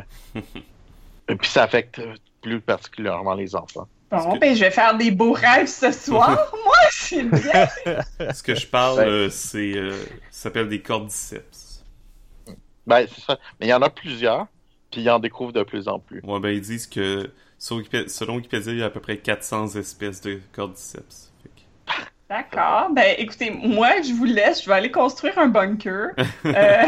Et 1.29 1.35
puis 1.37 1.49
ça 1.49 1.65
affecte 1.65 2.01
plus 2.41 2.61
particulièrement 2.61 3.35
les 3.35 3.55
enfants. 3.57 3.89
Bon, 4.13 4.37
ben, 4.37 4.55
je 4.55 4.61
vais 4.61 4.71
faire 4.71 4.97
des 4.97 5.11
beaux 5.11 5.33
rêves 5.33 5.67
ce 5.69 5.91
soir. 5.91 6.53
Moi, 6.65 6.75
c'est 6.91 7.25
bien. 7.25 7.69
Ce 8.35 8.43
que 8.43 8.55
je 8.55 8.67
parle, 8.67 8.99
Ouais. 8.99 9.07
euh, 9.07 9.31
c'est 9.31 9.73
euh, 9.77 9.93
ça 10.31 10.43
s'appelle 10.45 10.69
des 10.69 10.83
cordyceps. 10.83 11.83
Ben, 12.87 13.07
c'est 13.13 13.21
ça. 13.23 13.39
Mais 13.61 13.67
il 13.67 13.71
y 13.71 13.75
en 13.75 13.83
a 13.83 13.89
plusieurs, 13.91 14.47
puis 14.91 15.01
ils 15.03 15.11
en 15.11 15.19
découvrent 15.19 15.53
de 15.53 15.63
plus 15.63 15.89
en 15.89 15.99
plus. 15.99 16.21
Ouais, 16.25 16.41
ben 16.41 16.51
ils 16.51 16.61
disent 16.61 16.87
que 16.87 17.31
sur 17.59 17.77
Wikipédia- 17.77 18.09
selon 18.09 18.37
Wikipédia, 18.37 18.73
il 18.73 18.79
y 18.79 18.83
a 18.83 18.87
à 18.87 18.91
peu 18.91 19.01
près 19.01 19.17
400 19.19 19.77
espèces 19.77 20.21
de 20.21 20.41
cordyceps. 20.53 21.31
Que- 21.45 21.93
D'accord. 22.29 22.89
Ben, 22.95 23.15
écoutez, 23.19 23.51
moi, 23.51 24.01
je 24.03 24.13
vous 24.13 24.25
laisse. 24.25 24.63
Je 24.63 24.69
vais 24.69 24.75
aller 24.77 24.91
construire 24.91 25.39
un 25.39 25.49
bunker. 25.49 26.09
Euh, 26.47 26.87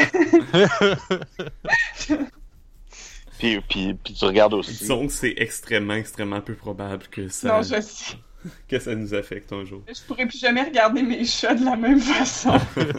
Puis, 3.39 3.61
puis, 3.69 3.95
puis 3.95 4.15
tu 4.15 4.25
regardes 4.25 4.55
aussi. 4.55 4.79
Disons 4.79 5.07
que 5.07 5.13
c'est 5.13 5.35
extrêmement, 5.37 5.95
extrêmement 5.95 6.41
peu 6.41 6.55
probable 6.55 7.05
que 7.11 7.29
ça, 7.29 7.49
non, 7.49 7.63
je 7.63 7.81
sais. 7.81 8.15
que 8.69 8.79
ça 8.79 8.95
nous 8.95 9.15
affecte 9.15 9.53
un 9.53 9.65
jour. 9.65 9.83
Je 9.89 10.01
pourrais 10.07 10.27
plus 10.27 10.39
jamais 10.39 10.63
regarder 10.63 11.03
mes 11.03 11.25
chats 11.25 11.55
de 11.55 11.65
la 11.65 11.77
même 11.77 12.01
façon. 12.01 12.59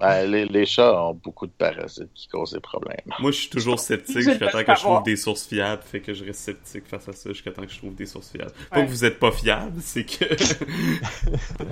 Ben, 0.00 0.24
les, 0.30 0.46
les 0.46 0.64
chats 0.64 0.98
ont 0.98 1.12
beaucoup 1.12 1.46
de 1.46 1.52
parasites 1.52 2.08
qui 2.14 2.26
causent 2.26 2.52
des 2.52 2.60
problèmes. 2.60 2.96
Moi, 3.18 3.32
je 3.32 3.40
suis 3.40 3.50
toujours 3.50 3.78
sceptique 3.78 4.16
Je 4.22 4.30
jusqu'à 4.30 4.48
temps 4.48 4.64
que 4.64 4.74
je 4.74 4.80
trouve 4.80 5.02
des 5.02 5.16
sources 5.16 5.46
fiables, 5.46 5.82
fait 5.82 6.00
que 6.00 6.14
je 6.14 6.24
reste 6.24 6.40
sceptique 6.40 6.86
face 6.86 7.06
à 7.06 7.12
ça 7.12 7.28
jusqu'à 7.34 7.50
temps 7.52 7.60
que 7.66 7.70
je 7.70 7.76
trouve 7.76 7.94
des 7.94 8.06
sources 8.06 8.30
fiables. 8.30 8.50
Pas 8.70 8.78
Ouais. 8.78 8.86
que 8.86 8.90
vous 8.90 9.04
êtes 9.04 9.18
pas 9.18 9.30
fiable, 9.30 9.78
c'est 9.82 10.04
que... 10.04 10.24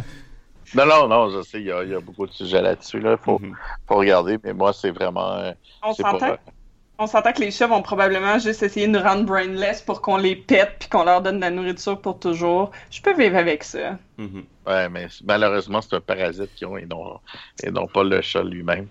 Non, 0.74 0.84
non, 0.84 1.08
non, 1.08 1.30
je 1.30 1.40
sais, 1.42 1.60
il 1.60 1.66
y 1.68 1.72
a, 1.72 1.82
il 1.82 1.90
y 1.90 1.94
a 1.94 2.00
beaucoup 2.00 2.26
de 2.26 2.32
sujets 2.32 2.60
là-dessus. 2.60 3.00
Là. 3.00 3.16
Faut, 3.16 3.38
Mhm. 3.38 3.56
faut 3.86 3.96
regarder, 3.96 4.36
mais 4.44 4.52
moi, 4.52 4.74
c'est 4.74 4.90
vraiment. 4.90 5.32
euh, 5.36 5.52
On 5.82 5.94
s'entend, 5.94 6.18
pas. 6.18 6.38
On 6.98 7.06
s'entend 7.06 7.32
que 7.32 7.40
les 7.40 7.50
chats 7.50 7.66
vont 7.68 7.82
probablement 7.82 8.38
juste 8.38 8.62
essayer 8.62 8.86
de 8.88 8.92
nous 8.92 9.02
rendre 9.02 9.24
brainless 9.24 9.82
pour 9.82 10.02
qu'on 10.02 10.16
les 10.16 10.34
pète 10.36 10.76
puis 10.80 10.88
qu'on 10.88 11.04
leur 11.04 11.22
donne 11.22 11.36
de 11.36 11.40
la 11.42 11.50
nourriture 11.50 12.00
pour 12.00 12.18
toujours. 12.18 12.72
Je 12.90 13.00
peux 13.00 13.14
vivre 13.14 13.36
avec 13.36 13.62
ça. 13.64 13.98
Mhm. 14.18 14.44
Ouais, 14.66 14.88
mais 14.88 15.06
malheureusement, 15.24 15.80
c'est 15.80 15.94
un 15.94 16.00
parasite 16.00 16.54
qu'ils 16.56 16.66
ont 16.66 16.76
et 16.76 16.86
non, 16.86 17.20
et 17.62 17.70
non 17.70 17.86
pas 17.86 18.02
le 18.02 18.20
chat 18.20 18.42
lui-même. 18.42 18.86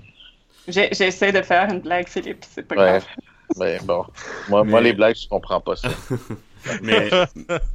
J'ai- 0.67 0.89
J'essaie 0.93 1.31
de 1.31 1.41
faire 1.41 1.69
une 1.71 1.79
blague, 1.81 2.07
Philippe. 2.07 2.43
C'est 2.49 2.63
pas 2.63 2.75
Ouais. 2.75 2.85
grave. 2.85 3.05
Mais 3.57 3.79
bon, 3.83 4.05
moi, 4.49 4.81
les 4.81 4.93
blagues, 4.93 5.15
je 5.15 5.27
comprends 5.27 5.61
pas 5.61 5.75
ça. 5.75 5.89
Mais 6.81 7.09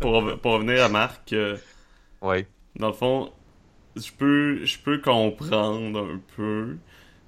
pour, 0.01 0.23
pour 0.41 0.53
revenir 0.53 0.85
à 0.85 0.89
Marc, 0.89 1.33
euh, 1.33 1.57
ouais. 2.21 2.47
dans 2.77 2.89
le 2.89 2.93
fond, 2.93 3.31
je 3.97 4.11
peux, 4.13 4.65
je 4.65 4.79
peux 4.79 4.99
comprendre 4.99 6.01
un 6.01 6.21
peu, 6.37 6.77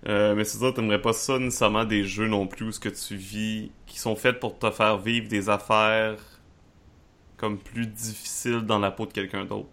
euh, 0.07 0.35
mais 0.35 0.45
c'est 0.45 0.59
ça, 0.59 0.73
t'aimerais 0.73 1.01
pas 1.01 1.13
ça 1.13 1.39
nécessairement 1.39 1.85
des 1.85 2.05
jeux 2.05 2.29
non 2.29 2.47
plus 2.47 2.67
où 2.67 2.73
ce 2.73 2.81
que 2.81 2.89
tu 2.91 3.17
vis, 3.17 3.73
qui 3.87 3.99
sont 3.99 4.17
faits 4.17 4.41
pour 4.41 4.59
te 4.59 4.71
faire 4.71 4.99
vivre 4.99 5.29
des 5.29 5.49
affaires 5.49 6.19
comme 7.37 7.59
plus 7.59 7.87
difficiles 7.87 8.61
dans 8.63 8.79
la 8.79 8.91
peau 8.91 9.07
de 9.07 9.13
quelqu'un 9.13 9.45
d'autre. 9.45 9.69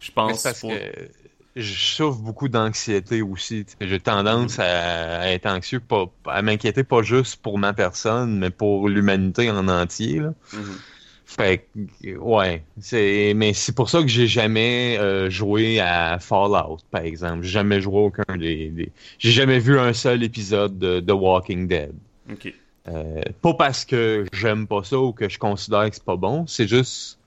Je 0.00 0.10
pense 0.12 0.42
parce 0.42 0.60
faut- 0.60 0.68
que 0.68 1.10
je 1.56 1.74
souffre 1.74 2.20
beaucoup 2.20 2.48
d'anxiété 2.48 3.22
aussi. 3.22 3.66
J'ai 3.80 4.00
tendance 4.00 4.58
à, 4.58 5.20
à 5.20 5.28
être 5.30 5.46
anxieux, 5.46 5.80
pas, 5.80 6.06
à 6.26 6.42
m'inquiéter 6.42 6.84
pas 6.84 7.02
juste 7.02 7.42
pour 7.42 7.58
ma 7.58 7.72
personne, 7.72 8.38
mais 8.38 8.50
pour 8.50 8.88
l'humanité 8.88 9.50
en 9.50 9.66
entier. 9.68 10.20
Là. 10.20 10.34
Mhm. 10.52 10.82
Fait 11.30 11.66
que, 12.02 12.16
ouais, 12.16 12.64
c'est 12.80 13.34
mais 13.36 13.52
c'est 13.52 13.74
pour 13.74 13.90
ça 13.90 14.00
que 14.00 14.08
j'ai 14.08 14.26
jamais 14.26 14.96
euh, 14.98 15.28
joué 15.28 15.78
à 15.78 16.18
Fallout, 16.18 16.78
par 16.90 17.02
exemple. 17.02 17.42
J'ai 17.42 17.50
jamais 17.50 17.82
joué 17.82 17.98
aucun 17.98 18.36
des, 18.38 18.70
des- 18.70 18.90
j'ai 19.18 19.30
jamais 19.30 19.58
vu 19.58 19.78
un 19.78 19.92
seul 19.92 20.22
épisode 20.22 20.78
de 20.78 21.00
The 21.00 21.10
Walking 21.12 21.68
Dead. 21.68 21.92
Ok. 22.32 22.52
Euh, 22.88 23.20
pas 23.42 23.52
parce 23.52 23.84
que 23.84 24.24
j'aime 24.32 24.66
pas 24.66 24.82
ça 24.84 24.98
ou 24.98 25.12
que 25.12 25.28
je 25.28 25.38
considère 25.38 25.90
que 25.90 25.96
c'est 25.96 26.04
pas 26.04 26.16
bon, 26.16 26.46
c'est 26.46 26.66
juste 26.66 27.18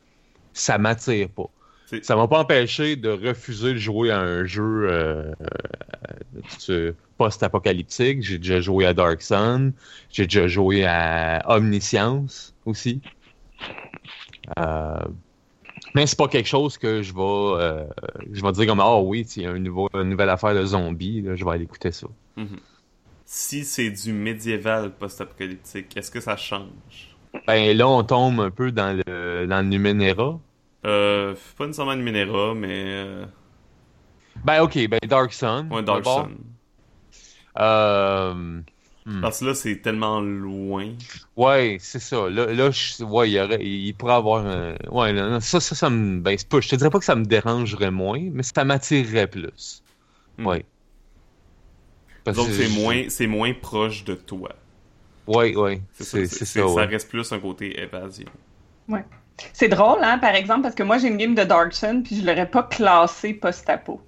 ça 0.52 0.80
m'attire 0.80 1.30
pas. 1.30 1.50
C'est- 1.86 2.04
Ça 2.04 2.16
m'a 2.16 2.28
pas 2.28 2.40
empêché 2.40 2.96
de 2.96 3.10
refuser 3.10 3.74
de 3.74 3.78
jouer 3.78 4.10
à 4.10 4.20
un 4.20 4.46
jeu 4.46 4.88
euh, 4.90 5.32
post-apocalyptique. 7.18 8.24
J'ai 8.24 8.40
déjà 8.40 8.60
joué 8.62 8.86
à 8.88 8.94
Dark 8.96 9.22
Sun, 9.22 9.74
j'ai 10.12 10.24
déjà 10.24 10.48
joué 10.48 10.86
à 10.86 11.44
Omniscience 11.48 12.56
aussi. 12.66 13.00
Euh, 14.60 15.06
mais 15.96 16.06
c'est 16.08 16.18
pas 16.18 16.28
quelque 16.28 16.48
chose 16.48 16.78
que 16.78 17.02
je 17.02 17.14
vais, 17.14 17.20
euh, 17.22 17.86
je 18.32 18.42
vais 18.42 18.52
dire 18.52 18.68
comme 18.68 18.80
ah 18.80 19.00
oui, 19.00 19.22
il 19.36 19.44
y 19.44 19.48
a 19.48 19.52
une 19.52 19.64
nouvelle 19.64 20.30
affaire 20.30 20.54
de 20.54 20.66
zombies, 20.66 21.22
là, 21.22 21.36
je 21.36 21.44
vais 21.44 21.52
aller 21.52 21.64
écouter 21.64 21.92
ça. 21.92 22.08
Mhm. 22.38 22.60
Si 23.26 23.64
c'est 23.64 23.90
du 23.90 24.12
médiéval 24.14 24.92
post-apocalyptique, 24.92 25.96
est-ce 25.96 26.12
que 26.12 26.20
ça 26.20 26.36
change? 26.36 27.16
Ben 27.48 27.76
là, 27.78 27.88
on 27.88 28.04
tombe 28.04 28.42
un 28.42 28.52
peu 28.52 28.72
dans 28.72 28.96
le 28.96 29.46
dans 29.48 29.62
le 29.62 29.68
Numenera. 29.68 30.40
Euh, 30.86 31.36
pas 31.58 31.66
nécessairement 31.68 31.94
une 31.94 32.02
Minera, 32.02 32.54
mais... 32.56 32.68
Euh, 32.72 33.26
Ben 34.44 34.62
ok, 34.64 34.88
ben 34.90 35.00
Dark 35.08 35.32
Sun. 35.32 35.70
ouais, 35.72 35.84
Dark. 35.84 36.04
Sun. 36.04 36.38
Euh, 37.60 38.62
hmm. 39.06 39.22
Parce 39.22 39.40
que 39.40 39.46
là, 39.46 39.54
c'est 39.56 39.82
tellement 39.82 40.22
loin. 40.22 40.94
Ouais, 41.36 41.78
c'est 41.80 42.00
ça. 42.00 42.30
Là, 42.30 42.48
là 42.54 42.72
je, 42.72 43.04
ouais, 43.04 43.30
il, 43.30 43.34
y 43.34 43.40
aurait, 43.40 43.64
il 43.66 43.94
pourrait 43.96 44.14
avoir 44.14 44.46
un... 44.46 44.76
Ouais, 44.90 45.14
là, 45.14 45.40
ça, 45.42 45.60
ça, 45.60 45.76
ça 45.76 45.90
me... 45.90 46.20
Ben, 46.22 46.38
c'est 46.38 46.48
pas, 46.48 46.60
je 46.62 46.70
te 46.70 46.76
dirais 46.76 46.90
pas 46.90 47.00
que 47.00 47.06
ça 47.06 47.16
me 47.16 47.26
dérangerait 47.26 47.92
moins, 47.92 48.20
mais 48.32 48.44
ça 48.44 48.64
m'attirerait 48.66 49.28
plus. 49.28 49.84
Mhm. 50.38 50.46
Ouais. 50.48 50.66
Parce 52.24 52.38
Donc 52.38 52.48
c'est 52.52 52.68
je- 52.68 52.70
moins, 52.70 53.10
c'est 53.10 53.28
moins 53.28 53.54
proche 53.54 54.04
de 54.04 54.16
toi. 54.16 54.50
Ouais, 55.28 55.56
ouais. 55.56 55.82
C'est 55.94 56.26
C'est 56.28 56.46
ça, 56.46 56.46
ça, 56.46 56.68
ça 56.68 56.86
ouais. 56.86 56.86
reste 56.86 57.10
plus 57.10 57.32
un 57.32 57.40
côté 57.40 57.80
évasion. 57.82 58.28
C'est 59.54 59.70
drôle, 59.70 60.04
hein, 60.04 60.18
par 60.20 60.36
exemple, 60.36 60.64
parce 60.64 60.76
que 60.76 60.84
moi, 60.84 60.98
j'ai 60.98 61.08
une 61.08 61.16
game 61.18 61.36
de 61.36 61.44
Dark 61.44 61.72
Sun 61.74 62.04
puis 62.04 62.18
je 62.20 62.26
l'aurais 62.26 62.50
pas 62.50 62.64
classé 62.64 63.34
post-apo. 63.34 64.02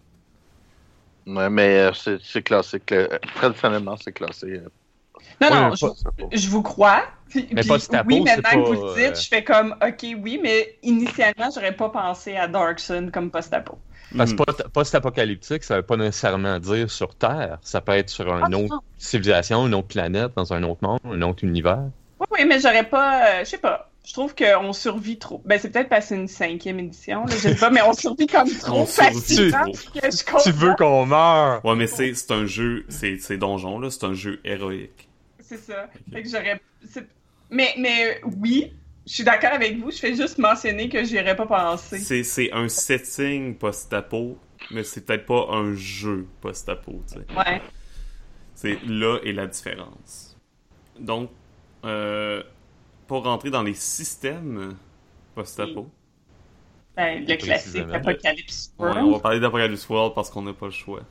Ouais, 1.26 1.50
mais 1.50 1.80
euh, 1.80 2.20
c'est 2.22 2.44
classé. 2.44 2.80
cla- 2.80 3.20
Traditionnellement, 3.34 3.96
c'est 3.98 4.12
classé. 4.14 4.48
euh, 4.60 4.70
Non, 5.42 5.48
Ouais, 5.50 5.54
non, 5.70 5.76
je, 5.76 5.86
pas- 5.86 5.94
je 6.32 6.50
vous 6.50 6.62
crois. 6.62 7.04
Puis, 7.30 7.48
Mais 7.52 7.62
puis 7.62 7.70
post-apo, 7.70 8.08
oui, 8.10 8.22
maintenant 8.22 8.42
pas, 8.44 8.56
que 8.56 8.60
vous 8.60 8.74
le 8.74 8.94
dites, 8.96 9.12
euh, 9.18 9.22
je 9.22 9.28
fais 9.28 9.44
comme, 9.44 9.76
ok, 9.86 10.06
oui, 10.22 10.40
mais 10.42 10.78
initialement, 10.84 11.50
j'aurais 11.54 11.76
pas 11.76 11.90
pensé 11.90 12.36
à 12.38 12.48
Dark 12.48 12.80
Sun 12.80 13.10
comme 13.12 13.32
post-apo. 13.32 13.78
Parce 14.16 14.34
que 14.34 14.44
post- 14.44 14.68
post-apocalyptique, 14.72 15.64
ça 15.64 15.78
veut 15.78 15.82
pas 15.82 15.98
nécessairement 15.98 16.60
dire 16.60 16.92
sur 16.92 17.16
Terre. 17.16 17.58
Ça 17.64 17.82
peut 17.82 17.94
être 17.94 18.10
sur 18.10 18.32
Ah, 18.32 18.46
une 18.48 18.54
autre 18.54 18.76
non. 18.76 18.82
civilisation, 19.00 19.66
une 19.66 19.74
autre 19.74 19.88
planète, 19.88 20.34
dans 20.36 20.54
un 20.54 20.62
autre 20.64 20.84
monde, 20.84 21.00
un 21.06 21.22
autre 21.24 21.44
univers. 21.44 21.86
Oui, 22.20 22.28
oui, 22.32 22.46
mais 22.48 22.60
j'aurais 22.60 22.88
pas. 22.88 23.26
euh, 23.26 23.40
je 23.40 23.50
sais 23.50 23.58
pas. 23.58 23.90
Je 24.06 24.14
trouve 24.14 24.36
qu'on 24.36 24.74
survit 24.74 25.18
trop. 25.18 25.42
Ben, 25.46 25.58
c'est 25.58 25.70
peut-être 25.72 25.88
parce 25.90 26.02
que 26.04 26.10
c'est 26.10 26.16
une 26.16 26.28
cinquième 26.28 26.78
édition, 26.78 27.26
là, 27.26 27.32
je 27.36 27.38
sais 27.48 27.56
pas, 27.56 27.70
mais 27.70 27.82
on 27.82 27.94
survit 27.94 28.28
comme 28.28 28.50
trop 28.60 28.86
facilement 28.86 29.64
que 29.72 30.00
je 30.12 30.24
comprends. 30.26 30.76
qu'on 30.76 31.06
meure? 31.06 31.66
Ouais, 31.66 31.76
mais 31.76 31.88
c'est 31.88 32.14
c'est 32.14 32.32
un 32.32 32.46
jeu, 32.46 32.86
c'est 32.90 33.18
c'est 33.20 33.38
donjon 33.38 33.80
là, 33.80 33.90
c'est 33.90 34.04
un 34.04 34.14
jeu 34.14 34.40
héroïque. 34.44 35.08
C'est 35.56 35.72
ça. 35.74 35.90
Fait 36.12 36.24
que 36.24 36.30
j'aurais. 36.30 36.62
Mais, 37.50 37.74
mais 37.78 38.22
oui, 38.38 38.74
je 39.06 39.14
suis 39.14 39.24
d'accord 39.24 39.52
avec 39.54 39.78
vous. 39.80 39.92
Je 39.92 39.98
fais 39.98 40.16
juste 40.16 40.38
mentionner 40.38 40.90
que 40.90 41.04
j'y 41.04 41.20
aurais 41.20 41.36
pas 41.36 41.46
pensé. 41.46 42.00
C'est 42.00 42.24
c'est 42.24 42.52
un 42.52 42.68
setting 42.70 43.56
post-apo, 43.56 44.38
mais 44.72 44.84
c'est 44.84 45.06
peut-être 45.06 45.26
pas 45.26 45.48
un 45.52 45.76
jeu 45.76 46.28
post-apo, 46.42 47.04
tu 47.08 47.14
sais. 47.20 47.38
Ouais. 47.38 47.62
C'est 48.56 48.80
là 48.86 49.20
est 49.24 49.34
la 49.34 49.48
différence. 49.48 50.38
Donc, 51.00 51.30
euh, 51.86 52.42
pour 53.08 53.24
rentrer 53.24 53.50
dans 53.50 53.64
les 53.64 53.74
systèmes 53.74 54.76
post-apo. 55.36 55.90
Ben, 56.96 57.26
le 57.28 57.36
classique. 57.36 57.86
Apocalypse 57.92 58.72
Ouais, 58.78 58.86
World. 58.90 59.04
on 59.08 59.12
va 59.14 59.20
parler 59.20 59.40
d'Apocalypse 59.40 59.90
World 59.90 60.14
parce 60.14 60.30
qu'on 60.30 60.44
n'a 60.44 60.54
pas 60.54 60.68
le 60.68 60.72
choix. 60.72 61.02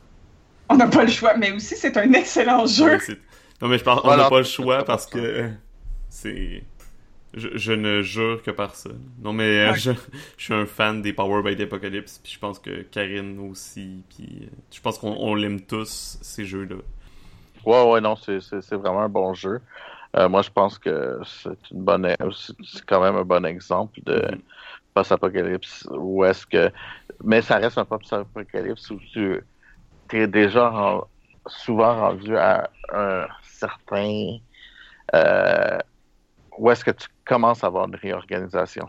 On 0.69 0.77
n'a 0.77 0.87
pas 0.87 1.03
le 1.03 1.11
choix, 1.11 1.37
mais 1.37 1.51
aussi 1.53 1.75
c'est 1.77 1.97
un 1.97 2.13
excellent 2.13 2.67
jeu. 2.67 2.85
Ouais, 2.85 3.01
c'est- 3.01 3.19
non, 3.63 3.69
mais 3.69 3.79
je 3.79 3.85
on 4.05 4.15
Voilà. 4.15 4.15
n'a 4.15 4.27
pas 4.27 4.39
le 4.39 4.45
choix 4.45 4.85
parce 4.85 5.07
que 5.07 5.53
c'est. 6.09 6.65
Je, 7.35 7.49
je 7.59 7.73
ne 7.73 8.03
jure 8.03 8.43
que 8.43 8.51
par 8.53 8.75
ça. 8.77 8.91
Non, 9.21 9.33
mais 9.35 9.45
euh, 9.71 9.73
Ouais. 9.73 9.77
je, 9.77 9.93
je 10.39 10.45
suis 10.45 10.55
un 10.55 10.67
fan 10.67 11.03
des 11.03 11.13
Power 11.15 11.43
by 11.43 11.57
the 11.57 11.63
Apocalypse, 11.63 12.21
puis 12.23 12.33
je 12.33 12.39
pense 12.41 12.59
que 12.61 12.83
Karine 12.83 13.39
aussi, 13.41 14.05
puis 14.11 14.41
euh, 14.45 14.57
je 14.75 14.81
pense 14.81 14.99
qu'on 14.99 15.13
on 15.19 15.35
l'aime 15.35 15.61
tous, 15.63 16.19
ces 16.23 16.47
jeux-là. 16.47 16.77
Ouais, 17.65 17.83
ouais, 17.91 18.01
non, 18.01 18.17
c'est 18.17 18.39
vraiment 18.75 19.03
un 19.03 19.09
bon 19.09 19.35
jeu. 19.35 19.61
Euh, 20.17 20.29
moi, 20.29 20.43
je 20.43 20.51
pense 20.51 20.79
que 20.79 21.19
c'est 21.25 21.71
une 21.71 21.85
bonne, 21.85 22.07
c'est 22.65 22.85
quand 22.87 23.01
même 23.03 23.17
un 23.17 23.25
bon 23.25 23.45
exemple 23.47 24.01
de 24.05 24.23
Mhm. 24.23 24.43
post-apocalypse 24.95 25.87
où 25.93 26.25
est-ce 26.25 26.47
que, 26.47 26.73
mais 27.25 27.43
ça 27.43 27.59
reste 27.59 27.79
un 27.79 27.85
post-apocalypse 27.87 28.91
où 28.91 29.01
tu 29.13 29.47
es 30.13 30.29
déjà 30.29 31.01
souvent 31.47 31.97
rendu 31.97 32.37
à 32.37 32.71
un 32.93 33.27
certain, 33.67 34.39
euh, 35.15 35.79
où 36.59 36.71
est-ce 36.71 36.85
que 36.85 36.91
tu 36.91 37.07
commences 37.25 37.63
à 37.65 37.69
avoir 37.69 37.87
une 37.89 37.97
réorganisation? 37.97 38.89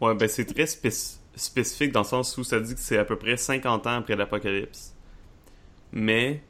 Ouais, 0.00 0.14
ben 0.14 0.28
c'est 0.28 0.44
très 0.46 0.64
spéc- 0.64 1.18
spécifique 1.34 1.92
dans 1.92 2.00
le 2.00 2.06
sens 2.06 2.36
où 2.38 2.44
ça 2.44 2.60
dit 2.60 2.74
que 2.74 2.80
c'est 2.80 2.98
à 2.98 3.04
peu 3.04 3.16
près 3.16 3.36
50 3.36 3.86
ans 3.86 3.98
après 3.98 4.16
l'Apocalypse. 4.16 4.94
Mais 5.92 6.42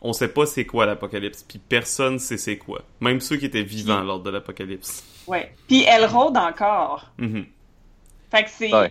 on 0.00 0.12
sait 0.12 0.28
pas 0.28 0.46
c'est 0.46 0.64
quoi 0.64 0.86
l'Apocalypse, 0.86 1.42
puis 1.42 1.58
personne 1.58 2.18
sait 2.18 2.38
c'est 2.38 2.58
quoi. 2.58 2.82
Même 3.00 3.20
ceux 3.20 3.36
qui 3.36 3.46
étaient 3.46 3.62
vivants 3.62 4.02
lors 4.02 4.20
de 4.20 4.30
l'Apocalypse. 4.30 5.04
Ouais. 5.26 5.52
Puis 5.66 5.84
elle 5.84 6.06
rôde 6.06 6.36
encore. 6.36 7.12
Fait 8.30 8.44
que 8.44 8.50
c'est. 8.50 8.72
Ouais. 8.72 8.90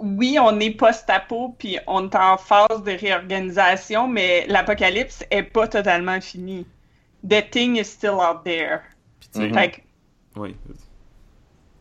Oui, 0.00 0.38
on 0.40 0.58
est 0.58 0.72
post-apo, 0.72 1.54
puis 1.58 1.78
on 1.86 2.08
est 2.10 2.16
en 2.16 2.36
phase 2.36 2.82
de 2.84 2.92
réorganisation, 2.92 4.08
mais 4.08 4.44
l'apocalypse 4.48 5.24
est 5.30 5.44
pas 5.44 5.68
totalement 5.68 6.20
fini. 6.20 6.66
The 7.28 7.42
thing 7.50 7.76
is 7.76 7.84
still 7.84 8.20
out 8.20 8.44
there. 8.44 8.82
Mhm. 9.34 9.52
Que 9.52 10.40
ouais. 10.40 10.54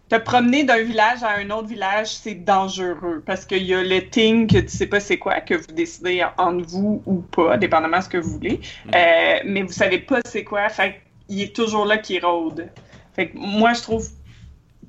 te 0.09 0.17
promener 0.17 0.63
d'un 0.63 0.83
village 0.83 1.23
à 1.23 1.37
un 1.37 1.49
autre 1.51 1.67
village, 1.67 2.07
c'est 2.07 2.35
dangereux 2.35 3.23
parce 3.25 3.45
qu'il 3.45 3.63
y 3.63 3.73
a 3.73 3.81
le 3.81 4.09
thing 4.09 4.45
que 4.45 4.59
tu 4.59 4.69
sais 4.69 4.87
pas 4.87 4.99
c'est 4.99 5.17
quoi, 5.17 5.39
que 5.39 5.53
vous 5.53 5.73
décidez 5.73 6.23
entre 6.37 6.65
vous 6.67 7.01
ou 7.05 7.21
pas, 7.21 7.57
dépendamment 7.57 7.99
de 7.99 8.03
ce 8.03 8.09
que 8.09 8.17
vous 8.17 8.33
voulez. 8.33 8.59
Mm. 8.85 8.89
Euh, 8.93 9.39
mais 9.45 9.61
vous 9.63 9.71
savez 9.71 9.99
pas 9.99 10.19
c'est 10.25 10.43
quoi, 10.43 10.67
fait 10.69 11.01
qu'il 11.27 11.41
est 11.41 11.55
toujours 11.55 11.85
là 11.85 11.97
qui 11.97 12.19
rôde. 12.19 12.69
Fait 13.13 13.29
que 13.29 13.37
moi, 13.37 13.73
je 13.73 13.81
trouve 13.81 14.07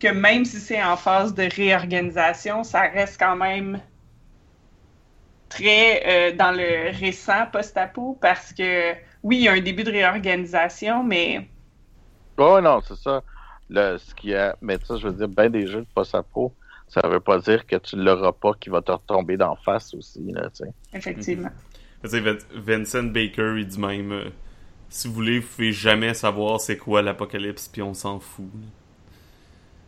que 0.01 0.09
même 0.09 0.45
si 0.45 0.59
c'est 0.59 0.83
en 0.83 0.97
phase 0.97 1.35
de 1.35 1.49
réorganisation, 1.55 2.65
ça 2.65 2.83
reste 2.83 3.19
quand 3.19 3.37
même 3.37 3.81
très 5.49 6.03
euh, 6.07 6.37
dans 6.37 6.51
le 6.51 6.91
récent 6.99 7.47
post-apo 7.53 8.19
parce 8.21 8.53
que 8.53 8.95
oui, 9.23 9.39
il 9.39 9.43
y 9.45 9.49
a 9.49 9.53
un 9.53 9.61
début 9.61 9.85
de 9.85 9.91
réorganisation, 9.91 11.03
mais 11.05 11.49
Ouais, 12.39 12.61
non, 12.61 12.81
c'est 12.83 12.97
ça. 12.97 13.23
Le, 13.69 13.99
ce 13.99 14.15
qui 14.15 14.35
a, 14.35 14.57
mais 14.61 14.79
ça, 14.85 14.97
je 14.97 15.07
veux 15.09 15.15
dire, 15.15 15.29
ben 15.29 15.49
des 15.51 15.67
jeux 15.67 15.81
de 15.83 15.87
post-apo, 15.95 16.55
ça 16.89 17.01
veut 17.09 17.21
pas 17.21 17.39
dire 17.39 17.67
que 17.67 17.77
tu 17.77 17.97
l'auras 17.97 18.33
pas 18.33 18.55
qui 18.55 18.69
va 18.71 18.83
te 18.83 18.93
retomber 18.93 19.37
d'en 19.37 19.57
face 19.57 19.95
aussi, 19.95 20.21
là, 20.33 20.51
tu 20.51 20.65
sais. 20.65 20.73
effectivement. 20.93 21.51
Tu 22.03 22.09
sais, 22.11 22.21
Vin- 22.21 22.39
Vincent 22.55 23.05
Baker, 23.05 23.55
il 23.59 23.67
dit 23.67 23.79
même 23.81 24.13
euh, 24.13 24.31
si 24.89 25.09
vous 25.09 25.15
voulez, 25.15 25.41
vous 25.41 25.49
pouvez 25.49 25.73
jamais 25.73 26.15
savoir 26.15 26.61
c'est 26.61 26.79
quoi 26.79 27.03
l'apocalypse, 27.03 27.69
puis 27.69 27.83
on 27.83 27.95
s'en 27.95 28.21
fout. 28.21 28.47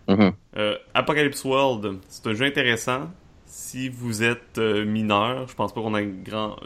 Mhm. 0.09 0.37
Euh, 0.57 0.77
Apocalypse 0.95 1.45
World, 1.45 1.99
c'est 2.09 2.27
un 2.29 2.35
jeu 2.35 2.45
intéressant. 2.47 3.11
Si 3.47 3.89
vous 3.89 4.23
êtes 4.23 4.59
euh, 4.59 4.85
mineur, 4.85 5.49
je 5.49 5.55
pense 5.55 5.73
pas 5.73 5.81
qu'on 5.81 5.95
a 5.95 6.03
grand, 6.03 6.57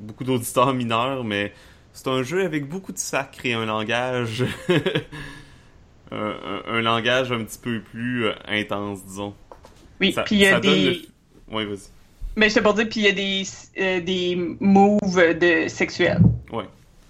beaucoup 0.00 0.24
d'auditeurs 0.24 0.72
mineurs, 0.74 1.24
mais 1.24 1.52
c'est 1.94 2.08
un 2.08 2.22
jeu 2.22 2.44
avec 2.44 2.68
beaucoup 2.68 2.92
de 2.92 2.98
sacre 2.98 3.46
et 3.46 3.54
un 3.54 3.64
langage, 3.64 4.44
un, 6.10 6.16
un- 6.16 6.62
un 6.66 6.80
langage 6.82 7.32
un 7.32 7.42
petit 7.44 7.58
peu 7.58 7.80
plus 7.80 8.26
euh, 8.26 8.32
intense, 8.46 9.04
disons. 9.04 9.34
Oui, 10.00 10.14
puis 10.26 10.36
il 10.36 10.40
y 10.40 10.46
a 10.46 10.60
des. 10.60 10.84
le- 10.90 11.54
Ouais, 11.54 11.64
vas-y. 11.64 11.88
Mais 12.36 12.48
je 12.50 12.56
te 12.56 12.60
pour 12.60 12.74
dire, 12.74 12.88
puis 12.88 13.00
il 13.00 13.06
y 13.06 13.08
a 13.08 13.12
des, 13.12 13.42
euh, 13.80 14.00
des 14.00 14.56
moves 14.60 15.38
de 15.38 15.68
sexuels 15.68 16.20
Ouais. 16.52 16.64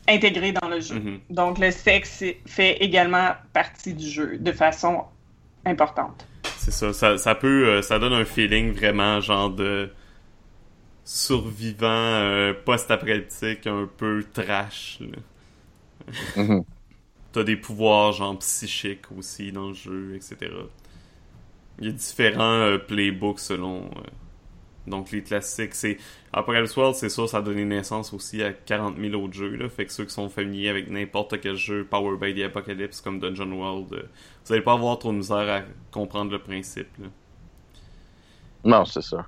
intégrés 0.08 0.52
dans 0.52 0.68
le 0.68 0.80
jeu. 0.80 0.96
Mhm. 0.96 1.20
Donc 1.30 1.58
le 1.58 1.70
sexe 1.70 2.22
fait 2.46 2.76
également 2.82 3.30
partie 3.52 3.94
du 3.94 4.06
jeu 4.06 4.36
de 4.38 4.52
façon 4.52 5.04
importante. 5.64 6.26
C'est 6.58 6.72
ça, 6.72 6.92
ça, 6.92 7.16
ça 7.16 7.34
peut, 7.34 7.68
euh, 7.68 7.82
ça 7.82 7.98
donne 7.98 8.12
un 8.12 8.24
feeling 8.26 8.72
vraiment 8.72 9.20
genre 9.20 9.48
de 9.50 9.90
survivant 11.04 11.86
euh, 11.88 12.54
post-apocalyptique 12.54 13.66
un 13.66 13.86
peu 13.86 14.24
trash. 14.32 14.98
là. 15.00 15.18
Mhm. 16.36 16.64
T'as 17.32 17.44
des 17.44 17.56
pouvoirs 17.56 18.12
genre 18.12 18.38
psychiques 18.38 19.10
aussi 19.16 19.52
dans 19.52 19.68
le 19.68 19.74
jeu, 19.74 20.14
etc. 20.16 20.52
Il 21.78 21.86
y 21.86 21.88
a 21.88 21.92
différents 21.92 22.60
euh, 22.60 22.78
playbooks 22.78 23.40
selon 23.40 23.84
euh, 23.84 24.00
donc 24.86 25.10
les 25.10 25.22
classiques. 25.22 25.74
C'est 25.74 25.98
Apocalypse 26.32 26.76
World, 26.76 26.94
c'est 26.96 27.08
ça, 27.08 27.26
ça 27.26 27.38
a 27.38 27.42
donné 27.42 27.64
naissance 27.64 28.12
aussi 28.12 28.42
à 28.42 28.52
40 28.52 28.98
000 28.98 29.14
autres 29.22 29.34
jeux. 29.34 29.56
Là. 29.56 29.68
Fait 29.68 29.86
que 29.86 29.92
ceux 29.92 30.04
qui 30.04 30.12
sont 30.14 30.28
familiers 30.28 30.68
avec 30.68 30.88
n'importe 30.90 31.40
quel 31.40 31.56
jeu 31.56 31.84
Power 31.84 32.16
by 32.18 32.34
the 32.34 32.44
Apocalypse 32.44 33.00
comme 33.00 33.18
Dungeon 33.20 33.52
World, 33.52 33.88
vous 34.44 34.52
allez 34.52 34.62
pas 34.62 34.74
avoir 34.74 34.98
trop 34.98 35.12
de 35.12 35.18
misère 35.18 35.48
à 35.50 35.62
comprendre 35.90 36.32
le 36.32 36.38
principe. 36.38 36.88
là. 36.98 37.08
Non, 38.64 38.84
c'est 38.84 39.02
ça. 39.02 39.26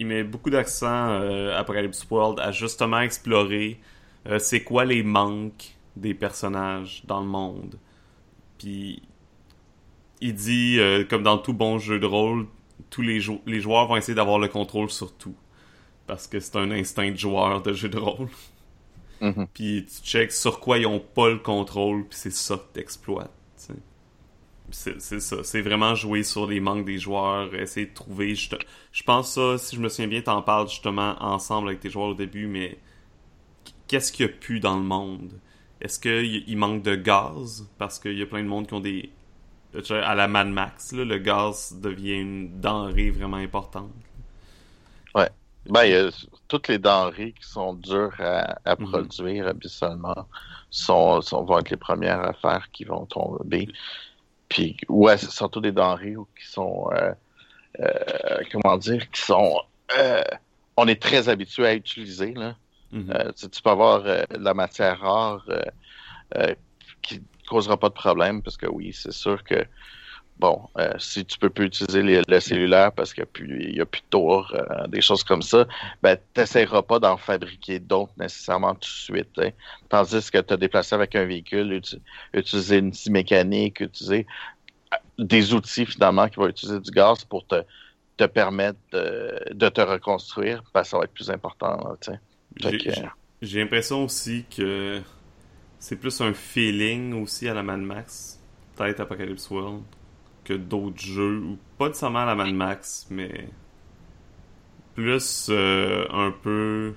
Il 0.00 0.06
met 0.08 0.24
beaucoup 0.24 0.50
d'accent 0.50 1.10
euh, 1.10 1.56
Apocalypse 1.56 2.04
World 2.10 2.40
à 2.40 2.50
justement 2.50 3.00
explorer 3.00 3.80
euh, 4.26 4.40
c'est 4.40 4.64
quoi 4.64 4.84
les 4.84 5.04
manques 5.04 5.76
des 5.96 6.14
personnages 6.14 7.04
dans 7.06 7.20
le 7.20 7.28
monde. 7.28 7.78
Puis 8.58 9.02
il 10.20 10.34
dit 10.34 10.78
euh, 10.78 11.04
comme 11.04 11.22
dans 11.22 11.38
tout 11.38 11.52
bon 11.54 11.78
jeu 11.78 11.98
de 11.98 12.06
rôle, 12.06 12.46
tous 12.90 13.02
les, 13.02 13.20
jou- 13.20 13.40
les 13.46 13.60
joueurs 13.60 13.86
vont 13.86 13.96
essayer 13.96 14.14
d'avoir 14.14 14.38
le 14.38 14.48
contrôle 14.48 14.90
sur 14.90 15.12
tout 15.16 15.34
parce 16.06 16.26
que 16.28 16.40
c'est 16.40 16.56
un 16.56 16.70
instinct 16.72 17.10
de 17.12 17.16
joueur 17.18 17.62
de 17.62 17.72
jeu 17.74 17.88
de 17.90 17.98
rôle. 17.98 18.28
Mhm. 19.20 19.48
Puis 19.54 19.86
tu 19.86 20.02
checks 20.02 20.32
sur 20.32 20.58
quoi 20.60 20.78
ils 20.78 20.86
ont 20.86 20.98
pas 21.00 21.28
le 21.30 21.38
contrôle, 21.38 22.06
puis 22.08 22.18
c'est 22.18 22.32
ça 22.32 22.56
que 22.56 22.72
t'exploites. 22.74 23.30
C'est 24.72 25.00
ça, 25.00 25.42
c'est 25.44 25.62
vraiment 25.62 25.94
jouer 25.94 26.22
sur 26.22 26.46
les 26.46 26.60
manques 26.60 26.84
des 26.84 26.98
joueurs, 26.98 27.54
essayer 27.54 27.86
de 27.86 27.94
trouver. 27.94 28.30
juste- 28.30 28.56
Je 28.92 29.02
pense 29.02 29.32
ça, 29.34 29.58
si 29.58 29.76
je 29.76 29.80
me 29.80 29.88
souviens 29.88 30.08
bien, 30.08 30.22
t'en 30.22 30.42
parles 30.42 30.68
justement 30.68 31.16
ensemble 31.20 31.68
avec 31.68 31.80
tes 31.80 31.90
joueurs 31.90 32.08
au 32.08 32.14
début, 32.14 32.46
mais 32.46 32.78
qu'est-ce 33.88 34.12
qu'il 34.12 34.26
y 34.26 34.28
a 34.28 34.32
plus 34.32 34.60
dans 34.60 34.76
le 34.76 34.82
monde? 34.82 35.32
Est-ce 35.80 35.98
qu'il 35.98 36.44
il 36.48 36.56
manque 36.56 36.82
de 36.82 36.94
gaz? 36.94 37.66
Parce 37.78 37.98
qu'il 37.98 38.18
y 38.18 38.22
a 38.22 38.26
plein 38.26 38.42
de 38.42 38.48
monde 38.48 38.66
qui 38.66 38.74
ont 38.74 38.80
des. 38.80 39.10
À 39.90 40.14
la 40.16 40.28
Mad 40.28 40.48
Max, 40.48 40.92
là, 40.92 41.04
le 41.04 41.18
gaz 41.18 41.76
devient 41.80 42.18
une 42.20 42.60
denrée 42.60 43.10
vraiment 43.10 43.36
importante. 43.38 43.92
Ben, 45.66 45.84
il 45.84 45.90
y 45.92 45.94
a 45.96 46.10
toutes 46.48 46.68
les 46.68 46.78
denrées 46.78 47.32
qui 47.34 47.46
sont 47.46 47.74
dures 47.74 48.14
à, 48.18 48.58
à 48.64 48.76
Mhm. 48.78 48.86
produire 48.90 49.46
habituellement 49.46 50.26
sont, 50.70 51.20
sont, 51.20 51.44
vont 51.44 51.58
être 51.58 51.70
les 51.70 51.76
premières 51.76 52.20
affaires 52.24 52.70
qui 52.72 52.84
vont 52.84 53.04
tomber. 53.06 53.68
Puis, 54.50 54.76
ouais, 54.88 55.16
c'est 55.16 55.30
surtout 55.30 55.60
des 55.60 55.72
denrées 55.72 56.16
qui 56.38 56.46
sont, 56.46 56.90
euh, 56.92 57.14
euh, 57.78 58.42
comment 58.52 58.76
dire, 58.76 59.08
qui 59.10 59.22
sont, 59.22 59.62
euh, 59.96 60.22
on 60.76 60.88
est 60.88 61.00
très 61.00 61.28
habitué 61.30 61.66
à 61.66 61.74
utiliser, 61.74 62.34
là. 62.34 62.56
Mhm. 62.92 63.12
Euh, 63.14 63.32
tu, 63.32 63.48
tu 63.48 63.62
peux 63.62 63.70
avoir 63.70 64.04
euh, 64.04 64.24
de 64.28 64.42
la 64.42 64.52
matière 64.52 64.98
rare 65.00 65.44
euh, 65.48 65.62
euh, 66.36 66.54
qui 67.00 67.22
causera 67.48 67.76
pas 67.76 67.88
de 67.88 67.94
problème 67.94 68.42
parce 68.42 68.56
que 68.56 68.66
oui, 68.66 68.92
c'est 68.92 69.12
sûr 69.12 69.44
que 69.44 69.64
bon, 70.40 70.68
euh, 70.78 70.92
si 70.98 71.24
tu 71.24 71.38
peux 71.38 71.50
plus 71.50 71.66
utiliser 71.66 72.02
les- 72.02 72.22
le 72.26 72.40
cellulaire 72.40 72.92
parce 72.92 73.12
qu'il 73.14 73.24
n'y 73.74 73.80
a, 73.80 73.86
plus 73.86 74.00
de 74.00 74.06
tour, 74.10 74.52
euh, 74.54 74.86
des 74.88 75.00
choses 75.02 75.22
comme 75.22 75.42
ça, 75.42 75.66
ben 76.02 76.16
tu 76.16 76.40
n'essaieras 76.40 76.82
pas 76.82 76.98
d'en 76.98 77.16
fabriquer 77.16 77.78
d'autres 77.78 78.12
nécessairement 78.16 78.74
tout 78.74 78.80
de 78.80 78.84
suite. 78.86 79.30
hein. 79.38 79.50
Tandis 79.88 80.30
que 80.30 80.38
te 80.38 80.54
déplacer 80.54 80.94
avec 80.94 81.14
un 81.14 81.24
véhicule, 81.26 81.72
uti- 81.72 82.00
utiliser 82.32 82.78
une 82.78 82.92
scie 82.92 83.10
mécanique, 83.10 83.80
utiliser 83.80 84.26
euh, 84.94 84.96
des 85.18 85.52
outils 85.54 85.86
finalement 85.86 86.28
qui 86.28 86.36
vont 86.36 86.48
utiliser 86.48 86.80
du 86.80 86.90
gaz 86.90 87.24
pour 87.24 87.46
te, 87.46 87.62
te 88.16 88.24
permettre 88.24 88.78
de, 88.92 89.52
de 89.52 89.68
te 89.68 89.80
reconstruire, 89.80 90.62
ben, 90.74 90.84
ça 90.84 90.98
va 90.98 91.04
être 91.04 91.12
plus 91.12 91.30
important. 91.30 91.96
J'ai 93.42 93.60
l'impression 93.60 94.04
aussi 94.04 94.44
que 94.54 95.00
c'est 95.78 95.96
plus 95.96 96.20
un 96.20 96.34
feeling 96.34 97.14
aussi 97.22 97.48
à 97.48 97.54
la 97.54 97.62
Mad 97.62 97.80
Max, 97.80 98.38
peut-être 98.76 99.00
Apocalypse 99.00 99.48
World, 99.50 99.82
que 100.50 100.56
d'autres 100.56 101.00
jeux, 101.00 101.38
ou 101.38 101.58
pas 101.78 101.86
nécessairement 101.86 102.20
à 102.20 102.26
la 102.26 102.34
Mad 102.34 102.52
Max, 102.52 103.06
mais 103.08 103.48
plus 104.96 105.46
euh, 105.48 106.04
un 106.10 106.32
peu 106.32 106.94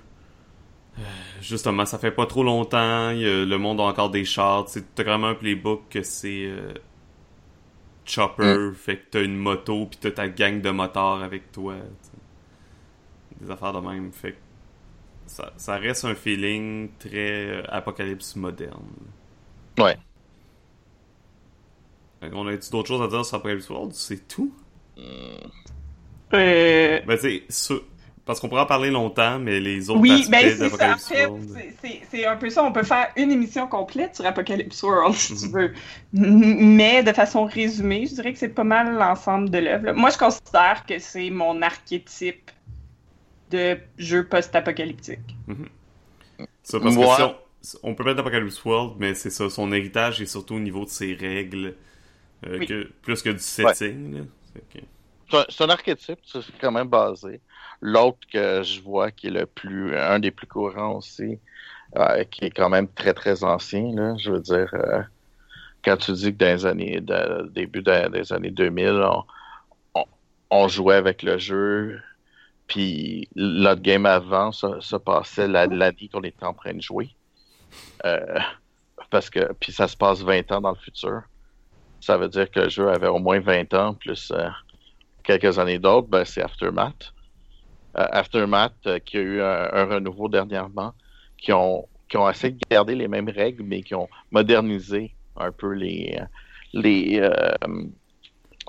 justement, 1.40 1.86
ça 1.86 2.00
fait 2.00 2.12
pas 2.12 2.26
trop 2.26 2.44
longtemps, 2.44 3.12
le 3.12 3.56
monde 3.58 3.80
a 3.80 3.84
encore 3.84 4.10
des 4.10 4.26
charts, 4.26 4.66
t'as 4.96 5.04
vraiment 5.04 5.28
un 5.28 5.36
playbook 5.36 5.84
que 5.90 6.02
c'est 6.02 6.46
euh, 6.48 6.74
chopper, 8.06 8.56
mm. 8.56 8.74
fait 8.74 8.98
que 8.98 9.04
t'as 9.12 9.24
une 9.24 9.38
moto 9.38 9.86
pis 9.86 9.98
t'as 10.00 10.12
ta 10.12 10.28
gang 10.28 10.62
de 10.62 10.72
motards 10.72 11.22
avec 11.22 11.52
toi. 11.52 11.76
Des 13.40 13.52
affaires 13.52 13.74
de 13.74 13.88
même, 13.88 14.12
fait 14.12 14.32
que 14.32 14.38
ça, 15.28 15.54
ça 15.58 15.76
reste 15.78 16.06
un 16.06 16.16
feeling 16.16 16.90
très 16.98 17.50
euh, 17.50 17.64
apocalypse 17.70 18.36
moderne. 18.36 18.88
Ouais. 19.78 19.98
On 22.34 22.48
a-tu 22.48 22.70
d'autres 22.72 22.88
choses 22.88 23.02
à 23.02 23.08
dire 23.08 23.26
sur 23.26 23.38
Apocalypse 23.38 23.70
World? 23.70 23.94
C'est 23.94 24.28
tout? 24.28 24.54
Euh... 24.98 25.38
Ben, 26.32 27.18
tu 27.20 27.44
sais, 27.50 27.76
parce 28.26 28.40
qu'on 28.40 28.48
pourra 28.48 28.64
en 28.64 28.68
parler 28.68 28.90
longtemps, 28.90 29.38
mais 29.38 29.60
les 29.60 29.90
autres 29.90 30.00
oui, 30.00 30.26
ben, 30.30 30.58
d'Apocalypse 30.58 31.12
World... 31.12 31.50
C'est 32.10 32.26
un 32.26 32.38
peu 32.38 32.50
ça. 32.50 32.64
On 32.64 32.72
peut 32.72 32.84
faire 32.84 33.10
une 33.18 33.32
émission 33.32 33.68
complète 33.68 34.16
sur 34.16 34.26
Apocalypse 34.26 34.82
World, 34.82 35.14
si 35.16 35.36
tu 35.36 35.46
mhm. 35.48 35.52
veux. 35.52 35.74
Mais 36.14 37.04
de 37.04 37.12
façon 37.12 37.46
résumée, 37.46 38.06
je 38.06 38.16
dirais 38.16 38.32
que 38.32 38.40
c'est 38.40 38.50
pas 38.50 38.64
mal 38.64 38.94
l'ensemble 38.94 39.50
de 39.50 39.58
l'œuvre. 39.58 39.92
Moi, 39.92 40.10
je 40.10 40.18
considère 40.18 40.86
que 40.88 41.00
c'est 41.00 41.30
mon 41.30 41.62
archétype 41.62 42.50
de 43.52 43.78
jeu 43.98 44.26
post-apocalyptique. 44.26 45.36
Mhm. 45.48 45.68
Ça, 46.64 46.80
parce 46.80 46.96
que 46.96 47.02
on, 47.84 47.94
peut 47.96 48.04
mettre 48.04 48.20
Apocalypse 48.20 48.64
World, 48.64 48.96
mais 49.00 49.14
c'est 49.14 49.30
ça, 49.30 49.50
son 49.50 49.72
héritage 49.72 50.22
est 50.22 50.26
surtout 50.26 50.56
au 50.56 50.60
niveau 50.60 50.86
de 50.86 50.90
ses 50.90 51.14
règles, 51.14 51.76
euh, 52.48 52.66
que, 52.66 52.92
plus 53.02 53.22
que 53.22 53.30
du 53.30 53.40
setting. 53.40 54.26
C'est 55.50 55.64
un 55.64 55.70
archétype, 55.70 56.20
c'est 56.26 56.42
quand 56.60 56.72
même 56.72 56.88
basé. 56.88 57.42
L'autre 57.82 58.20
que 58.32 58.62
je 58.64 58.82
vois 58.82 59.12
qui 59.12 59.28
est 59.28 59.32
le 59.32 59.46
plus, 59.46 59.98
un 59.98 60.20
des 60.20 60.32
plus 60.32 60.48
courants 60.48 60.98
aussi, 60.98 61.40
euh, 61.98 62.24
qui 62.26 62.46
est 62.46 62.52
quand 62.52 62.70
même 62.70 62.88
très 62.88 63.14
très 63.14 63.44
ancien, 63.44 63.94
là, 63.96 64.16
je 64.18 64.32
veux 64.32 64.42
dire, 64.42 64.70
euh, 64.74 65.02
quand 65.84 65.98
tu 65.98 66.12
dis 66.14 66.34
que 66.34 66.38
dans 66.38 66.46
les 66.46 66.66
années, 66.66 67.02
début 67.52 67.82
des 67.82 68.32
années 68.32 68.52
2000, 68.52 69.04
on, 70.52 70.68
jouait 70.68 70.96
avec 70.96 71.24
le 71.24 71.40
jeu, 71.40 72.00
puis 72.68 73.28
l'autre 73.36 73.82
game 73.82 74.06
avant, 74.06 74.52
ça, 74.52 74.78
ça 74.82 75.00
passait 75.00 75.48
l'année 75.48 76.10
qu'on 76.14 76.22
était 76.22 76.46
en 76.46 76.54
train 76.54 76.74
de 76.74 76.82
jouer. 76.82 77.10
Parce 79.10 79.30
que, 79.30 79.52
puis 79.60 79.72
ça 79.72 79.88
se 79.88 79.98
passe 79.98 80.22
20 80.22 80.52
ans 80.52 80.62
dans 80.62 80.72
le 80.72 80.78
futur. 80.78 81.24
Ça 82.04 82.18
veut 82.18 82.28
dire 82.28 82.52
que 82.52 82.60
le 82.60 82.70
jeu 82.70 82.90
avait 82.90 83.08
au 83.08 83.20
moins 83.20 83.40
20 83.40 83.74
ans, 83.76 83.94
plus 83.94 84.34
quelques 85.24 85.58
années 85.58 85.80
d'autres, 85.80 86.10
ben, 86.10 86.26
c'est 86.26 86.42
Aftermath. 86.42 87.14
Euh, 87.98 88.06
Aftermath, 88.12 88.74
euh, 88.88 89.00
qui 89.00 89.18
a 89.18 89.22
eu 89.22 89.42
un, 89.42 89.86
renouveau 89.86 90.28
dernièrement, 90.28 90.94
qui 91.38 91.54
ont, 91.54 91.88
qui 92.10 92.18
ont 92.18 92.30
essayé 92.30 92.54
de 92.54 92.60
garder 92.70 92.94
les 92.94 93.08
mêmes 93.08 93.30
règles, 93.30 93.64
mais 93.64 93.82
qui 93.82 93.96
ont 93.96 94.10
modernisé 94.32 95.16
un 95.38 95.54
peu 95.54 95.72
les, 95.72 96.20
euh, 96.76 97.22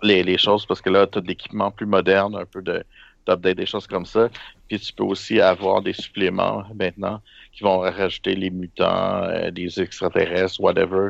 les, 0.03 0.23
les, 0.23 0.39
choses, 0.39 0.65
parce 0.65 0.81
que 0.81 0.91
là, 0.91 1.09
tu 1.09 1.19
as 1.19 1.21
de 1.21 1.27
l'équipement 1.27 1.73
plus 1.73 1.87
moderne, 1.87 2.37
un 2.37 2.47
peu 2.47 2.63
de 2.63 2.85
d'update, 3.27 3.57
des 3.57 3.67
choses 3.67 3.87
comme 3.87 4.07
ça. 4.07 4.29
Puis 4.69 4.79
tu 4.79 4.93
peux 4.93 5.05
aussi 5.05 5.41
avoir 5.41 5.81
des 5.83 5.95
suppléments 5.95 6.63
maintenant 6.75 7.21
qui 7.53 7.65
vont 7.65 7.79
rajouter 7.79 8.37
les 8.37 8.51
mutants, 8.51 9.51
des 9.51 9.81
extraterrestres, 9.81 10.61
whatever. 10.61 11.09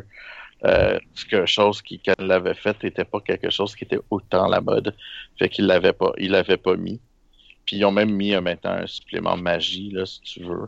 Euh, 0.65 0.99
quelque 1.29 1.45
chose 1.45 1.81
qui, 1.81 1.99
quand 1.99 2.13
il 2.19 2.25
l'avait 2.25 2.53
fait, 2.53 2.81
n'était 2.83 3.05
pas 3.05 3.19
quelque 3.19 3.49
chose 3.49 3.75
qui 3.75 3.83
était 3.83 3.99
autant 4.09 4.47
la 4.47 4.61
mode. 4.61 4.95
Fait 5.37 5.49
qu'il 5.49 5.67
l'avait 5.67 5.93
pas, 5.93 6.11
il 6.17 6.31
l'avait 6.31 6.57
pas 6.57 6.75
mis. 6.75 6.99
Puis 7.65 7.77
ils 7.77 7.85
ont 7.85 7.91
même 7.91 8.11
mis 8.11 8.33
euh, 8.33 8.41
maintenant 8.41 8.71
un 8.71 8.87
supplément 8.87 9.37
magie, 9.37 9.91
là, 9.91 10.05
si 10.05 10.21
tu 10.21 10.43
veux, 10.43 10.67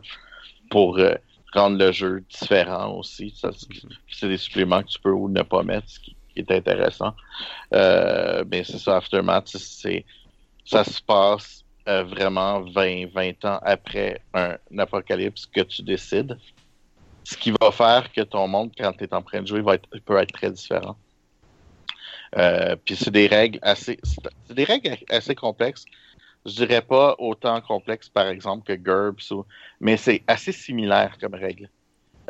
pour 0.70 0.98
euh, 0.98 1.14
rendre 1.52 1.78
le 1.78 1.92
jeu 1.92 2.22
différent 2.28 2.94
aussi. 2.96 3.34
C'est 4.10 4.28
des 4.28 4.36
suppléments 4.36 4.82
que 4.82 4.88
tu 4.88 4.98
peux 5.00 5.12
ou 5.12 5.28
ne 5.28 5.42
pas 5.42 5.62
mettre, 5.62 5.88
ce 5.88 6.00
qui, 6.00 6.16
est 6.36 6.50
intéressant. 6.52 7.14
Euh, 7.74 8.44
ben, 8.44 8.62
c'est 8.62 8.78
ça, 8.78 8.98
Aftermath, 8.98 9.48
c'est 9.48 10.04
ça 10.64 10.84
se 10.84 11.02
passe 11.02 11.64
euh, 11.88 12.04
vraiment 12.04 12.60
20, 12.60 13.06
20 13.12 13.44
ans 13.46 13.58
après 13.62 14.20
un, 14.34 14.56
apocalypse 14.78 15.46
que 15.46 15.62
tu 15.62 15.82
décides. 15.82 16.38
Ce 17.28 17.36
qui 17.36 17.52
va 17.60 17.70
faire 17.70 18.10
que 18.10 18.22
ton 18.22 18.48
monde, 18.48 18.70
quand 18.78 18.92
tu 18.92 19.04
es 19.04 19.14
en 19.14 19.22
train 19.22 19.42
de 19.42 19.46
jouer, 19.46 19.60
va 19.60 19.74
être, 19.74 19.88
peut 20.06 20.16
être 20.16 20.32
très 20.32 20.50
différent. 20.50 20.96
puis 22.84 22.96
c'est 22.96 23.10
des 23.10 23.26
règles 23.26 23.58
assez, 23.62 23.98
c'est 24.02 24.54
des 24.54 24.64
règles 24.64 24.96
assez 25.10 25.34
complexes 25.34 25.84
je 26.46 26.54
dirais 26.54 26.82
pas 26.82 27.14
autant 27.18 27.60
complexe, 27.60 28.08
par 28.08 28.28
exemple, 28.28 28.64
que 28.64 28.72
GURPS, 28.72 29.32
mais 29.80 29.96
c'est 29.96 30.22
assez 30.26 30.52
similaire 30.52 31.16
comme 31.20 31.34
règle. 31.34 31.68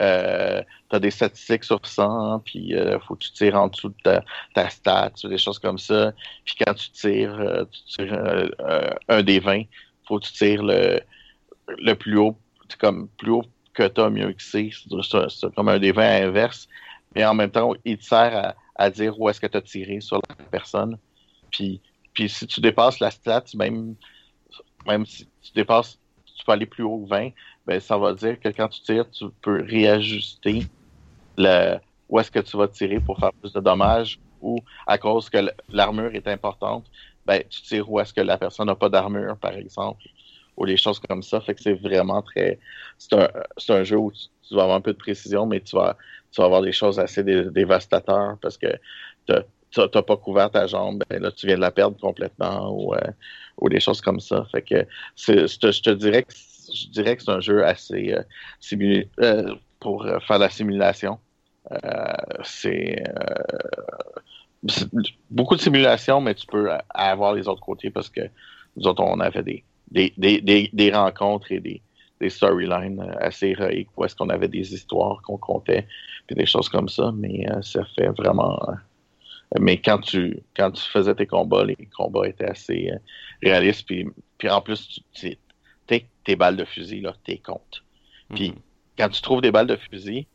Euh, 0.01 0.63
tu 0.91 0.97
as 0.97 1.01
des 1.01 1.11
statistiques 1.11 1.65
sur 1.65 1.85
100, 1.85 2.41
puis 2.41 2.75
euh, 2.75 2.99
faut 3.01 3.17
que 3.17 3.25
tu 3.25 3.33
tires 3.33 3.57
en 3.57 3.69
dessous 3.69 3.89
de 3.89 3.97
ta, 4.03 4.25
ta 4.55 4.71
stat, 4.71 5.13
des 5.25 5.39
choses 5.39 5.59
comme 5.59 5.79
ça. 5.79 6.13
Puis 6.45 6.55
quand 6.65 6.75
tu 6.75 6.91
tires, 6.91 7.39
euh, 7.39 7.65
euh, 8.01 8.91
un 9.09 9.23
des 9.23 9.41
20, 9.41 9.63
faut 10.07 10.21
que 10.21 10.27
tu 10.27 10.33
tires 10.33 10.63
le, 10.63 11.01
le 11.69 11.95
plus 11.95 12.19
haut, 12.19 12.37
comme 12.79 13.09
plus 13.19 13.33
haut 13.33 13.45
que 13.79 13.89
tu 13.89 14.01
as, 14.01 14.11
mieux 14.11 14.33
que 14.33 14.43
c'est. 14.43 14.71
C'est 14.71 15.55
comme 15.55 15.69
un 15.69 15.79
20 15.79 16.27
inverse. 16.27 16.69
Mais 17.15 17.25
en 17.25 17.35
même 17.35 17.51
temps, 17.51 17.75
il 17.85 17.99
te 17.99 18.05
sert 18.05 18.55
à, 18.75 18.91
dire 18.91 19.19
où 19.19 19.29
est-ce 19.29 19.41
que 19.41 19.47
tu 19.47 19.57
as 19.57 19.63
tiré 19.63 20.01
sur 20.01 20.21
la 20.29 20.45
personne. 20.51 20.99
Puis 21.51 21.81
puis 22.19 22.29
si 22.29 22.49
tu 22.49 22.61
dépasses 22.61 22.99
la 22.99 23.13
stat, 23.13 23.45
même, 23.55 23.95
même 24.85 25.07
si 25.07 25.25
tu 25.41 25.53
dépasses, 25.55 26.01
tu 26.25 26.45
peux 26.45 26.51
aller 26.51 26.67
plus 26.67 26.83
haut 26.83 27.05
que 27.05 27.09
20, 27.11 27.31
ben, 27.65 27.79
ça 27.79 27.97
va 27.97 28.13
dire 28.13 28.41
que 28.41 28.49
quand 28.49 28.67
tu 28.67 28.81
tires, 28.81 29.09
tu 29.09 29.27
peux 29.41 29.63
réajuster 29.63 30.67
le, 31.37 31.77
où 32.09 32.19
est-ce 32.19 32.33
que 32.33 32.41
tu 32.41 32.57
vas 32.57 32.67
tirer 32.67 32.99
pour 32.99 33.21
faire 33.21 33.33
plus 33.35 33.53
de 33.53 33.61
dommages 33.61 34.19
ou 34.43 34.59
à 34.85 34.99
cause 34.99 35.31
que 35.31 35.39
l'armure 35.69 36.13
est 36.13 36.27
importante, 36.27 36.87
ben, 37.25 37.41
tu 37.49 37.63
tires 37.63 37.89
où 37.89 38.01
est-ce 38.01 38.13
que 38.13 38.21
la 38.21 38.37
personne 38.37 38.67
n'a 38.67 38.75
pas 38.75 38.89
d'armure, 38.89 39.37
par 39.37 39.53
exemple, 39.53 40.03
ou 40.59 40.67
des 40.67 40.77
choses 40.77 40.99
comme 40.99 41.23
ça. 41.23 41.41
Fait 41.41 41.55
que 41.55 41.63
c'est 41.63 41.75
vraiment 41.75 42.21
très. 42.21 42.59
C'est 42.99 43.15
un, 43.15 43.29
un, 43.69 43.85
jeu 43.85 43.97
où 43.97 44.13
tu, 44.13 44.55
vas 44.55 44.65
avoir 44.65 44.77
un 44.77 44.81
peu 44.81 44.93
de 44.93 44.99
précision, 44.99 45.47
mais 45.47 45.61
tu 45.61 45.77
vas, 45.77 45.97
tu 46.33 46.41
vas 46.41 46.47
avoir 46.47 46.63
des 46.63 46.73
choses 46.73 46.99
assez 46.99 47.23
dévastateurs 47.23 48.37
parce 48.43 48.59
que 48.59 48.67
tu 49.27 49.35
n'as 49.79 50.03
pas 50.03 50.17
couvert 50.17 50.51
ta 50.51 50.67
jambe, 50.67 51.03
ben 51.09 51.23
là, 51.23 51.31
tu 51.31 51.47
viens 51.47 51.57
de 51.57 51.61
la 51.61 51.71
perdre 51.71 51.97
complètement 51.99 52.71
ou, 52.71 52.95
euh, 52.95 52.99
ou 53.59 53.69
des 53.69 53.81
choses 53.81 54.01
comme 54.01 54.21
ça. 54.21 54.47
Fait 54.51 54.63
que 54.63 54.87
je 55.17 55.81
te 55.81 55.91
dirais 55.91 56.25
que 56.25 56.33
je 56.75 56.89
dirais 56.89 57.17
que 57.17 57.23
c'est 57.23 57.31
un 57.31 57.41
jeu 57.41 57.65
assez 57.65 58.13
euh, 58.13 59.03
euh 59.21 59.55
pour 59.81 60.05
faire 60.27 60.39
la 60.41 60.51
simulation. 60.51 61.19
c'est 62.43 63.05
beaucoup 65.31 65.55
de 65.55 65.61
simulation, 65.61 66.21
mais 66.21 66.35
tu 66.35 66.47
peux 66.47 66.69
avoir 66.91 67.33
les 67.35 67.47
autres 67.47 67.61
côtés 67.61 67.91
parce 67.91 68.09
que 68.09 68.23
nous 68.77 68.87
autres, 68.87 69.03
on 69.03 69.21
avait 69.21 69.43
des, 69.43 69.65
des, 69.91 70.13
des, 70.17 70.71
des, 70.73 70.93
rencontres 70.93 71.53
et 71.53 71.61
des, 71.61 71.83
des 72.21 72.31
storylines 72.31 73.01
assez 73.21 73.49
héroïques 73.49 73.89
où 73.97 74.05
est-ce 74.05 74.15
qu'on 74.15 74.29
avait 74.29 74.49
des 74.49 74.75
histoires 74.75 75.23
qu'on 75.23 75.39
comptait, 75.39 75.87
puis 76.27 76.37
des 76.37 76.47
choses 76.47 76.69
comme 76.69 76.89
ça, 76.89 77.13
mais 77.15 77.47
ça 77.63 77.85
fait 77.97 78.09
vraiment 78.09 78.59
mais 79.59 79.81
quand 79.81 79.99
tu 79.99 80.43
quand 80.57 80.71
tu 80.73 80.83
faisais 80.83 81.15
tes 81.15 81.27
combats, 81.27 81.65
les 81.65 81.77
combats 81.97 82.29
étaient 82.29 82.51
assez 82.51 82.91
euh, 82.93 82.99
réalistes. 83.43 83.87
Puis, 83.87 84.07
puis 84.37 84.51
en 84.51 84.61
plus, 84.61 85.01
tu 85.13 85.37
tes, 85.87 86.07
tes 86.25 86.37
balles 86.37 86.57
de 86.57 86.65
fusil, 86.65 87.01
là, 87.01 87.15
t'es 87.25 87.39
comptes. 87.39 87.83
Puis 88.35 88.51
mhm. 88.51 88.57
quand 88.99 89.09
tu 89.09 89.23
trouves 89.23 89.41
des 89.41 89.51
balles 89.51 89.67
de 89.67 89.77
fusil, 89.77 90.27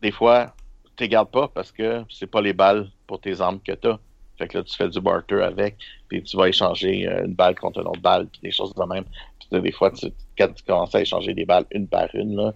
des 0.00 0.10
fois, 0.10 0.54
tu 0.96 1.04
les 1.04 1.08
gardes 1.08 1.30
pas 1.30 1.48
parce 1.48 1.70
que 1.70 2.02
c'est 2.08 2.26
pas 2.26 2.40
les 2.40 2.54
balles 2.54 2.90
pour 3.06 3.20
tes 3.20 3.40
armes 3.40 3.60
que 3.60 3.72
t'as. 3.72 3.98
Fait 4.40 4.48
que 4.48 4.56
là, 4.56 4.64
tu 4.64 4.74
fais 4.74 4.88
du 4.88 5.00
barter 5.02 5.42
avec, 5.42 5.76
puis 6.08 6.22
tu 6.22 6.34
vas 6.34 6.48
échanger 6.48 7.06
euh, 7.06 7.26
une 7.26 7.34
balle 7.34 7.54
contre 7.56 7.80
une 7.80 7.88
autre 7.88 8.00
balle, 8.00 8.26
puis 8.26 8.40
des 8.42 8.50
choses 8.50 8.72
de 8.72 8.82
même. 8.84 9.04
Puis 9.38 9.60
des 9.60 9.70
fois, 9.70 9.90
tu, 9.90 10.06
quand 10.38 10.48
tu 10.48 10.64
commences 10.64 10.94
à 10.94 11.02
échanger 11.02 11.34
des 11.34 11.44
balles 11.44 11.66
une 11.72 11.86
par 11.86 12.08
une, 12.14 12.36
là, 12.36 12.54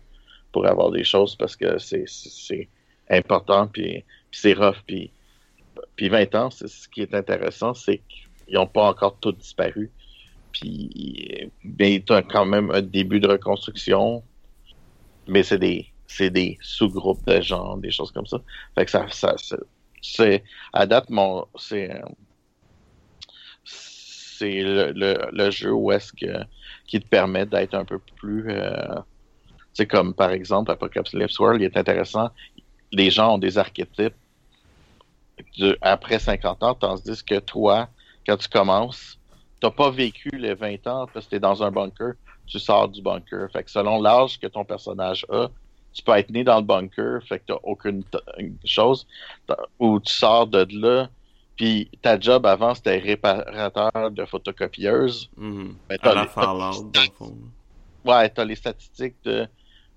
pour 0.51 0.67
avoir 0.67 0.91
des 0.91 1.05
choses, 1.05 1.37
parce 1.37 1.55
que 1.55 1.77
c'est 1.77 2.69
important, 3.11 3.67
puis, 3.67 4.03
puis 4.31 4.41
c'est 4.41 4.55
rough, 4.55 4.79
puis 4.87 5.11
puis 5.97 6.09
20 6.09 6.35
ans, 6.37 6.51
ce 6.51 6.89
qui 6.89 7.03
est 7.03 7.15
intéressant, 7.15 7.75
c'est 7.75 8.01
qu'ils 8.09 8.55
n'ont 8.55 8.67
pas 8.67 8.89
encore 8.89 9.19
tous 9.21 9.33
disparu. 9.33 9.91
Puis, 10.53 11.51
ben, 11.65 12.03
tu 12.03 12.13
as 12.13 12.23
quand 12.23 12.47
même 12.47 12.71
un 12.71 12.81
début 12.81 13.21
de 13.21 13.29
reconstruction, 13.29 14.23
mais 15.27 15.43
c'est 15.43 15.59
des, 15.59 15.89
c'est 16.07 16.31
des 16.31 16.59
sous-groupes 16.63 17.27
de 17.27 17.41
gens, 17.41 17.77
des 17.77 17.91
choses 17.91 18.13
comme 18.13 18.27
ça. 18.27 18.41
Fait 18.75 18.85
que 18.85 18.91
ça, 18.91 19.07
ça 19.11 19.35
c'est, 20.05 20.45
à 20.73 20.87
date, 20.87 21.09
mon, 21.09 21.47
c'est, 21.57 22.01
c'est 23.65 24.63
le, 24.63 25.51
jeu 25.51 25.73
où 25.73 25.91
est-ce 25.93 26.13
que, 26.13 26.45
qui 26.87 27.01
te 27.01 27.09
permet 27.09 27.47
d'être 27.47 27.75
un 27.75 27.87
peu 27.87 27.99
plus, 28.17 28.51
euh, 28.51 28.97
c'est 29.73 29.87
comme 29.87 30.13
par 30.15 30.31
exemple 30.31 30.71
Apocalypse 30.71 31.39
World, 31.39 31.63
il 31.63 31.65
est 31.65 31.77
intéressant. 31.77 32.29
Les 32.93 33.11
gens 33.11 33.35
ont 33.35 33.39
des 33.39 33.57
archétypes 33.57 34.15
après 35.81 36.19
50 36.19 36.63
ans, 36.63 36.75
tandis 36.75 37.25
que 37.25 37.39
toi, 37.41 37.89
quand 38.27 38.37
tu 38.37 38.49
commences, 38.49 39.19
t'as 39.61 39.71
pas 39.71 39.91
vécu 39.91 40.29
les 40.29 40.55
20 40.55 40.87
ans 40.87 41.07
parce 41.13 41.25
que 41.27 41.31
t'es 41.31 41.41
dans 41.41 41.63
un 41.63 41.71
bunker. 41.71 42.13
tu 42.47 42.59
sors 42.59 42.89
du 42.89 43.01
bunker. 43.01 43.51
Fait 43.51 43.65
que 43.65 43.71
selon 43.71 44.03
l'âge 44.03 44.39
que 44.39 44.47
ton 44.47 44.65
personnage 44.65 45.25
a, 45.31 45.49
tu 45.95 46.03
peux 46.03 46.13
être 46.13 46.31
né 46.31 46.45
dans 46.45 46.57
le 46.57 46.63
bunker, 46.63 47.23
fait 47.27 47.39
que 47.39 47.45
t'as 47.47 47.59
aucune 47.63 48.03
chose, 48.65 49.07
ou 49.79 50.01
tu 50.01 50.13
sors 50.13 50.47
de 50.47 50.67
là, 50.73 51.09
puis 51.57 51.89
ta 52.03 52.19
job 52.19 52.45
avant 52.47 52.75
c'était 52.75 52.99
réparateur 52.99 54.11
de 54.11 54.25
photocopieuse. 54.25 55.31
Mm 55.37 55.75
-hmm. 55.89 56.15
la 56.15 56.27
Fallout, 56.27 56.91
dans 56.93 57.01
le 57.01 57.13
fond. 57.17 57.37
Ouais, 58.05 58.29
t'as 58.29 58.45
les 58.45 58.57
statistiques 58.57 59.17
de 59.25 59.47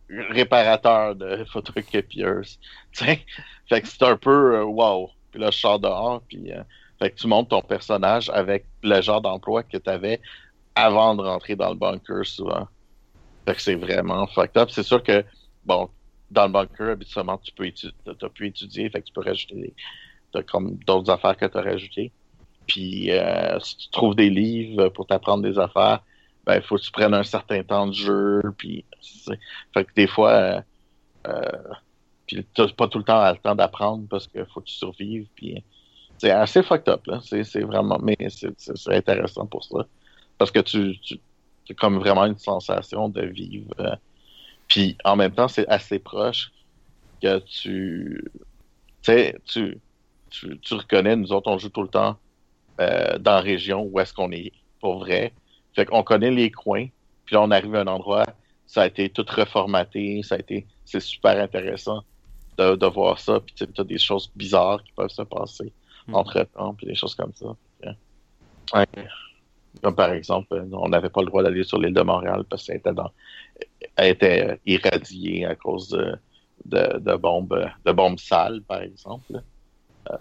réparateur 0.10 1.16
de 1.16 1.44
photocopieuse. 1.52 2.60
T'sais? 2.94 3.26
Fait 3.68 3.82
que 3.82 3.88
c'est 3.88 4.04
un 4.04 4.18
peu 4.18 4.58
euh, 4.58 4.64
wow. 4.64 5.10
Puis 5.32 5.42
là, 5.42 5.52
je 5.52 5.58
sors 5.58 5.80
dehors, 5.80 6.22
puis 6.30 6.52
euh, 6.52 6.64
fait 7.00 7.12
que 7.12 7.16
tu 7.16 7.28
montes 7.28 7.50
ton 7.50 7.62
personnage 7.62 8.30
avec 8.30 8.66
le 8.84 9.02
genre 9.02 9.22
d'emploi 9.22 9.64
que 9.64 9.78
tu 9.78 9.90
avais 9.90 10.20
avant 10.76 11.16
de 11.16 11.22
rentrer 11.22 11.56
dans 11.56 11.70
le 11.70 11.76
bunker 11.76 12.26
souvent. 12.26 12.68
Fait 13.46 13.56
que 13.56 13.62
c'est 13.62 13.76
vraiment 13.76 14.28
fucked 14.28 14.58
up. 14.58 14.70
C'est 14.72 14.84
sûr 14.84 15.02
que, 15.04 15.24
bon, 15.68 15.90
dans 16.32 16.46
le 16.46 16.52
bunker, 16.52 16.90
habituellement, 16.90 17.38
tu 17.38 17.52
peux 17.52 17.68
étudier, 17.68 17.94
as 18.08 18.30
pu 18.30 18.48
étudier, 18.48 18.90
fait 18.90 19.02
que 19.02 19.08
tu 19.08 19.14
peux 19.14 19.22
rajouter 19.22 19.56
des, 19.56 19.74
t'as 20.32 20.44
comme 20.44 20.76
d'autres 20.86 21.12
affaires 21.12 21.38
que 21.38 21.46
tu 21.46 21.58
as 21.58 21.62
rajoutées. 21.62 22.12
Puis 22.66 23.12
euh, 23.12 23.60
si 23.60 23.78
tu 23.78 23.90
trouves 23.90 24.16
des 24.16 24.30
livres 24.30 24.90
pour 24.90 25.08
t'apprendre 25.08 25.44
des 25.44 25.58
affaires, 25.60 26.04
ben 26.46 26.56
il 26.56 26.62
faut 26.62 26.78
que 26.78 26.82
tu 26.82 26.92
prennes 26.92 27.14
un 27.14 27.24
certain 27.24 27.64
temps 27.64 27.88
de 27.88 27.94
jeu. 27.94 28.42
Puis 28.58 28.86
fait 29.74 29.86
que 29.86 29.94
des 29.96 30.08
fois, 30.08 30.32
euh, 30.32 30.62
euh, 31.28 31.74
puis 32.26 32.46
pas 32.76 32.88
tout 32.88 32.98
le 32.98 33.04
temps 33.06 33.30
le 33.32 33.38
temps 33.38 33.56
d'apprendre 33.56 34.06
parce 34.10 34.28
qu'il 34.28 34.46
faut 34.54 34.62
que 34.62 34.66
tu 34.66 34.74
survives. 34.74 35.28
Puis 35.36 35.64
c'est 36.18 36.32
assez 36.32 36.62
fucked 36.62 36.90
up 36.90 37.08
là. 37.08 37.20
C'est 37.22 37.62
vraiment, 37.62 38.00
mais 38.02 38.18
c'est 38.28 38.94
intéressant 38.94 39.46
pour 39.46 39.64
ça 39.64 39.86
parce 40.38 40.52
que 40.52 40.60
tu, 40.60 41.00
tu 41.00 41.20
c'est 41.66 41.74
comme 41.74 42.00
vraiment 42.00 42.26
une 42.26 42.38
sensation 42.38 43.10
de 43.10 43.22
vivre. 43.26 44.00
Puis 44.68 44.98
en 45.04 45.16
même 45.16 45.32
temps, 45.32 45.48
c'est 45.48 45.68
assez 45.68 46.00
proche 46.00 46.52
que 47.22 47.40
tu, 47.40 48.24
sais, 49.02 49.36
tu, 49.46 49.80
tu, 50.30 50.60
tu 50.60 50.74
reconnais, 50.74 51.16
nous 51.16 51.32
autres, 51.32 51.50
on 51.50 51.58
joue 51.58 51.70
tout 51.70 51.82
le 51.82 51.88
temps 51.88 52.18
euh, 52.80 53.18
dans 53.18 53.36
la 53.36 53.42
région 53.42 53.84
où 53.84 54.00
est-ce 54.00 54.14
qu'on 54.14 54.32
est 54.32 54.52
pour 54.80 55.00
vrai. 55.00 55.34
Fait 55.74 55.86
qu'on 55.86 56.04
connaît 56.04 56.32
les 56.32 56.52
coins, 56.52 56.88
puis 57.26 57.36
là, 57.36 57.42
on 57.42 57.52
arrive 57.52 57.76
à 57.76 57.82
un 57.82 57.88
endroit, 57.88 58.26
ça 58.66 58.84
a 58.84 58.88
été 58.88 59.10
tout 59.10 59.26
reformaté, 59.28 60.22
ça 60.24 60.36
a 60.36 60.40
été, 60.40 60.66
c'est 60.86 61.00
super 61.00 61.42
intéressant 61.42 62.04
de, 62.58 62.76
de 62.76 62.86
voir 62.88 63.20
ça, 63.20 63.40
puis 63.40 63.54
tu 63.56 63.66
as 63.78 63.84
des 63.84 63.98
choses 63.98 64.32
bizarres 64.36 64.84
qui 64.84 64.92
peuvent 64.94 65.10
se 65.10 65.22
passer 65.22 65.72
hmm. 66.08 66.16
entre 66.16 66.44
temps, 66.44 66.74
puis 66.74 66.88
des 66.88 66.96
choses 66.96 67.16
comme 67.16 67.34
ça. 67.34 67.56
Ouais. 68.74 68.86
Comme 69.82 69.96
par 69.96 70.12
exemple, 70.12 70.66
on 70.72 70.90
n'avait 70.90 71.10
pas 71.10 71.22
le 71.22 71.28
droit 71.28 71.44
d'aller 71.44 71.64
sur 71.64 71.80
l'île 71.80 71.94
de 71.94 72.02
Montréal 72.02 72.44
parce 72.50 72.66
qu'elle 72.66 72.78
était, 72.78 72.94
dans, 72.94 73.12
elle 73.96 74.12
était 74.12 74.60
irradiée 74.66 75.46
à 75.46 75.56
cause 75.56 75.90
de, 75.90 76.18
de, 76.66 77.00
de 77.00 77.16
bombes, 77.16 77.70
de 77.86 77.92
bombes 77.92 78.20
sales, 78.20 78.62
par 78.62 78.82
exemple. 78.82 79.42
Euh, 80.12 80.18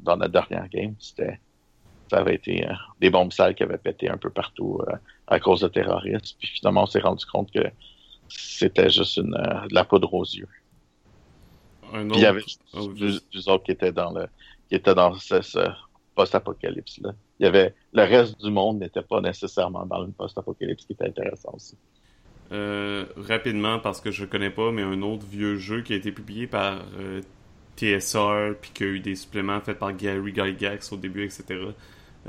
dans 0.00 0.16
la 0.16 0.28
dernière 0.28 0.68
game, 0.68 0.94
c'était 0.98 1.38
ça 2.10 2.18
avait 2.18 2.36
été 2.36 2.66
euh, 2.66 2.72
des 3.00 3.10
bombes 3.10 3.32
sales 3.32 3.54
qui 3.54 3.62
avaient 3.62 3.78
pété 3.78 4.08
un 4.08 4.16
peu 4.16 4.30
partout 4.30 4.80
euh, 4.88 4.94
à 5.26 5.40
cause 5.40 5.60
de 5.60 5.68
terroristes. 5.68 6.36
Puis 6.38 6.48
finalement, 6.48 6.84
on 6.84 6.86
s'est 6.86 7.00
rendu 7.00 7.24
compte 7.26 7.50
que 7.50 7.64
c'était 8.28 8.90
juste 8.90 9.16
une, 9.16 9.32
de 9.32 9.74
la 9.74 9.84
poudre 9.84 10.12
aux 10.14 10.24
yeux. 10.24 10.48
Puis 11.92 12.04
il 12.14 12.20
y 12.20 12.26
avait 12.26 12.42
oh, 12.74 12.88
deux, 12.88 13.20
autres 13.48 13.64
qui 13.64 13.72
étaient 13.72 13.92
dans 13.92 14.12
le 14.12 14.26
qui 14.68 14.74
étaient 14.74 14.94
dans 14.94 15.14
ce, 15.14 15.40
ce 15.42 15.60
post-apocalypse 16.16 16.98
là. 16.98 17.12
Il 17.38 17.44
y 17.44 17.46
avait 17.46 17.74
le 17.92 18.02
reste 18.02 18.40
du 18.42 18.50
monde 18.50 18.80
n'était 18.80 19.02
pas 19.02 19.20
nécessairement 19.20 19.86
dans 19.86 20.00
le 20.00 20.10
post-apocalypse 20.10 20.84
qui 20.84 20.94
était 20.94 21.06
intéressant 21.06 21.52
aussi. 21.54 21.76
Rapidement 22.50 23.78
parce 23.78 24.00
que 24.00 24.10
je 24.10 24.24
connais 24.24 24.50
pas, 24.50 24.72
mais 24.72 24.82
un 24.82 25.02
autre 25.02 25.26
vieux 25.26 25.56
jeu 25.56 25.82
qui 25.82 25.92
a 25.92 25.96
été 25.96 26.12
publié 26.12 26.46
par 26.46 26.82
TSR, 27.76 28.54
puis 28.60 28.70
qu'il 28.72 28.86
y 28.86 28.90
a 28.90 28.92
eu 28.94 29.00
des 29.00 29.14
suppléments 29.14 29.60
faits 29.60 29.78
par 29.78 29.92
Gary 29.94 30.34
Gygax 30.34 30.92
au 30.92 30.96
début, 30.96 31.24
etc. 31.24 31.68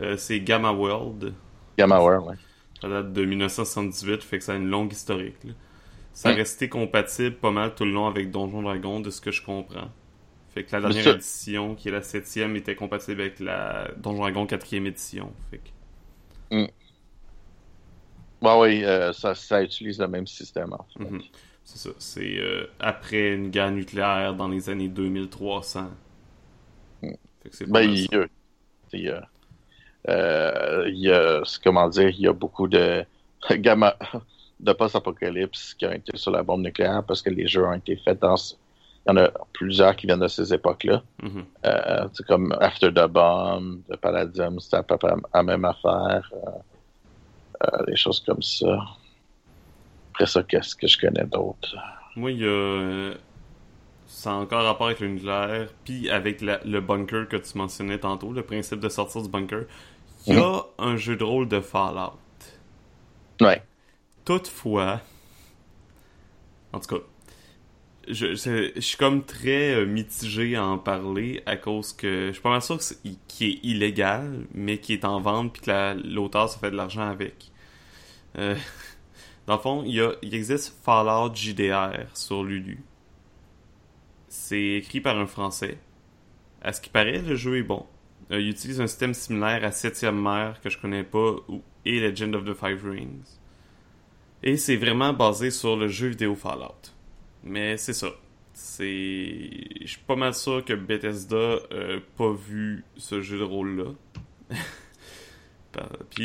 Euh, 0.02 0.18
c'est 0.18 0.40
Gamma 0.42 0.72
World. 0.72 1.34
Gamma 1.78 2.00
World, 2.00 2.28
ouais. 2.28 2.36
Ça 2.82 2.90
date 2.90 3.14
de 3.14 3.26
1978, 3.26 4.24
fait 4.24 4.38
que 4.38 4.44
ça 4.44 4.54
a 4.54 4.56
une 4.56 4.70
longue 4.70 4.92
historique. 4.92 5.36
Ça 6.14 6.30
a 6.30 6.34
resté 6.34 6.70
compatible 6.70 7.36
pas 7.36 7.52
mal 7.52 7.74
tout 7.76 7.86
le 7.86 7.92
long 7.92 8.08
avec 8.08 8.30
Donjon 8.32 8.62
Dragon, 8.62 9.00
de 9.00 9.10
ce 9.10 9.22
que 9.22 9.32
je 9.32 9.44
comprends. 9.44 9.90
Fait 10.54 10.64
que 10.64 10.76
la 10.76 10.82
dernière 10.82 11.16
édition, 11.16 11.76
qui 11.76 11.90
est 11.90 11.92
la 11.92 12.02
septième, 12.02 12.56
était 12.56 12.76
compatible 12.76 13.22
avec 13.22 13.40
la 13.40 13.90
Donjon 13.98 14.22
Dragon 14.22 14.46
quatrième 14.46 14.86
édition. 14.88 15.32
Fait 15.50 15.60
que... 15.60 16.56
Mm. 16.56 16.68
Oui, 18.42 18.84
euh, 18.84 19.14
ça, 19.14 19.34
ça, 19.36 19.62
utilise 19.64 20.00
le 20.00 20.08
même 20.08 20.28
système. 20.28 20.74
En 20.74 20.86
fait. 20.94 21.04
Mm-hmm. 21.04 21.24
C'est 21.64 21.78
ça. 21.78 21.90
C'est 22.00 22.40
euh, 22.40 22.66
après 22.80 23.34
une 23.34 23.50
guerre 23.50 23.72
nucléaire 23.72 24.34
dans 24.34 24.48
les 24.48 24.70
années 24.70 24.88
2300. 24.88 25.90
ben, 27.68 27.82
il 27.82 28.08
y, 28.12 28.16
a, 28.16 28.26
il 28.94 29.02
y 29.02 29.10
a, 29.10 29.28
euh, 30.10 30.86
il 30.88 31.00
y 31.00 31.12
a, 31.12 31.42
comment 31.64 31.90
dire, 31.90 32.10
il 32.10 32.22
y 32.22 32.28
a 32.28 32.34
beaucoup 32.34 32.68
de 32.68 33.04
gamma, 33.52 33.98
de 34.60 34.74
post-apocalypse 34.74 35.74
qui 35.74 35.86
ont 35.86 35.92
été 35.92 36.16
sur 36.16 36.32
la 36.32 36.44
bombe 36.44 36.62
nucléaire 36.62 37.04
parce 37.06 37.22
que 37.22 37.30
les 37.30 37.48
jeux 37.48 37.66
ont 37.66 37.74
été 37.74 37.98
faits 37.98 38.22
dans. 38.22 38.36
Il 38.36 39.12
y 39.12 39.14
en 39.14 39.18
a 39.24 39.32
plusieurs 39.54 39.96
qui 39.96 40.06
viennent 40.06 40.20
de 40.20 40.28
ces 40.28 40.54
époques-là. 40.54 41.02
Euh, 41.66 42.08
c'est 42.14 42.26
comme 42.26 42.54
After 42.60 42.92
the 42.94 43.08
Bomb, 43.08 43.82
The 43.90 43.96
Palladium, 43.96 44.60
c'était 44.60 44.78
à 44.78 44.84
peu 44.84 44.98
près 44.98 45.14
la 45.34 45.44
même 45.44 45.64
affaire. 45.64 46.30
Euh, 47.64 47.86
des 47.86 47.96
choses 47.96 48.20
comme 48.20 48.42
ça. 48.42 48.80
Après 50.12 50.26
ça, 50.26 50.44
qu'est-ce 50.44 50.76
que 50.76 50.88
je 50.88 50.98
connais 51.00 51.26
d'autre? 51.26 51.76
Moi, 52.16 52.32
il 52.32 52.40
y 52.40 52.44
a. 52.44 52.48
Euh, 52.48 53.16
ça 54.08 54.32
a 54.32 54.34
encore 54.34 54.64
rapport 54.64 54.88
avec 54.88 55.00
le 55.00 55.10
nucléaire, 55.10 55.68
puis 55.84 56.10
avec 56.10 56.42
le 56.42 56.80
bunker 56.80 57.28
que 57.28 57.36
tu 57.36 57.58
mentionnais 57.58 58.00
tantôt, 58.00 58.32
le 58.32 58.42
principe 58.42 58.80
de 58.80 58.90
sortir 58.90 59.22
du 59.22 59.30
bunker. 59.30 59.66
Il 60.26 60.36
y 60.36 60.38
a 60.38 60.50
mhm. 60.50 60.62
un 60.78 60.98
jeu 60.98 61.16
de 61.16 61.24
rôle 61.24 61.48
de 61.48 61.60
Fallout. 61.60 62.14
Ouais. 63.42 63.62
Toutefois. 64.26 65.02
En 66.74 66.80
tout 66.80 66.96
cas. 66.96 67.04
Je, 68.10 68.36
je, 68.36 68.80
suis 68.80 68.98
comme 68.98 69.26
très 69.26 69.76
euh, 69.76 69.86
mitigé 69.86 70.56
à 70.56 70.66
en 70.66 70.78
parler 70.78 71.44
à 71.46 71.58
cause 71.58 71.94
que 71.94 72.28
je 72.28 72.34
suis 72.34 72.42
pas 72.42 72.50
mal 72.50 72.62
sûr 72.62 72.80
qu'il 73.28 73.48
est, 73.48 73.60
illégal, 73.64 74.46
mais 74.54 74.78
qui 74.78 74.94
est 74.94 75.04
en 75.04 75.20
vente 75.20 75.54
puis 75.54 75.62
que 75.64 76.08
l'auteur 76.08 76.50
se 76.50 76.58
fait 76.58 76.72
de 76.72 76.76
l'argent 76.76 77.08
avec. 77.08 77.52
Euh, 78.38 78.56
dans 79.48 79.56
le 79.56 79.62
fond, 79.62 79.84
il, 79.86 79.96
y 79.96 80.02
a, 80.02 80.14
il 80.22 80.34
existe 80.34 80.74
Fallout 80.84 81.34
JDR 81.36 82.08
sur 82.14 82.44
Lulu. 82.44 82.82
C'est 84.30 84.76
écrit 84.76 85.02
par 85.02 85.18
un 85.18 85.28
Français. 85.28 85.78
À 86.62 86.74
ce 86.74 86.82
qui 86.82 86.90
paraît, 86.90 87.22
le 87.22 87.36
jeu 87.36 87.58
est 87.58 87.64
bon. 87.64 87.86
Euh, 88.32 88.40
il 88.40 88.50
utilise 88.50 88.82
un 88.82 88.88
système 88.88 89.14
similaire 89.14 89.64
à 89.64 89.72
Septième 89.72 90.22
Mer 90.22 90.60
que 90.62 90.70
je 90.70 90.78
connais 90.78 91.04
pas 91.04 91.36
ou, 91.48 91.62
et 91.86 92.00
Legend 92.00 92.36
of 92.36 92.46
the 92.46 92.54
Five 92.54 92.86
Rings. 92.86 93.38
Et 94.44 94.58
c'est 94.58 94.76
vraiment 94.76 95.14
basé 95.14 95.52
sur 95.52 95.76
le 95.76 95.88
jeu 95.88 96.08
vidéo 96.08 96.36
Fallout. 96.36 96.97
Mais 97.44 97.78
c'est 97.78 97.94
ça. 97.94 98.10
C'est. 98.54 98.86
Je 98.86 99.88
suis 99.88 100.02
pas 100.06 100.16
mal 100.16 100.34
sûr 100.34 100.66
que 100.66 100.74
Bethesda 100.74 101.60
n'a 101.72 102.00
pas 102.18 102.32
vu 102.34 102.84
ce 102.98 103.22
jeu 103.22 103.38
de 103.40 103.44
rôle-là. 103.44 103.92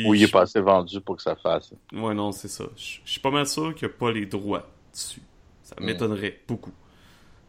Ou 0.05 0.15
il 0.15 0.23
est 0.23 0.31
pas 0.31 0.41
assez 0.41 0.59
vendu 0.59 0.99
pour 1.01 1.17
que 1.17 1.21
ça 1.21 1.35
fasse. 1.35 1.73
Ouais, 1.91 2.13
non, 2.13 2.31
c'est 2.31 2.47
ça. 2.47 2.65
Je 2.75 2.99
suis 3.05 3.19
pas 3.19 3.29
mal 3.29 3.47
sûr 3.47 3.75
qu'il 3.75 3.87
n'y 3.87 3.93
a 3.93 3.97
pas 3.97 4.11
les 4.11 4.25
droits 4.25 4.67
dessus. 4.91 5.21
Ça 5.61 5.75
mm. 5.79 5.85
m'étonnerait 5.85 6.39
beaucoup. 6.47 6.73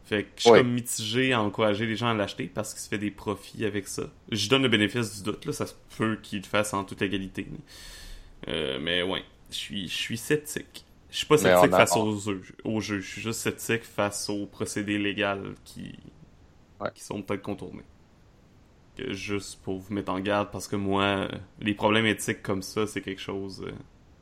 Fait 0.05 0.23
que 0.23 0.29
je 0.35 0.41
suis 0.41 0.51
comme 0.51 0.71
mitigé 0.71 1.33
à 1.33 1.41
encourager 1.41 1.87
les 1.87 1.95
gens 1.95 2.09
à 2.09 2.13
l'acheter 2.13 2.45
parce 2.45 2.73
qu'il 2.73 2.81
se 2.83 2.89
fait 2.89 2.99
des 2.99 3.09
profits 3.09 3.65
avec 3.65 3.87
ça. 3.87 4.03
Je 4.31 4.47
donne 4.49 4.61
le 4.61 4.69
bénéfice 4.69 5.17
du 5.17 5.23
doute, 5.23 5.45
là, 5.45 5.51
ça 5.51 5.65
se 5.65 5.73
peut 5.97 6.19
qu'il 6.21 6.41
le 6.41 6.45
fasse 6.45 6.75
en 6.75 6.83
toute 6.83 7.01
égalité. 7.01 7.47
Euh, 8.47 8.77
mais 8.79 9.01
ouais, 9.01 9.23
je 9.49 9.55
suis, 9.55 9.87
je 9.87 9.95
suis 9.95 10.17
sceptique. 10.17 10.84
Je 11.15 11.19
suis 11.19 11.27
pas 11.27 11.37
sceptique 11.37 11.71
face 11.71 11.95
aux 11.95 12.19
jeux, 12.19 12.41
aux 12.65 12.81
jeux, 12.81 12.99
je 12.99 13.09
suis 13.09 13.21
juste 13.21 13.39
sceptique 13.39 13.83
face 13.85 14.29
aux 14.29 14.45
procédés 14.47 14.97
légaux 14.97 15.53
qui, 15.63 15.97
qui 16.93 17.01
sont 17.01 17.21
peut-être 17.21 17.41
contournés 17.41 17.85
juste 18.97 19.61
pour 19.63 19.77
vous 19.77 19.93
mettre 19.93 20.11
en 20.11 20.19
garde 20.19 20.49
parce 20.51 20.67
que 20.67 20.75
moi, 20.75 21.29
les 21.61 21.73
problèmes 21.73 22.05
éthiques 22.05 22.41
comme 22.41 22.61
ça, 22.61 22.85
c'est 22.85 22.99
quelque 22.99 23.21
chose 23.21 23.63
euh, 23.65 23.71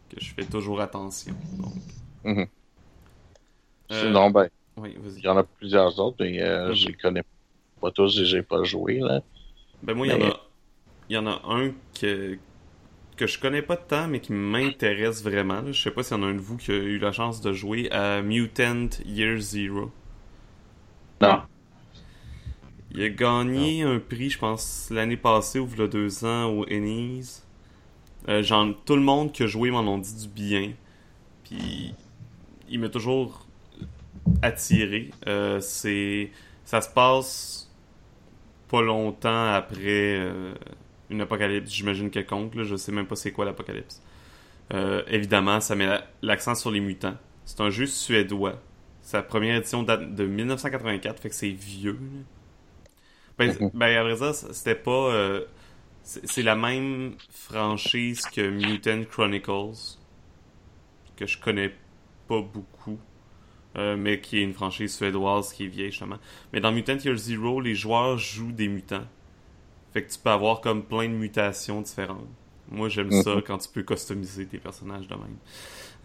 que 0.10 0.24
je 0.24 0.36
fais 0.36 0.46
toujours 0.46 0.82
attention. 0.82 1.34
Donc. 1.58 1.74
Mm 2.24 2.44
Sinon, 3.90 4.30
ben, 4.30 4.50
oui, 4.78 4.96
il 5.18 5.24
y 5.24 5.28
en 5.28 5.38
a 5.38 5.44
plusieurs 5.44 6.00
autres, 6.00 6.18
mais 6.20 6.42
euh, 6.44 6.76
je 6.76 6.90
les 6.90 6.94
connais 6.94 7.24
pas 7.82 7.90
tous 7.90 8.20
et 8.20 8.26
j'ai 8.26 8.44
pas 8.44 8.64
joué. 8.64 9.00
Là. 9.00 9.22
Ben 9.82 9.96
moi, 9.96 10.06
il 10.06 10.14
y 10.14 10.16
en 10.16 10.30
a 10.30 10.40
il 11.10 11.16
y 11.16 11.18
en 11.18 11.28
a 11.28 11.42
un 11.48 11.72
que, 12.00 12.38
que 13.16 13.28
je 13.28 13.40
connais 13.40 13.62
pas 13.62 13.78
tant, 13.78 14.08
mais 14.08 14.20
qui 14.20 14.34
m'intéresse 14.34 15.24
vraiment. 15.24 15.62
Je 15.72 15.82
sais 15.82 15.92
pas 15.92 16.04
s'il 16.04 16.18
y 16.18 16.20
en 16.20 16.24
a 16.24 16.28
un 16.28 16.36
de 16.36 16.40
vous 16.40 16.58
qui 16.58 16.72
a 16.72 16.76
eu 16.76 17.00
la 17.00 17.12
chance 17.12 17.42
de 17.42 17.54
jouer 17.54 17.92
à 17.92 18.22
Mutant 18.22 18.90
Year 19.06 19.40
Zero. 19.40 19.92
Non. 21.22 21.42
Il 22.92 23.02
a 23.02 23.10
gagné 23.10 23.84
un 23.84 24.00
prix, 24.00 24.30
je 24.30 24.38
pense, 24.38 24.90
l'année 24.92 25.18
passée 25.18 25.60
ou 25.60 25.68
a 25.80 25.88
deux 25.88 26.26
ans 26.26 26.50
au 26.52 26.66
Ennis. 26.68 27.44
Euh, 28.30 28.44
genre, 28.44 28.68
tout 28.86 28.96
le 28.96 29.02
monde 29.02 29.32
qui 29.32 29.44
a 29.44 29.48
joué 29.48 29.72
m'en 29.72 29.82
ont 29.82 29.98
dit 29.98 30.16
du 30.16 30.28
bien. 30.28 30.74
Puis 31.44 31.94
il 32.70 32.80
m'a 32.80 32.90
toujours 32.90 33.48
attiré. 34.42 35.12
Euh, 35.28 35.60
c'est 35.60 36.32
ça 36.66 36.82
se 36.82 36.90
passe 36.90 37.72
pas 38.70 38.82
longtemps 38.82 39.54
après 39.54 40.18
euh, 40.18 40.54
une 41.10 41.22
apocalypse, 41.22 41.72
j'imagine 41.72 42.10
quelconque. 42.10 42.56
Là, 42.56 42.64
je 42.64 42.76
sais 42.76 42.92
même 42.92 43.08
pas 43.08 43.16
c'est 43.16 43.32
quoi 43.32 43.46
l'apocalypse. 43.46 44.02
Euh, 44.74 45.04
évidemment, 45.08 45.62
ça 45.62 45.76
met 45.76 45.88
l'accent 46.22 46.56
sur 46.56 46.72
les 46.72 46.82
mutants. 46.82 47.18
C'est 47.46 47.62
un 47.62 47.70
jeu 47.70 47.88
suédois. 47.88 48.62
Sa 49.02 49.24
première 49.24 49.58
édition 49.58 49.84
date 49.84 50.16
de 50.16 50.26
1984, 50.26 51.22
fait 51.22 51.30
que 51.30 51.36
c'est 51.36 51.50
vieux. 51.52 52.00
Ben, 53.38 53.54
ben, 53.74 53.98
à 53.98 54.04
vrai 54.04 54.16
dire, 54.16 54.34
c'était 54.36 54.76
pas. 54.76 54.92
euh, 55.14 55.46
c'est 56.04 56.28
c'est 56.28 56.44
la 56.44 56.56
même 56.56 57.16
franchise 57.32 58.28
que 58.28 58.50
Mutant 58.50 59.04
Chronicles, 59.10 59.98
que 61.16 61.26
je 61.26 61.40
connais 61.40 61.74
pas 62.28 62.42
beaucoup, 62.42 63.00
euh, 63.78 63.98
mais 63.98 64.22
qui 64.22 64.40
est 64.40 64.44
une 64.44 64.54
franchise 64.54 64.96
suédoise 64.96 65.54
qui 65.54 65.66
est 65.66 65.70
vieille 65.70 65.92
justement. 65.92 66.20
Mais 66.54 66.62
dans 66.62 66.72
Mutant 66.72 66.98
Year 66.98 67.16
Zero, 67.18 67.62
les 67.62 67.76
joueurs 67.76 68.18
jouent 68.18 68.52
des 68.54 68.68
mutants. 68.68 69.06
Fait 69.94 70.04
que 70.04 70.12
tu 70.12 70.18
peux 70.20 70.30
avoir 70.32 70.60
comme 70.62 70.84
plein 70.84 71.08
de 71.08 71.14
mutations 71.14 71.82
différentes. 71.82 72.28
Moi, 72.72 72.90
j'aime 72.90 73.12
ça 73.12 73.36
Mhm. 73.36 73.42
quand 73.44 73.58
tu 73.60 73.70
peux 73.70 73.84
customiser 73.84 74.48
tes 74.48 74.58
personnages 74.58 75.08
de 75.08 75.16
même. 75.16 75.38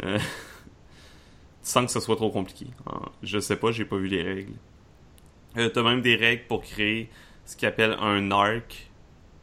Euh, 0.05 0.19
sans 1.63 1.85
que 1.87 1.91
ce 1.91 2.01
soit 2.01 2.17
trop 2.17 2.31
compliqué. 2.31 2.67
Euh, 2.89 2.93
Je 3.23 3.39
sais 3.39 3.57
pas, 3.57 3.73
j'ai 3.73 3.85
pas 3.85 3.97
vu 3.97 4.09
les 4.09 4.23
règles. 4.23 4.55
Euh, 5.57 5.69
T'as 5.71 5.83
même 5.83 6.03
des 6.03 6.17
règles 6.17 6.45
pour 6.47 6.61
créer 6.63 7.09
ce 7.45 7.57
qu'ils 7.57 7.69
appellent 7.69 7.97
un 8.01 8.31
arc, 8.31 8.91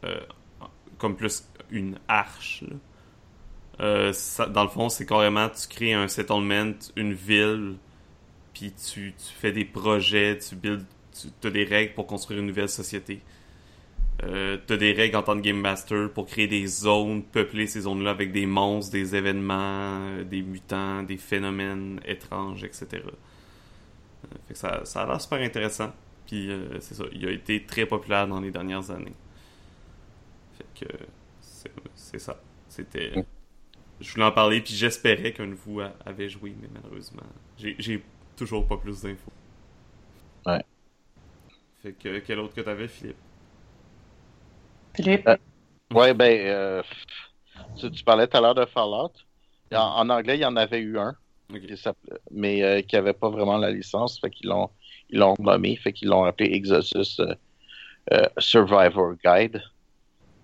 euh, 0.03 0.19
comme 0.97 1.15
plus 1.15 1.43
une 1.71 1.97
arche. 2.07 2.63
ça- 4.13 4.45
dans 4.47 4.63
le 4.63 4.69
fond, 4.69 4.89
c'est 4.89 5.05
carrément 5.05 5.49
tu 5.49 5.67
crées 5.67 5.93
un 5.93 6.07
settlement, 6.07 6.71
une 6.95 7.13
ville, 7.13 7.75
puis 8.53 8.71
tu, 8.71 9.13
tu 9.17 9.33
fais 9.37 9.51
des 9.51 9.65
projets, 9.65 10.37
tu 10.37 10.55
build, 10.55 10.85
tu 11.41 11.47
as 11.47 11.51
des 11.51 11.65
règles 11.65 11.93
pour 11.93 12.07
construire 12.07 12.39
une 12.39 12.47
nouvelle 12.47 12.69
société. 12.69 13.21
Euh, 14.23 14.57
t'as 14.65 14.77
des 14.77 14.93
règles 14.93 15.17
en 15.17 15.23
tant 15.23 15.35
que 15.35 15.41
Game 15.41 15.59
Master 15.59 16.09
pour 16.11 16.25
créer 16.25 16.47
des 16.47 16.67
zones, 16.67 17.23
peupler 17.23 17.67
ces 17.67 17.81
zones-là 17.81 18.11
avec 18.11 18.31
des 18.31 18.45
monstres, 18.45 18.93
des 18.93 19.15
événements, 19.15 19.99
euh, 19.99 20.23
des 20.23 20.41
mutants, 20.41 21.03
des 21.03 21.17
phénomènes 21.17 21.99
étranges, 22.05 22.63
etc. 22.63 22.87
Euh, 22.93 23.09
fait 24.47 24.53
que 24.53 24.59
ça, 24.59 24.85
ça 24.85 25.01
a 25.01 25.05
l'air 25.05 25.19
super 25.19 25.41
intéressant. 25.41 25.93
Puis 26.27 26.49
euh, 26.49 26.79
c'est 26.79 26.95
ça, 26.95 27.03
il 27.11 27.25
a 27.27 27.31
été 27.31 27.65
très 27.65 27.85
populaire 27.85 28.27
dans 28.27 28.39
les 28.39 28.51
dernières 28.51 28.89
années. 28.89 29.13
Fait 30.57 30.85
que 30.85 30.93
c'est 31.95 32.19
ça. 32.19 32.39
C'était. 32.69 33.11
Je 33.99 34.11
voulais 34.13 34.25
en 34.25 34.31
parler, 34.31 34.61
puis 34.61 34.73
j'espérais 34.73 35.31
qu'un 35.33 35.47
de 35.47 35.53
vous 35.53 35.79
avait 36.05 36.29
joué, 36.29 36.53
mais 36.61 36.67
malheureusement, 36.73 37.23
j'ai 37.57 38.03
toujours 38.35 38.67
pas 38.67 38.77
plus 38.77 39.01
d'infos. 39.01 39.31
Ouais. 40.45 40.63
Fait 41.81 41.93
que 41.93 42.19
quel 42.19 42.39
autre 42.39 42.53
que 42.53 42.61
t'avais, 42.61 42.87
Philippe? 42.87 43.17
Philippe? 44.95 45.27
Euh, 45.27 45.37
Ouais, 45.93 46.13
ben, 46.13 46.39
euh, 46.47 46.83
tu, 47.79 47.91
tu 47.91 48.03
parlais 48.03 48.27
tout 48.27 48.37
à 48.37 48.41
l'heure 48.41 48.55
de 48.55 48.65
Fallout. 48.65 49.11
En, 49.73 49.77
en 49.77 50.09
anglais, 50.09 50.35
il 50.37 50.41
y 50.41 50.45
en 50.45 50.55
avait 50.55 50.79
eu 50.79 50.97
un, 50.97 51.15
qui 51.49 51.75
mais 52.31 52.63
euh, 52.63 52.81
qui 52.81 52.95
avait 52.95 53.13
pas 53.13 53.29
vraiment 53.29 53.57
la 53.57 53.69
licence, 53.71 54.19
fait 54.19 54.29
qu'ils 54.31 54.49
l'ont 54.49 54.69
ils 55.09 55.19
l'ont 55.19 55.35
nommé, 55.39 55.75
fait 55.75 55.93
qu'ils 55.93 56.07
l'ont 56.09 56.23
appelé 56.23 56.51
Exodus 56.53 57.19
euh, 57.19 57.35
euh, 58.13 58.25
Survivor 58.39 59.13
Guide. 59.23 59.61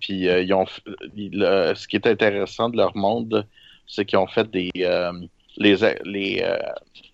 Puis 0.00 0.28
euh, 0.28 0.42
ils 0.42 0.52
ont, 0.54 0.64
f- 0.64 0.80
ils- 1.16 1.36
le- 1.38 1.74
ce 1.74 1.88
qui 1.88 1.96
est 1.96 2.06
intéressant 2.06 2.68
de 2.68 2.76
leur 2.76 2.96
monde, 2.96 3.46
c'est 3.86 4.04
qu'ils 4.04 4.18
ont 4.18 4.26
fait 4.28 4.48
des 4.50 4.70
euh, 4.78 5.12
les 5.56 5.76
les 6.04 6.40
euh, 6.42 6.56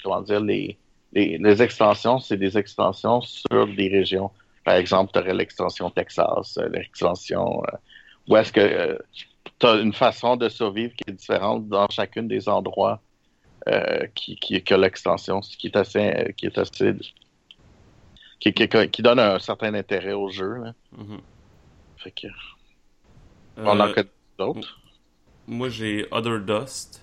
comment 0.02 0.22
dire 0.22 0.40
les 0.40 0.78
les, 1.12 1.38
les 1.38 1.62
extensions, 1.62 2.18
c'est 2.18 2.36
des 2.36 2.58
extensions 2.58 3.22
sur 3.22 3.66
des 3.66 3.88
régions. 3.88 4.30
Par 4.68 4.76
exemple, 4.76 5.12
tu 5.14 5.18
aurais 5.18 5.32
l'extension 5.32 5.88
Texas, 5.88 6.58
euh, 6.58 6.68
l'extension 6.68 7.62
euh, 7.64 7.76
où 8.28 8.36
est-ce 8.36 8.52
que 8.52 8.98
tu 9.58 9.66
as 9.66 9.76
une 9.76 9.94
façon 9.94 10.36
de 10.36 10.50
survivre 10.50 10.92
qui 10.94 11.04
est 11.06 11.14
différente 11.14 11.66
dans 11.68 11.88
chacune 11.88 12.28
des 12.28 12.50
endroits 12.50 13.00
euh, 13.66 14.06
qui, 14.14 14.36
qui, 14.36 14.62
que 14.62 14.74
l'extension, 14.74 15.40
ce 15.40 15.56
qui 15.56 15.68
est 15.68 15.76
assez 15.76 16.12
euh, 16.12 16.32
qui 16.36 16.44
est 16.44 16.58
assez 16.58 16.94
qui, 18.40 19.02
donne 19.02 19.20
un 19.20 19.38
certain 19.38 19.72
intérêt 19.72 20.12
au 20.12 20.28
jeu. 20.28 20.56
là. 20.62 20.74
Mhm. 20.98 21.20
Fait 21.96 22.10
que, 22.10 22.26
on 23.56 23.68
en 23.68 23.86
Euh, 23.86 23.94
connaît 23.94 24.08
d'autres. 24.38 24.80
Moi, 25.46 25.70
j'ai 25.70 26.06
Other 26.10 26.40
Dust. 26.40 27.02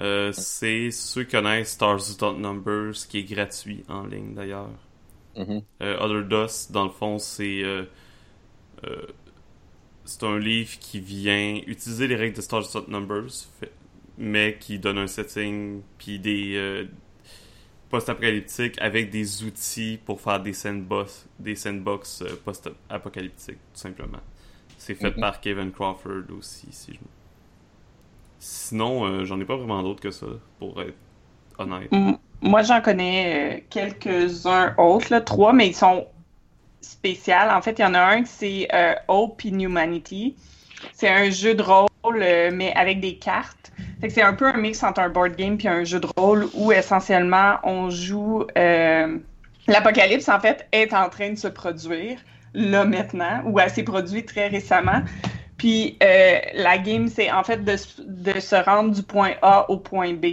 Euh, 0.00 0.30
c'est 0.30 0.92
ceux 0.92 1.24
qui 1.24 1.32
connaissent 1.32 1.72
Stars 1.72 2.08
Without 2.08 2.38
Numbers, 2.38 2.94
qui 3.08 3.18
est 3.18 3.24
gratuit 3.24 3.82
en 3.88 4.06
ligne 4.06 4.32
d'ailleurs. 4.36 4.70
Mhm. 5.36 5.62
Euh, 5.82 5.98
Other 5.98 6.24
Dust, 6.24 6.72
dans 6.72 6.84
le 6.84 6.90
fond, 6.90 7.18
c'est 7.18 7.62
euh, 7.62 7.84
euh, 8.86 9.06
c'est 10.04 10.22
un 10.24 10.38
livre 10.38 10.78
qui 10.80 11.00
vient 11.00 11.56
utiliser 11.66 12.06
les 12.06 12.16
règles 12.16 12.36
de 12.36 12.42
Stars 12.42 12.62
Without 12.74 12.90
Numbers, 12.90 13.30
fait- 13.60 13.72
mais 14.18 14.56
qui 14.60 14.78
donne 14.78 14.98
un 14.98 15.06
setting 15.06 15.82
puis 15.98 16.18
des 16.18 16.86
post-apocalyptiques 17.90 18.80
avec 18.80 19.10
des 19.10 19.44
outils 19.44 19.98
pour 20.04 20.20
faire 20.20 20.40
des 20.40 20.52
sandbox, 20.52 21.26
des 21.38 21.54
sandbox 21.56 22.24
post-apocalyptiques, 22.44 23.54
tout 23.74 23.80
simplement. 23.80 24.20
C'est 24.78 24.94
fait 24.94 25.10
Mhm. 25.12 25.20
par 25.20 25.40
Kevin 25.40 25.70
Crawford 25.72 26.24
aussi, 26.36 26.66
si 26.70 26.92
je 26.94 26.98
me- 26.98 27.04
Sinon, 28.38 29.24
j'en 29.24 29.40
ai 29.40 29.44
pas 29.44 29.56
vraiment 29.56 29.82
d'autres 29.82 30.00
que 30.02 30.10
ça, 30.10 30.26
pour 30.58 30.80
être 30.82 30.94
Moi, 32.40 32.62
j'en 32.62 32.80
connais 32.82 33.56
euh, 33.56 33.60
quelques-uns 33.70 34.74
autres, 34.76 35.18
trois, 35.20 35.52
mais 35.54 35.68
ils 35.68 35.74
sont 35.74 36.06
spéciaux. 36.82 37.34
En 37.50 37.62
fait, 37.62 37.78
il 37.78 37.82
y 37.82 37.84
en 37.84 37.94
a 37.94 38.00
un 38.00 38.22
qui 38.22 38.30
c'est 38.30 38.68
euh, 38.74 38.94
Hope 39.08 39.40
in 39.46 39.58
Humanity. 39.58 40.36
C'est 40.92 41.08
un 41.08 41.30
jeu 41.30 41.54
de 41.54 41.62
rôle, 41.62 41.88
euh, 42.22 42.50
mais 42.52 42.74
avec 42.74 43.00
des 43.00 43.16
cartes. 43.16 43.72
C'est 44.06 44.20
un 44.20 44.34
peu 44.34 44.46
un 44.46 44.58
mix 44.58 44.82
entre 44.82 45.00
un 45.00 45.08
board 45.08 45.36
game 45.36 45.56
puis 45.56 45.68
un 45.68 45.84
jeu 45.84 45.98
de 46.00 46.08
rôle 46.18 46.46
où 46.52 46.70
essentiellement 46.70 47.54
on 47.62 47.88
joue. 47.88 48.44
euh, 48.58 49.16
L'apocalypse, 49.66 50.28
en 50.28 50.40
fait, 50.40 50.68
est 50.72 50.92
en 50.92 51.08
train 51.08 51.30
de 51.30 51.38
se 51.38 51.48
produire 51.48 52.18
là 52.52 52.84
maintenant, 52.84 53.40
ou 53.46 53.58
elle 53.58 53.70
s'est 53.70 53.82
produite 53.82 54.26
très 54.26 54.48
récemment. 54.48 55.02
Puis 55.56 55.96
la 56.00 56.76
game, 56.76 57.08
c'est 57.08 57.32
en 57.32 57.42
fait 57.42 57.64
de, 57.64 57.76
de 58.06 58.40
se 58.40 58.56
rendre 58.56 58.90
du 58.90 59.02
point 59.02 59.32
A 59.40 59.70
au 59.70 59.78
point 59.78 60.12
B 60.12 60.26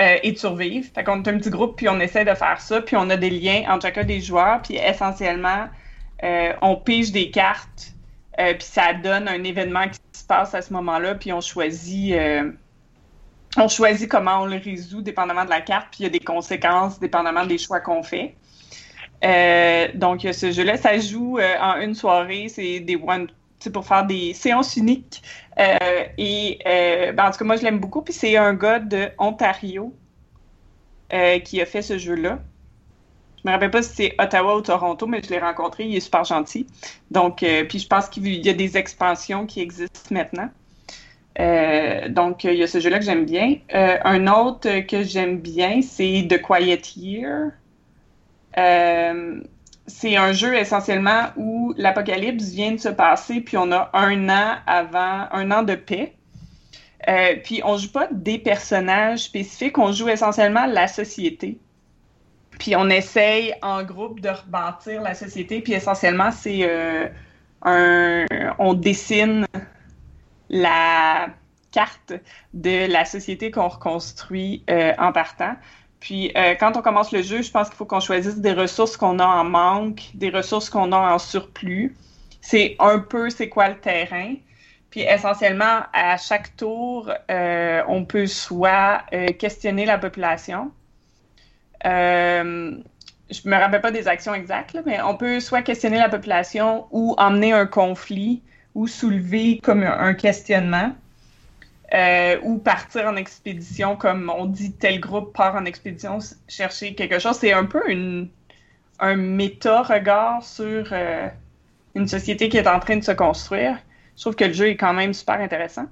euh, 0.00 0.16
et 0.22 0.32
de 0.32 0.38
survivre. 0.38 0.88
Fait 0.94 1.04
qu'on 1.04 1.22
est 1.22 1.28
un 1.28 1.36
petit 1.36 1.50
groupe, 1.50 1.76
puis 1.76 1.86
on 1.88 2.00
essaie 2.00 2.24
de 2.24 2.34
faire 2.34 2.58
ça, 2.58 2.80
puis 2.80 2.96
on 2.96 3.10
a 3.10 3.18
des 3.18 3.28
liens 3.28 3.64
entre 3.68 3.82
chacun 3.82 4.04
des 4.04 4.20
joueurs, 4.20 4.62
puis 4.62 4.76
essentiellement, 4.76 5.68
euh, 6.22 6.54
on 6.62 6.76
pige 6.76 7.12
des 7.12 7.30
cartes, 7.30 7.92
euh, 8.38 8.54
puis 8.54 8.66
ça 8.66 8.94
donne 8.94 9.28
un 9.28 9.44
événement 9.44 9.88
qui 9.88 10.00
se 10.18 10.24
passe 10.24 10.54
à 10.54 10.62
ce 10.62 10.72
moment-là, 10.72 11.16
puis 11.16 11.34
on 11.34 11.42
choisit, 11.42 12.14
on 13.58 13.68
choisit 13.68 14.08
comment 14.08 14.42
on 14.42 14.46
le 14.46 14.56
résout 14.56 15.02
dépendamment 15.02 15.44
de 15.44 15.50
la 15.50 15.60
carte, 15.60 15.88
puis 15.90 16.00
il 16.00 16.02
y 16.04 16.06
a 16.06 16.10
des 16.10 16.20
conséquences 16.20 16.98
dépendamment 16.98 17.44
des 17.44 17.58
choix 17.58 17.80
qu'on 17.80 18.02
fait. 18.02 18.36
Donc, 19.96 20.22
ce 20.22 20.50
jeu-là, 20.50 20.78
ça 20.78 20.98
joue 20.98 21.38
en 21.60 21.78
une 21.78 21.94
soirée, 21.94 22.48
c'est 22.48 22.80
des 22.80 22.96
one, 22.96 23.28
pour 23.68 23.84
faire 23.84 24.06
des 24.06 24.32
séances 24.32 24.76
uniques. 24.76 25.22
Euh, 25.58 26.04
et 26.16 26.58
euh, 26.66 27.12
ben, 27.12 27.28
en 27.28 27.30
tout 27.30 27.38
cas, 27.38 27.44
moi, 27.44 27.56
je 27.56 27.62
l'aime 27.62 27.78
beaucoup. 27.78 28.00
Puis 28.00 28.14
c'est 28.14 28.36
un 28.36 28.54
gars 28.54 28.78
de 28.78 29.10
Ontario 29.18 29.94
euh, 31.12 31.38
qui 31.40 31.60
a 31.60 31.66
fait 31.66 31.82
ce 31.82 31.98
jeu-là. 31.98 32.38
Je 33.42 33.48
me 33.48 33.52
rappelle 33.52 33.70
pas 33.70 33.82
si 33.82 33.94
c'est 33.94 34.14
Ottawa 34.18 34.56
ou 34.56 34.60
Toronto, 34.60 35.06
mais 35.06 35.20
je 35.22 35.30
l'ai 35.30 35.38
rencontré. 35.38 35.84
Il 35.84 35.96
est 35.96 36.00
super 36.00 36.24
gentil. 36.24 36.66
Donc, 37.10 37.44
puis 37.68 37.78
je 37.78 37.86
pense 37.86 38.08
qu'il 38.08 38.26
y 38.26 38.48
a 38.50 38.52
des 38.52 38.76
expansions 38.76 39.46
qui 39.46 39.60
existent 39.60 40.10
maintenant. 40.14 40.50
Donc, 42.10 42.44
il 42.44 42.52
y 42.54 42.62
a 42.62 42.66
ce 42.66 42.80
jeu-là 42.80 42.98
que 42.98 43.04
j'aime 43.06 43.24
bien. 43.24 43.54
Un 43.72 44.26
autre 44.26 44.80
que 44.80 45.02
j'aime 45.02 45.38
bien, 45.38 45.80
c'est 45.80 46.26
The 46.28 46.42
Quiet 46.42 46.82
Year. 46.96 47.52
C'est 49.90 50.16
un 50.16 50.32
jeu 50.32 50.54
essentiellement 50.54 51.28
où 51.36 51.74
l'apocalypse 51.76 52.50
vient 52.50 52.72
de 52.72 52.78
se 52.78 52.88
passer, 52.88 53.40
puis 53.40 53.56
on 53.56 53.70
a 53.72 53.90
un 53.92 54.28
an 54.28 54.56
avant, 54.66 55.26
un 55.32 55.50
an 55.50 55.62
de 55.62 55.74
paix. 55.74 56.14
Euh, 57.08 57.36
puis 57.42 57.62
on 57.64 57.76
joue 57.76 57.90
pas 57.90 58.08
des 58.10 58.38
personnages 58.38 59.20
spécifiques, 59.20 59.78
on 59.78 59.92
joue 59.92 60.08
essentiellement 60.08 60.66
la 60.66 60.86
société. 60.86 61.58
Puis 62.58 62.76
on 62.76 62.88
essaye 62.90 63.54
en 63.62 63.82
groupe 63.82 64.20
de 64.20 64.28
rebâtir 64.28 65.00
la 65.02 65.14
société, 65.14 65.60
puis 65.60 65.72
essentiellement 65.72 66.30
c'est 66.30 66.60
euh, 66.62 67.08
un, 67.62 68.26
on 68.58 68.74
dessine 68.74 69.46
la 70.50 71.28
carte 71.72 72.12
de 72.52 72.90
la 72.90 73.04
société 73.04 73.50
qu'on 73.50 73.68
reconstruit 73.68 74.64
euh, 74.68 74.92
en 74.98 75.12
partant. 75.12 75.54
Puis 76.00 76.32
euh, 76.36 76.54
quand 76.58 76.76
on 76.76 76.82
commence 76.82 77.12
le 77.12 77.22
jeu, 77.22 77.42
je 77.42 77.50
pense 77.50 77.68
qu'il 77.68 77.76
faut 77.76 77.84
qu'on 77.84 78.00
choisisse 78.00 78.38
des 78.38 78.52
ressources 78.52 78.96
qu'on 78.96 79.18
a 79.18 79.26
en 79.26 79.44
manque, 79.44 80.10
des 80.14 80.30
ressources 80.30 80.70
qu'on 80.70 80.92
a 80.92 80.96
en 81.14 81.18
surplus. 81.18 81.94
C'est 82.40 82.76
un 82.78 82.98
peu 82.98 83.28
c'est 83.28 83.50
quoi 83.50 83.68
le 83.68 83.78
terrain. 83.78 84.34
Puis 84.88 85.02
essentiellement, 85.02 85.82
à 85.92 86.16
chaque 86.16 86.56
tour, 86.56 87.12
euh, 87.30 87.82
on 87.86 88.04
peut 88.04 88.26
soit 88.26 89.02
euh, 89.12 89.28
questionner 89.28 89.84
la 89.84 89.98
population. 89.98 90.72
Je 91.84 93.48
me 93.48 93.56
rappelle 93.56 93.80
pas 93.80 93.92
des 93.92 94.08
actions 94.08 94.34
exactes, 94.34 94.76
mais 94.84 95.00
on 95.02 95.16
peut 95.16 95.38
soit 95.38 95.62
questionner 95.62 95.98
la 95.98 96.08
population 96.08 96.86
ou 96.90 97.14
emmener 97.18 97.52
un 97.52 97.66
conflit 97.66 98.42
ou 98.74 98.88
soulever 98.88 99.60
comme 99.62 99.84
un 99.84 100.14
questionnement. 100.14 100.92
Euh, 101.92 102.38
ou 102.44 102.58
partir 102.58 103.06
en 103.06 103.16
expédition, 103.16 103.96
comme 103.96 104.32
on 104.36 104.46
dit, 104.46 104.72
tel 104.72 105.00
groupe 105.00 105.32
part 105.34 105.56
en 105.56 105.64
expédition 105.64 106.18
chercher 106.46 106.94
quelque 106.94 107.18
chose. 107.18 107.36
C'est 107.36 107.52
un 107.52 107.64
peu 107.64 107.82
un 109.00 109.16
méta-regard 109.16 110.44
sur 110.44 110.86
euh, 110.92 111.26
une 111.96 112.06
société 112.06 112.48
qui 112.48 112.58
est 112.58 112.68
en 112.68 112.78
train 112.78 112.96
de 112.96 113.02
se 113.02 113.10
construire. 113.10 113.76
Je 114.16 114.20
trouve 114.20 114.36
que 114.36 114.44
le 114.44 114.52
jeu 114.52 114.68
est 114.68 114.76
quand 114.76 114.92
même 114.92 115.12
super 115.12 115.40
intéressant. 115.40 115.86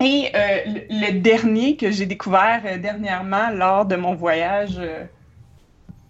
Et 0.00 0.30
euh, 0.34 0.60
le, 0.88 1.20
dernier 1.20 1.76
que 1.76 1.90
j'ai 1.90 2.06
découvert 2.06 2.62
dernièrement 2.80 3.50
lors 3.50 3.84
de 3.84 3.96
mon 3.96 4.14
voyage 4.14 4.80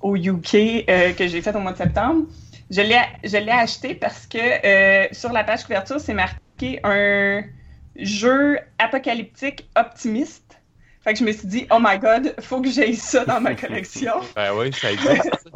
au 0.00 0.14
UK 0.16 0.86
que 1.16 1.26
j'ai 1.26 1.42
fait 1.42 1.54
au 1.56 1.60
mois 1.60 1.72
de 1.72 1.78
septembre, 1.78 2.26
je 2.70 2.80
l'ai 2.80 3.50
acheté 3.50 3.94
parce 3.96 4.26
que 4.28 5.12
sur 5.12 5.32
la 5.32 5.42
page 5.42 5.64
couverture, 5.64 5.98
c'est 5.98 6.14
marqué 6.14 6.78
un 6.84 7.42
jeu 7.97 8.59
apocalyptique 8.78 9.68
optimiste. 9.76 10.59
Fait 11.03 11.14
que 11.14 11.18
je 11.18 11.24
me 11.24 11.32
suis 11.32 11.49
dit, 11.49 11.66
oh 11.70 11.78
my 11.80 11.99
god, 11.99 12.34
faut 12.40 12.61
que 12.61 12.70
j'aille 12.70 12.97
ça 12.97 13.24
dans 13.24 13.40
ma 13.40 13.55
collection. 13.55 14.20
Ben 14.36 14.53
oui, 14.55 14.72
ça 14.72 14.93
existe. 14.93 15.30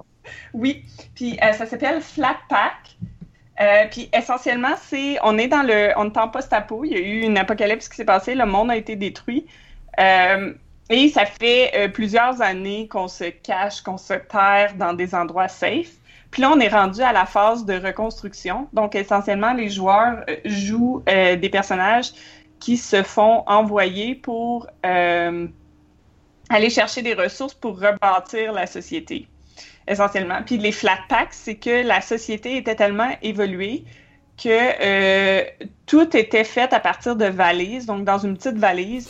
Oui, 0.53 0.85
puis 1.15 1.39
euh, 1.41 1.53
ça 1.53 1.67
s'appelle 1.67 2.01
Flat 2.01 2.37
Pack. 2.49 2.97
Euh, 3.61 3.85
puis 3.91 4.09
essentiellement, 4.13 4.75
c'est 4.83 5.19
on 5.23 5.39
est 5.39 5.47
dans 5.47 5.63
le 5.63 5.93
on 5.97 6.07
est 6.07 6.17
en 6.19 6.29
post-apo. 6.29 6.85
Il 6.85 6.93
y 6.93 6.97
a 6.97 6.99
eu 6.99 7.21
une 7.21 7.39
apocalypse 7.39 7.89
qui 7.89 7.97
s'est 7.97 8.05
passée, 8.05 8.35
le 8.35 8.45
monde 8.45 8.71
a 8.71 8.77
été 8.77 8.97
détruit. 8.97 9.47
Euh, 10.01 10.53
et 10.91 11.09
ça 11.11 11.27
fait 11.27 11.91
plusieurs 11.93 12.43
années 12.43 12.89
qu'on 12.89 13.07
se 13.07 13.25
cache, 13.25 13.83
qu'on 13.83 13.99
se 13.99 14.15
terre 14.15 14.75
dans 14.75 14.95
des 14.95 15.15
endroits 15.15 15.49
safe. 15.49 15.93
Puis 16.37 16.43
là, 16.43 16.51
on 16.51 16.61
est 16.61 16.69
rendu 16.69 17.01
à 17.01 17.15
la 17.15 17.25
phase 17.25 17.65
de 17.65 17.83
reconstruction. 17.83 18.69
Donc, 18.75 18.95
essentiellement, 18.95 19.55
les 19.55 19.71
joueurs 19.71 20.23
euh, 20.29 20.37
jouent 20.45 21.03
euh, 21.09 21.35
des 21.37 21.49
personnages 21.49 22.11
qui 22.61 22.77
se 22.77 23.03
font 23.03 23.43
envoyer 23.47 24.15
pour 24.15 24.67
euh, 24.85 25.47
aller 26.51 26.69
chercher 26.69 27.01
des 27.01 27.15
ressources 27.15 27.55
pour 27.55 27.81
rebâtir 27.81 28.53
la 28.53 28.67
société 28.67 29.29
essentiellement. 29.89 30.43
Puis 30.45 30.59
les 30.59 30.73
flat 30.73 30.99
packs, 31.09 31.33
c'est 31.33 31.55
que 31.55 31.83
la 31.83 32.03
société 32.03 32.59
était 32.59 32.77
tellement 32.77 33.17
évoluée 33.23 33.85
que 34.37 35.47
tout 35.87 36.15
était 36.15 36.45
fait 36.45 36.71
à 36.75 36.81
partir 36.81 37.17
de 37.17 37.25
valises. 37.25 37.87
Donc, 37.87 38.05
dans 38.05 38.19
une 38.19 38.37
petite 38.37 38.59
valise, 38.59 39.09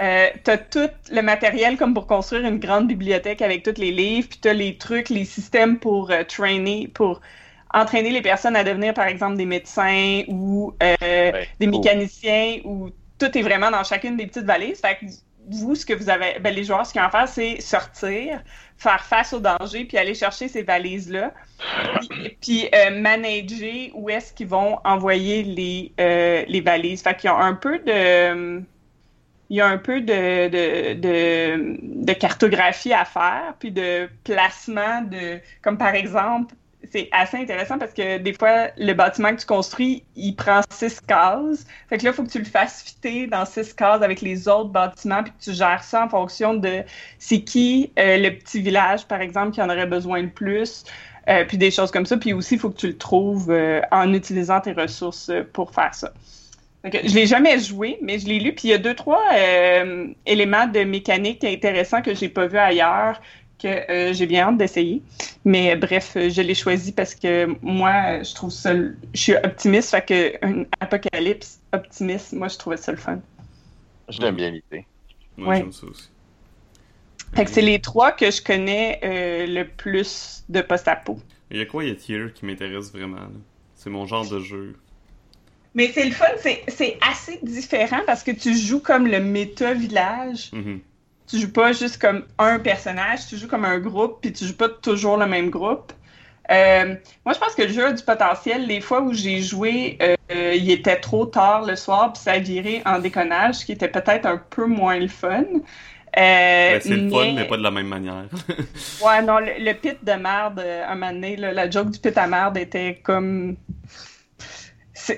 euh, 0.00 0.28
tu 0.44 0.50
as 0.50 0.58
tout 0.58 0.90
le 1.10 1.22
matériel 1.22 1.76
comme 1.76 1.94
pour 1.94 2.06
construire 2.06 2.46
une 2.46 2.58
grande 2.58 2.86
bibliothèque 2.86 3.42
avec 3.42 3.62
tous 3.62 3.80
les 3.80 3.90
livres, 3.90 4.28
puis 4.28 4.38
tu 4.40 4.48
as 4.48 4.54
les 4.54 4.76
trucs, 4.76 5.08
les 5.08 5.24
systèmes 5.24 5.78
pour 5.78 6.10
euh, 6.10 6.22
trainer, 6.24 6.88
pour 6.88 7.20
entraîner 7.74 8.10
les 8.10 8.22
personnes 8.22 8.56
à 8.56 8.64
devenir, 8.64 8.94
par 8.94 9.06
exemple, 9.06 9.36
des 9.36 9.46
médecins 9.46 10.22
ou 10.28 10.74
euh, 10.82 11.32
des 11.60 11.66
cool. 11.66 11.76
mécaniciens, 11.76 12.58
ou 12.64 12.90
tout 13.18 13.36
est 13.36 13.42
vraiment 13.42 13.70
dans 13.70 13.84
chacune 13.84 14.16
des 14.16 14.26
petites 14.26 14.46
valises. 14.46 14.80
Fait 14.80 14.96
que 14.96 15.06
vous, 15.50 15.74
ce 15.74 15.84
que 15.84 15.94
vous 15.94 16.08
avez, 16.10 16.38
ben, 16.40 16.54
les 16.54 16.64
joueurs, 16.64 16.86
ce 16.86 16.92
qu'ils 16.92 17.00
ont 17.00 17.06
à 17.06 17.10
faire, 17.10 17.28
c'est 17.28 17.60
sortir, 17.60 18.42
faire 18.76 19.04
face 19.04 19.32
au 19.32 19.40
danger, 19.40 19.84
puis 19.84 19.98
aller 19.98 20.14
chercher 20.14 20.48
ces 20.48 20.62
valises-là, 20.62 21.32
puis, 22.00 22.36
puis, 22.40 22.68
euh, 22.74 23.00
manager 23.00 23.90
où 23.94 24.08
est-ce 24.10 24.32
qu'ils 24.32 24.48
vont 24.48 24.78
envoyer 24.84 25.42
les, 25.42 25.92
euh, 26.00 26.44
les 26.46 26.60
valises. 26.60 27.02
Fait 27.02 27.16
qu'il 27.16 27.28
y 27.28 27.32
a 27.32 27.36
un 27.36 27.54
peu 27.54 27.78
de... 27.78 28.62
Il 29.50 29.56
y 29.56 29.60
a 29.60 29.66
un 29.66 29.78
peu 29.78 30.00
de, 30.00 31.72
cartographie 32.14 32.92
à 32.92 33.04
faire, 33.04 33.54
puis 33.58 33.70
de 33.70 34.08
placement 34.24 35.02
de... 35.02 35.40
Comme 35.62 35.78
par 35.78 35.94
exemple, 35.94 36.54
c'est 36.90 37.08
assez 37.12 37.36
intéressant 37.36 37.78
parce 37.78 37.92
que 37.92 38.18
des 38.18 38.32
fois, 38.32 38.68
le 38.76 38.92
bâtiment 38.92 39.34
que 39.34 39.40
tu 39.40 39.46
construis, 39.46 40.04
il 40.16 40.34
prend 40.34 40.60
six 40.70 41.00
cases. 41.00 41.66
Fait 41.88 41.98
que 41.98 42.04
là, 42.04 42.10
il 42.10 42.14
faut 42.14 42.22
que 42.22 42.30
tu 42.30 42.38
le 42.38 42.44
fasses 42.44 42.82
fitter 42.82 43.26
dans 43.26 43.44
six 43.44 43.74
cases 43.74 44.02
avec 44.02 44.20
les 44.20 44.48
autres 44.48 44.70
bâtiments, 44.70 45.22
puis 45.22 45.32
que 45.32 45.42
tu 45.42 45.52
gères 45.52 45.82
ça 45.82 46.04
en 46.04 46.08
fonction 46.08 46.54
de 46.54 46.82
c'est 47.18 47.40
qui 47.40 47.92
euh, 47.98 48.16
le 48.18 48.30
petit 48.30 48.62
village, 48.62 49.06
par 49.06 49.20
exemple, 49.20 49.52
qui 49.52 49.62
en 49.62 49.68
aurait 49.68 49.86
besoin 49.86 50.22
le 50.22 50.30
plus, 50.30 50.84
euh, 51.28 51.44
puis 51.44 51.58
des 51.58 51.70
choses 51.70 51.90
comme 51.90 52.06
ça. 52.06 52.16
Puis 52.16 52.32
aussi, 52.32 52.54
il 52.54 52.60
faut 52.60 52.70
que 52.70 52.78
tu 52.78 52.88
le 52.88 52.96
trouves 52.96 53.50
euh, 53.50 53.80
en 53.90 54.12
utilisant 54.12 54.60
tes 54.60 54.72
ressources 54.72 55.30
pour 55.52 55.72
faire 55.72 55.94
ça. 55.94 56.12
Que 56.90 57.06
je 57.08 57.14
l'ai 57.14 57.26
jamais 57.26 57.58
joué, 57.58 57.98
mais 58.02 58.18
je 58.18 58.26
l'ai 58.26 58.38
lu, 58.38 58.52
puis 58.54 58.68
il 58.68 58.70
y 58.70 58.74
a 58.74 58.78
deux, 58.78 58.94
trois 58.94 59.22
euh, 59.34 60.06
éléments 60.26 60.66
de 60.66 60.80
mécanique 60.80 61.44
intéressants 61.44 62.02
que 62.02 62.14
j'ai 62.14 62.28
pas 62.28 62.46
vu 62.46 62.58
ailleurs 62.58 63.20
que 63.58 63.66
euh, 63.68 64.12
j'ai 64.12 64.26
bien 64.26 64.48
hâte 64.48 64.56
d'essayer. 64.56 65.02
Mais 65.44 65.74
bref, 65.74 66.12
euh, 66.16 66.30
je 66.30 66.40
l'ai 66.42 66.54
choisi 66.54 66.92
parce 66.92 67.14
que 67.14 67.46
moi, 67.60 68.22
je 68.22 68.32
trouve 68.34 68.50
ça. 68.50 68.72
Je 68.74 69.20
suis 69.20 69.34
optimiste, 69.34 69.90
fait 69.90 70.06
que 70.06 70.46
un 70.46 70.64
apocalypse 70.80 71.60
optimiste, 71.72 72.32
moi, 72.32 72.46
je 72.48 72.56
trouvais 72.56 72.76
ça 72.76 72.92
le 72.92 72.98
fun. 72.98 73.18
J'aime 74.08 74.36
bien 74.36 74.50
l'idée. 74.50 74.86
Moi, 75.36 75.48
Ouais. 75.48 75.56
j'aime 75.58 75.72
ça 75.72 75.86
aussi. 75.86 76.08
Fait 77.34 77.44
que 77.44 77.50
c'est 77.50 77.62
les 77.62 77.80
trois 77.80 78.12
que 78.12 78.30
je 78.30 78.40
connais 78.40 79.00
euh, 79.04 79.46
le 79.46 79.64
plus 79.66 80.44
de 80.48 80.60
post-apo. 80.62 81.18
Il 81.50 81.58
y 81.58 81.60
a 81.60 81.66
quoi, 81.66 81.84
il 81.84 81.90
y 81.90 81.92
a 81.92 81.96
Tier 81.96 82.26
qui 82.34 82.46
m'intéresse 82.46 82.90
vraiment. 82.92 83.18
C'est 83.74 83.90
mon 83.90 84.06
genre 84.06 84.28
de 84.28 84.40
jeu. 84.40 84.76
Mais 85.78 85.92
c'est 85.94 86.06
le 86.06 86.10
fun, 86.10 86.26
c'est 86.66 86.98
assez 87.08 87.38
différent 87.40 88.00
parce 88.04 88.24
que 88.24 88.32
tu 88.32 88.52
joues 88.52 88.80
comme 88.80 89.06
le 89.06 89.20
méta-village. 89.20 90.50
Mhm. 90.52 90.80
Tu 91.30 91.38
joues 91.38 91.52
pas 91.52 91.70
juste 91.70 91.98
comme 92.00 92.24
un 92.36 92.58
personnage, 92.58 93.28
tu 93.28 93.36
joues 93.36 93.46
comme 93.46 93.64
un 93.64 93.78
groupe, 93.78 94.18
puis 94.20 94.32
tu 94.32 94.44
joues 94.44 94.56
pas 94.56 94.68
toujours 94.68 95.16
le 95.16 95.26
même 95.26 95.50
groupe. 95.50 95.92
Euh, 96.50 96.96
moi, 97.24 97.32
je 97.32 97.38
pense 97.38 97.54
que 97.54 97.62
le 97.62 97.68
jeu 97.68 97.86
a 97.86 97.92
du 97.92 98.02
potentiel. 98.02 98.66
Les 98.66 98.80
fois 98.80 99.02
où 99.02 99.12
j'ai 99.12 99.40
joué, 99.40 99.98
euh, 100.02 100.16
euh, 100.32 100.54
il 100.56 100.68
était 100.68 100.96
trop 100.96 101.26
tard 101.26 101.64
le 101.64 101.76
soir, 101.76 102.12
puis 102.12 102.22
ça 102.24 102.32
a 102.32 102.38
viré 102.40 102.82
en 102.84 102.98
déconnage, 102.98 103.56
ce 103.56 103.64
qui 103.64 103.70
était 103.70 103.86
peut-être 103.86 104.26
un 104.26 104.38
peu 104.50 104.66
moins 104.66 104.98
le 104.98 105.06
fun. 105.06 105.44
Euh, 105.44 105.60
Ben, 106.16 106.80
c'est 106.80 106.96
le 106.96 107.08
fun, 107.08 107.34
mais 107.36 107.46
pas 107.46 107.56
de 107.56 107.62
la 107.62 107.70
même 107.70 107.86
manière. 107.86 108.24
Ouais, 109.04 109.22
non, 109.22 109.38
le, 109.38 109.64
le 109.64 109.72
pit 109.74 110.02
de 110.02 110.12
merde, 110.12 110.58
un 110.58 110.94
moment 110.96 111.12
donné, 111.12 111.36
là, 111.36 111.52
la 111.52 111.70
joke 111.70 111.90
du 111.90 112.00
pit 112.00 112.18
à 112.18 112.26
merde 112.26 112.56
était 112.56 112.98
comme. 113.00 113.54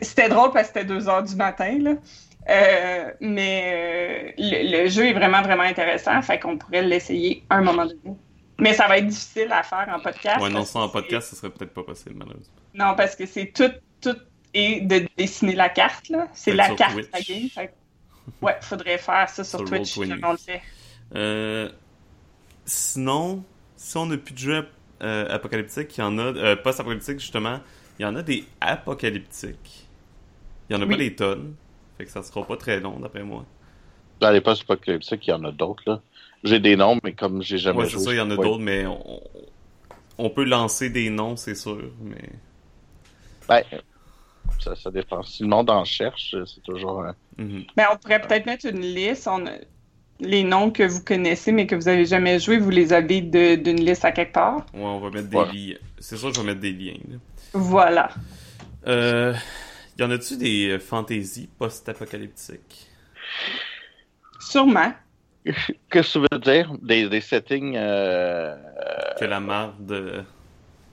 C'était 0.02 0.28
drôle 0.28 0.50
parce 0.52 0.68
que 0.68 0.80
c'était 0.80 0.84
2 0.86 1.08
heures 1.08 1.22
du 1.22 1.36
matin, 1.36 1.78
là. 1.80 1.92
Euh, 2.48 3.10
mais 3.20 3.70
euh, 3.72 4.32
le, 4.38 4.82
le 4.84 4.88
jeu 4.88 5.06
est 5.06 5.12
vraiment, 5.12 5.42
vraiment 5.42 5.62
intéressant, 5.62 6.20
fait 6.22 6.40
qu'on 6.40 6.56
pourrait 6.56 6.82
l'essayer 6.82 7.44
un 7.50 7.60
moment 7.62 7.84
donné. 7.84 8.16
Mais 8.58 8.74
ça 8.74 8.88
va 8.88 8.98
être 8.98 9.06
difficile 9.06 9.48
à 9.52 9.62
faire 9.62 9.88
en 9.94 10.00
podcast. 10.00 10.40
ouais, 10.42 10.50
non, 10.50 10.64
ça 10.64 10.80
en 10.80 10.88
podcast, 10.88 11.30
ce 11.30 11.36
serait 11.36 11.50
peut-être 11.50 11.72
pas 11.72 11.82
possible, 11.82 12.16
malheureusement. 12.16 12.54
Non, 12.74 12.94
parce 12.96 13.14
que 13.16 13.26
c'est 13.26 13.46
tout, 13.52 13.70
tout 14.00 14.16
est 14.54 14.80
de 14.82 15.06
dessiner 15.16 15.54
la 15.54 15.68
carte, 15.68 16.08
là. 16.08 16.28
C'est 16.34 16.52
la 16.52 16.74
carte, 16.74 16.94
Twitch. 16.94 17.08
la 17.12 17.20
game. 17.20 17.48
Fait 17.48 17.74
Ouais, 18.42 18.56
faudrait 18.60 18.98
faire 18.98 19.28
ça 19.28 19.44
sur, 19.44 19.58
Sur 19.60 19.68
Twitch, 19.68 19.96
Roll20. 19.96 20.08
comme 20.08 20.24
on 20.24 20.32
le 20.32 20.38
fait. 20.38 20.62
Euh, 21.14 21.68
sinon, 22.64 23.44
si 23.76 23.96
on 23.96 24.06
n'a 24.06 24.16
plus 24.18 24.34
de 24.34 24.38
jeux 24.38 24.68
apocalyptiques, 25.00 25.96
il 25.96 26.00
y 26.00 26.04
en 26.04 26.18
a, 26.18 26.22
euh, 26.22 26.56
post-apocalyptiques 26.56 27.20
justement, 27.20 27.60
il 27.98 28.02
y 28.02 28.06
en 28.06 28.14
a 28.16 28.22
des 28.22 28.44
apocalyptiques. 28.60 29.79
Il 30.70 30.74
y 30.74 30.78
en 30.78 30.82
a 30.82 30.84
Oui. 30.86 30.92
pas 30.92 30.98
des 30.98 31.14
tonnes. 31.14 31.54
Fait 31.98 32.04
que 32.04 32.10
ça 32.10 32.22
sera 32.22 32.46
pas 32.46 32.56
très 32.56 32.80
long, 32.80 32.98
d'après 33.00 33.22
moi. 33.24 33.44
Dans 34.20 34.30
les 34.30 34.40
postes 34.40 34.62
apocalyptiques, 34.62 35.26
il 35.26 35.30
y 35.30 35.32
en 35.32 35.44
a 35.44 35.50
d'autres, 35.52 35.82
là. 35.86 36.00
J'ai 36.44 36.60
des 36.60 36.76
noms, 36.76 36.98
mais 37.04 37.12
comme 37.12 37.42
j'ai 37.42 37.58
jamais 37.58 37.80
Ouais, 37.80 37.84
c'est 37.86 37.92
joué. 37.92 38.04
ça, 38.04 38.12
il 38.12 38.16
y 38.16 38.20
en 38.20 38.30
a 38.30 38.36
d'autres, 38.36 38.58
mais 38.62 38.86
on, 38.86 39.20
on 40.16 40.30
peut 40.30 40.44
lancer 40.44 40.88
des 40.88 41.10
noms, 41.10 41.36
c'est 41.36 41.54
sûr, 41.54 41.90
mais... 42.02 42.30
Ben, 43.48 43.62
ça, 44.60 44.74
ça 44.76 44.90
dépend. 44.90 45.22
Si 45.22 45.42
le 45.42 45.48
monde 45.48 45.68
en 45.70 45.84
cherche, 45.84 46.34
c'est 46.46 46.62
toujours 46.62 47.02
un... 47.02 47.14
Mhm. 47.36 47.64
Ben, 47.76 47.86
on 47.92 47.96
pourrait 47.96 48.20
peut-être 48.20 48.46
mettre 48.46 48.66
une 48.66 48.80
liste. 48.80 49.26
On 49.28 49.44
a- 49.46 49.50
Les 50.20 50.44
noms 50.44 50.70
que 50.70 50.82
vous 50.82 51.02
connaissez, 51.02 51.50
mais 51.50 51.66
que 51.66 51.74
vous 51.74 51.88
avez 51.88 52.04
jamais 52.04 52.38
joué, 52.38 52.58
vous 52.58 52.68
les 52.70 52.92
avez 52.92 53.22
de- 53.22 53.54
d'une 53.56 53.80
liste 53.84 54.04
à 54.04 54.12
quelque 54.12 54.34
part? 54.34 54.56
Ouais, 54.74 54.82
on 54.82 55.00
va 55.00 55.10
mettre 55.10 55.28
des 55.30 55.36
Ouais. 55.36 55.52
liens. 55.52 55.76
C'est 55.98 56.16
sûr 56.18 56.28
que 56.30 56.36
je 56.36 56.40
vais 56.40 56.46
mettre 56.46 56.60
des 56.60 56.72
liens. 56.72 56.98
là. 57.08 57.16
Voilà. 57.54 58.10
Euh, 58.86 59.34
y 60.00 60.04
en 60.04 60.10
a-tu 60.10 60.36
des 60.36 60.68
euh, 60.70 60.78
fantaisies 60.78 61.48
post-apocalyptiques? 61.58 62.88
Sûrement. 64.40 64.92
Qu'est-ce 65.90 66.18
que 66.18 66.26
tu 66.26 66.26
veux 66.32 66.38
dire? 66.40 66.72
Des, 66.82 67.08
des 67.08 67.20
settings... 67.20 67.76
Euh... 67.76 68.56
Que 69.18 69.24
la 69.24 69.40
marde 69.40 69.90
euh, 69.92 70.20
est 70.20 70.24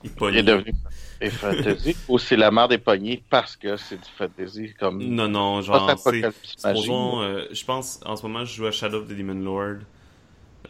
Il 0.04 0.10
pognée. 0.12 0.38
est 0.38 0.42
devenu 0.42 0.72
des 1.20 1.30
fantasy 1.30 1.96
ou 2.08 2.18
c'est 2.18 2.36
la 2.36 2.50
mère 2.50 2.68
des 2.68 2.78
poignées 2.78 3.22
parce 3.28 3.56
que 3.56 3.76
c'est 3.76 3.96
du 3.96 4.08
fantasy 4.16 4.74
comme 4.78 5.02
Non, 5.02 5.28
non, 5.28 5.62
genre, 5.62 5.98
c'est... 5.98 6.22
Supposons, 6.42 7.22
euh, 7.22 7.46
je 7.50 7.64
pense, 7.64 8.00
en 8.04 8.16
ce 8.16 8.22
moment, 8.22 8.44
je 8.44 8.54
joue 8.54 8.66
à 8.66 8.70
Shadow 8.70 8.98
of 8.98 9.08
the 9.08 9.14
Demon 9.16 9.42
Lord. 9.42 9.78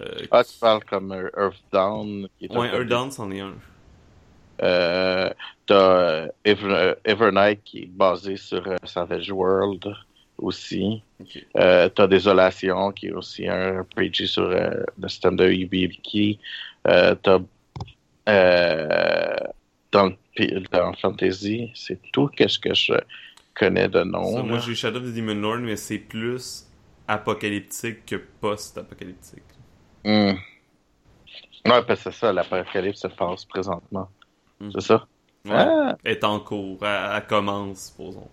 Euh, 0.01 0.26
Ah, 0.30 0.45
tu 0.45 0.59
parles 0.59 0.84
comme 0.84 1.12
euh, 1.12 1.28
Earthdown. 1.36 2.28
Qui 2.39 2.47
est 2.47 2.57
ouais, 2.57 2.68
Earthdown, 2.68 3.11
c'en 3.11 3.30
est 3.30 3.41
un. 3.41 3.55
Euh, 4.62 5.30
t'as 5.66 6.26
Ever, 6.44 6.94
Evernight 7.04 7.62
qui 7.64 7.82
est 7.82 7.90
basé 7.90 8.36
sur 8.36 8.62
Savage 8.84 9.30
World 9.30 9.94
aussi. 10.38 11.02
Euh, 11.56 11.88
t'as 11.88 12.06
Désolation 12.06 12.92
qui 12.92 13.09
est 13.09 13.12
aussi 13.12 13.48
un 13.48 13.82
RPG 13.82 14.26
sur 14.26 14.44
euh, 14.44 14.70
le 14.98 15.09
système 15.09 15.36
de. 15.36 15.44
Euh, 16.86 17.14
t'as 17.22 17.38
euh, 18.28 19.36
dans, 19.90 20.12
Fantasy, 21.00 21.70
c'est 21.74 22.00
tout 22.12 22.28
qu'est-ce 22.28 22.59
que 22.59 22.74
je 22.74 22.94
connais 23.54 23.88
de 23.88 24.02
nom. 24.02 24.36
Ça, 24.36 24.42
moi, 24.42 24.59
j'ai 24.59 24.74
Shadow 24.74 25.00
of 25.00 25.06
the 25.06 25.14
Demon 25.14 25.34
Lord, 25.34 25.59
mais 25.59 25.76
c'est 25.76 25.98
plus 25.98 26.66
apocalyptique 27.06 28.04
que 28.06 28.16
post-apocalyptique. 28.16 29.42
Hmm. 30.04 30.34
Ouais, 31.64 31.82
parce 31.82 32.04
que 32.04 32.11
c'est 32.11 32.12
ça, 32.12 32.32
l'apocalypse 32.32 33.00
se 33.00 33.09
passe 33.09 33.44
présentement. 33.46 34.09
Mhm. 34.61 34.72
C'est 34.74 34.80
ça? 34.80 35.06
Ouais. 35.44 35.52
Ah! 35.54 35.96
Est 36.04 36.24
en 36.24 36.40
cours, 36.40 36.78
elle, 36.82 37.11
elle 37.16 37.26
commence, 37.26 37.86
supposons. 37.88 38.28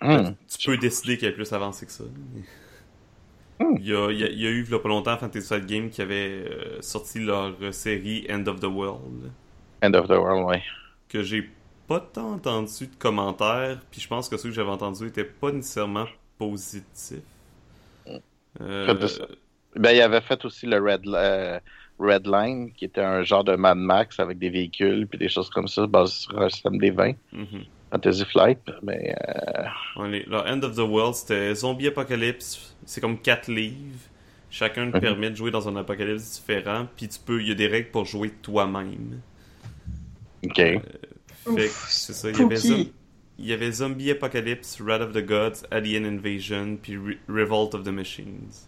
Hmm. 0.00 0.32
Tu 0.46 0.70
peux 0.70 0.76
décider 0.76 1.16
qu'elle 1.16 1.30
est 1.30 1.34
plus 1.34 1.52
avancée 1.52 1.86
que 1.86 1.92
ça. 1.92 2.04
Hmm. 3.58 3.76
Il, 3.78 3.86
y 3.86 3.94
a, 3.94 4.10
il, 4.10 4.18
y 4.18 4.24
a, 4.24 4.28
il 4.28 4.40
y 4.40 4.46
a 4.46 4.50
eu, 4.50 4.64
il 4.64 4.70
y 4.70 4.74
a 4.74 4.78
pas 4.78 4.88
longtemps, 4.88 5.16
Fantasy 5.16 5.46
Flight 5.46 5.66
Game 5.66 5.90
qui 5.90 6.02
avait 6.02 6.44
euh, 6.46 6.82
sorti 6.82 7.20
leur 7.20 7.54
série 7.72 8.26
End 8.30 8.46
of 8.46 8.60
the 8.60 8.64
World, 8.64 9.30
End 9.82 9.94
of 9.94 10.06
the 10.08 10.12
World, 10.12 10.44
ouais. 10.46 10.62
que 11.08 11.22
j'ai 11.22 11.50
pas 11.86 12.00
tant 12.00 12.32
entendu 12.34 12.86
de 12.86 12.94
commentaires, 12.96 13.80
puis 13.90 14.00
je 14.00 14.08
pense 14.08 14.28
que 14.28 14.36
ceux 14.36 14.50
que 14.50 14.54
j'avais 14.54 14.70
entendus 14.70 15.06
étaient 15.06 15.24
pas 15.24 15.52
nécessairement 15.52 16.06
positifs. 16.38 17.22
Euh. 18.60 18.94
Ben, 19.76 19.92
il 19.92 20.00
avait 20.00 20.20
fait 20.22 20.44
aussi 20.44 20.66
le 20.66 20.78
Red, 20.78 21.06
euh, 21.06 21.60
Red 21.98 22.26
Line, 22.26 22.72
qui 22.72 22.84
était 22.84 23.00
un 23.00 23.22
genre 23.22 23.44
de 23.44 23.56
Mad 23.56 23.78
Max 23.78 24.20
avec 24.20 24.38
des 24.38 24.50
véhicules 24.50 25.06
puis 25.06 25.18
des 25.18 25.28
choses 25.28 25.50
comme 25.50 25.68
ça, 25.68 25.86
basé 25.86 26.12
sur 26.12 26.40
un 26.40 26.48
système 26.48 26.78
des 26.78 26.90
20, 26.90 27.12
mhm. 27.32 27.64
Fantasy 27.90 28.24
Flight. 28.26 28.60
Mais 28.82 29.14
euh, 29.28 30.42
End 30.46 30.62
of 30.62 30.76
the 30.76 30.80
World, 30.80 31.14
c'était 31.14 31.54
Zombie 31.54 31.88
Apocalypse. 31.88 32.76
C'est 32.84 33.00
comme 33.00 33.18
4 33.18 33.50
livres. 33.50 33.98
Chacun 34.50 34.90
te 34.90 34.98
permet 34.98 35.30
de 35.30 35.36
jouer 35.36 35.50
dans 35.50 35.68
un 35.68 35.76
apocalypse 35.76 36.36
différent. 36.40 36.86
Puis 36.96 37.08
tu 37.08 37.18
peux, 37.18 37.40
il 37.42 37.48
y 37.48 37.52
a 37.52 37.54
des 37.54 37.66
règles 37.66 37.90
pour 37.90 38.04
jouer 38.04 38.30
toi-même. 38.42 39.20
ok. 40.44 40.62
Ouf, 41.46 41.86
c'est 41.88 42.12
ça. 42.12 42.30
Il 42.30 42.38
y, 42.38 42.42
avait 42.42 42.56
spooky. 42.56 42.84
Zom- 42.84 42.92
il 43.38 43.46
y 43.46 43.52
avait 43.52 43.70
Zombie 43.70 44.10
Apocalypse, 44.10 44.80
Wrath 44.80 45.02
of 45.02 45.12
the 45.12 45.24
Gods, 45.24 45.66
Alien 45.70 46.06
Invasion, 46.06 46.76
puis 46.80 46.96
Re- 46.96 47.18
Revolt 47.28 47.74
of 47.74 47.84
the 47.84 47.88
Machines. 47.92 48.66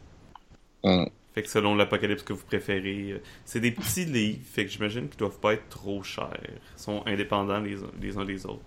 Hmm. 0.84 1.06
Fait 1.38 1.44
que 1.44 1.50
selon 1.50 1.76
l'apocalypse 1.76 2.24
que 2.24 2.32
vous 2.32 2.44
préférez, 2.44 3.12
euh, 3.12 3.18
c'est 3.44 3.60
des 3.60 3.70
petits 3.70 4.04
livres. 4.06 4.40
Fait 4.44 4.64
que 4.64 4.72
j'imagine 4.72 5.08
qu'ils 5.08 5.18
doivent 5.18 5.38
pas 5.38 5.52
être 5.52 5.68
trop 5.68 6.02
chers. 6.02 6.36
Ils 6.48 6.58
sont 6.82 7.00
indépendants 7.06 7.60
les, 7.60 7.76
uns- 7.80 7.92
les 8.02 8.18
uns 8.18 8.24
des 8.24 8.44
autres. 8.44 8.58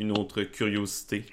Une 0.00 0.10
autre 0.10 0.42
curiosité. 0.42 1.24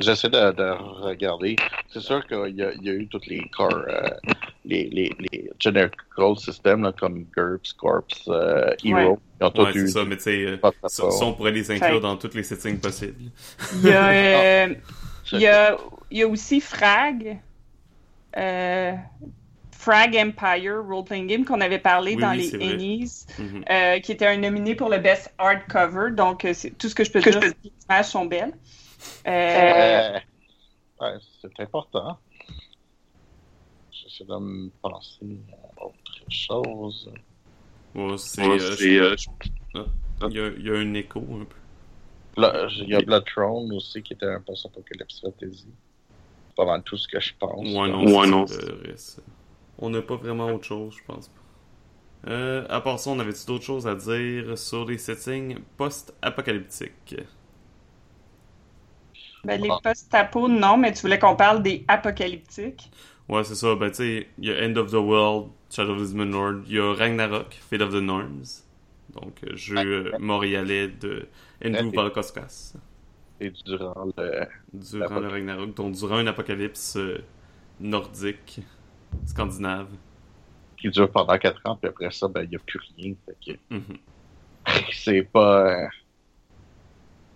J'essaie 0.00 0.28
de, 0.28 0.52
de 0.52 0.70
regarder. 1.02 1.56
C'est 1.92 1.98
sûr 1.98 2.24
qu'il 2.28 2.54
y, 2.56 2.62
a- 2.62 2.72
il 2.72 2.84
y 2.84 2.90
a 2.90 2.92
eu 2.92 3.08
tous 3.08 3.20
les 3.26 3.42
corps, 3.48 3.82
euh, 3.88 4.10
les, 4.64 4.84
les, 4.90 5.12
les 5.18 5.50
generical 5.58 6.38
systems 6.38 6.82
là, 6.84 6.92
comme 6.92 7.24
GURPS, 7.36 7.72
Corps, 7.72 8.04
euh, 8.28 8.70
Hero. 8.84 8.94
Ouais. 9.14 9.16
Ils 9.40 9.44
ont 9.44 9.50
tous 9.50 9.62
Ouais, 9.64 9.72
c'est 9.72 9.78
eu 9.80 9.88
ça, 9.88 10.04
mais 10.04 10.16
tu 10.18 10.22
sais, 10.22 10.44
euh, 10.46 10.56
ça, 10.86 11.10
ça, 11.10 11.24
on 11.24 11.32
pourrait 11.32 11.50
les 11.50 11.68
inclure 11.68 12.00
dans 12.00 12.16
tous 12.16 12.32
les 12.32 12.44
settings 12.44 12.78
possibles. 12.78 13.24
Il 13.74 13.88
y 13.88 13.92
a, 13.92 14.08
euh, 14.68 14.74
il 15.32 15.40
y 15.40 15.46
a, 15.48 15.76
il 16.12 16.18
y 16.18 16.22
a 16.22 16.28
aussi 16.28 16.60
Frag. 16.60 17.40
Euh, 18.36 18.92
Frag 19.72 20.16
Empire 20.16 20.82
Role 20.86 21.04
Playing 21.04 21.26
Game 21.26 21.44
qu'on 21.44 21.60
avait 21.60 21.78
parlé 21.80 22.14
Oui, 22.14 22.20
dans 22.22 22.30
oui, 22.32 22.50
les. 22.52 22.72
Ennies, 22.74 23.24
Mhm. 23.38 23.64
euh, 23.70 23.98
qui 24.00 24.12
était 24.12 24.26
un 24.26 24.36
nominé 24.36 24.74
pour 24.74 24.88
le 24.88 24.98
Best 24.98 25.32
Hardcover. 25.38 26.12
Donc, 26.12 26.44
euh, 26.44 26.52
c'est 26.54 26.70
tout 26.70 26.88
ce 26.88 26.94
que 26.94 27.04
je 27.04 27.10
peux 27.10 27.20
dire, 27.20 27.40
c'est 27.42 27.50
que 27.52 27.56
les 27.64 27.72
images 27.88 28.06
sont 28.06 28.26
belles. 28.26 28.54
Euh, 29.26 29.30
Euh, 29.30 30.18
ouais, 31.00 31.18
c'est 31.40 31.60
important. 31.60 32.18
J'essaie 33.90 34.24
de 34.24 34.36
me 34.38 34.70
penser 34.80 35.38
à 35.78 35.84
autre 35.84 36.24
chose. 36.30 37.10
Ouais, 37.94 38.16
c'est, 38.18 38.42
il, 38.42 38.94
y 38.94 39.00
a, 39.00 39.14
il 40.56 40.64
y 40.66 40.70
a 40.70 40.74
un 40.74 40.94
écho 40.94 41.20
un 41.20 41.44
peu. 41.44 42.40
Là, 42.40 42.66
Il 42.70 42.88
y 42.88 42.94
a 42.94 43.00
Blood 43.02 43.24
Throne 43.26 43.72
aussi 43.74 44.02
qui 44.02 44.14
était 44.14 44.26
un 44.26 44.40
post-apocalypse 44.40 45.20
fantasy. 45.20 45.66
Pas 46.62 46.70
mal 46.74 46.82
tout 46.84 46.96
ce 46.96 47.08
que 47.08 47.18
je 47.18 47.32
pense. 47.40 47.66
Ouais, 47.66 47.88
non, 47.88 48.04
Ouais. 48.04 48.94
On 49.78 49.90
n'a 49.90 50.00
pas 50.00 50.14
vraiment 50.14 50.52
autre 50.52 50.64
chose, 50.64 50.94
je 50.96 51.02
pense 51.04 51.28
pas. 51.28 52.30
Euh, 52.30 52.64
à 52.68 52.80
part 52.80 53.00
ça, 53.00 53.10
on 53.10 53.18
avait-tu 53.18 53.46
d'autres 53.46 53.64
choses 53.64 53.88
à 53.88 53.96
dire 53.96 54.56
sur 54.56 54.84
les 54.84 54.96
settings 54.96 55.58
post-apocalyptiques? 55.76 57.16
ben, 59.44 59.60
les 59.60 59.68
post-apo, 59.82 60.46
non, 60.46 60.76
mais 60.76 60.92
tu 60.92 61.00
voulais 61.02 61.18
qu'on 61.18 61.34
parle 61.34 61.64
des 61.64 61.84
apocalyptiques? 61.88 62.92
Ouais, 63.28 63.42
c'est 63.42 63.56
ça. 63.56 63.74
Ben, 63.74 63.90
tu 63.90 63.96
sais, 63.96 64.28
il 64.38 64.44
y 64.48 64.52
a 64.52 64.64
End 64.64 64.76
of 64.76 64.92
the 64.92 64.94
World, 64.94 65.50
Shadow 65.68 65.94
of 65.94 66.08
the 66.10 66.12
Demon 66.12 66.26
Lord. 66.30 66.62
Il 66.68 66.74
y 66.74 66.78
a 66.78 66.94
Ragnarok, 66.94 67.54
Fate 67.54 67.80
of 67.80 67.90
the 67.90 67.94
Norms. 68.02 68.62
Donc, 69.08 69.42
euh, 69.44 69.56
jeu 69.56 70.12
euh, 70.14 70.18
montréalais 70.18 70.88
de 70.88 71.28
Andrew 71.64 71.90
Ouais. 71.90 71.92
Valkoskas. 71.92 72.74
Et 73.42 73.50
durant 73.50 74.06
le. 74.16 74.46
Durant 74.72 75.18
le 75.18 75.28
Ragnarok, 75.28 75.74
donc 75.74 75.94
durant 75.94 76.16
un 76.18 76.26
apocalypse 76.28 76.96
euh, 76.96 77.18
nordique, 77.80 78.60
scandinave. 79.26 79.88
qui 80.76 80.88
dure 80.90 81.10
pendant 81.10 81.36
4 81.36 81.60
ans, 81.64 81.76
puis 81.76 81.88
après 81.88 82.10
ça, 82.12 82.28
ben, 82.28 82.44
il 82.44 82.50
n'y 82.50 82.56
a 82.56 82.60
plus 82.60 82.80
rien. 82.96 83.14
Mhm. 83.70 83.82
c'est 84.92 85.22
pas. 85.24 85.82
euh, 85.82 85.88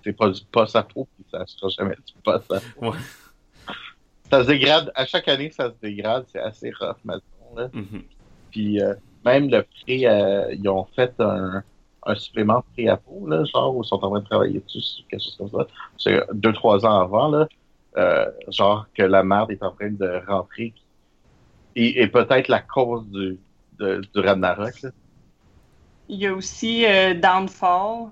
c'est 0.04 0.12
pas 0.12 0.30
du 0.30 0.40
post-apo, 0.44 1.09
puis 1.16 1.24
ça 1.28 1.44
sera 1.46 1.68
jamais 1.70 1.96
du 1.96 2.14
post-apo. 2.22 2.92
Ouais. 2.92 2.98
Ça 4.30 4.42
se 4.44 4.48
dégrade. 4.48 4.92
À 4.94 5.07
chaque 5.07 5.26
année, 5.26 5.50
ça 5.50 5.70
se 5.70 5.74
dégrade. 5.82 6.24
C'est 6.28 6.38
assez 6.38 6.70
rough, 6.70 6.98
maintenant. 7.04 7.57
Là. 7.57 7.68
Mhm. 7.72 8.04
Puis 8.52 8.80
euh, 8.80 8.94
même 9.24 9.50
le 9.50 9.64
prix, 9.64 10.07
euh, 10.07 10.54
ils 10.54 10.68
ont 10.68 10.84
fait 10.94 11.12
un, 11.18 11.64
un 12.07 12.14
supplément 12.14 12.62
prix 12.72 12.88
à 12.88 12.96
peau, 12.96 13.28
genre, 13.52 13.76
où 13.76 13.82
ils 13.82 13.86
sont 13.86 13.96
en 13.96 14.11
train 14.11 14.20
de 14.20 14.24
travailler 14.24 14.61
dessus, 14.61 15.02
quelque 15.11 15.22
chose 15.22 15.36
comme 15.38 15.50
ça. 15.50 15.66
C'est 15.98 16.22
deux, 16.32 16.52
trois 16.52 16.84
ans 16.86 17.00
avant, 17.00 17.46
euh, 17.96 18.26
genre 18.48 18.86
que 18.96 19.02
la 19.02 19.22
merde 19.22 19.50
est 19.50 19.62
en 19.62 19.72
train 19.72 19.90
de 19.90 20.22
rentrer. 20.26 20.72
Et, 21.74 22.07
peut-être 22.07 22.48
la 22.48 22.61
cause 22.61 23.07
du, 23.11 23.38
de- 23.78 24.00
du 24.14 24.20
Ragnarok. 24.20 24.86
Il 26.09 26.18
y 26.18 26.26
a 26.26 26.32
aussi 26.32 26.86
euh, 26.86 27.14
Downfall 27.14 28.11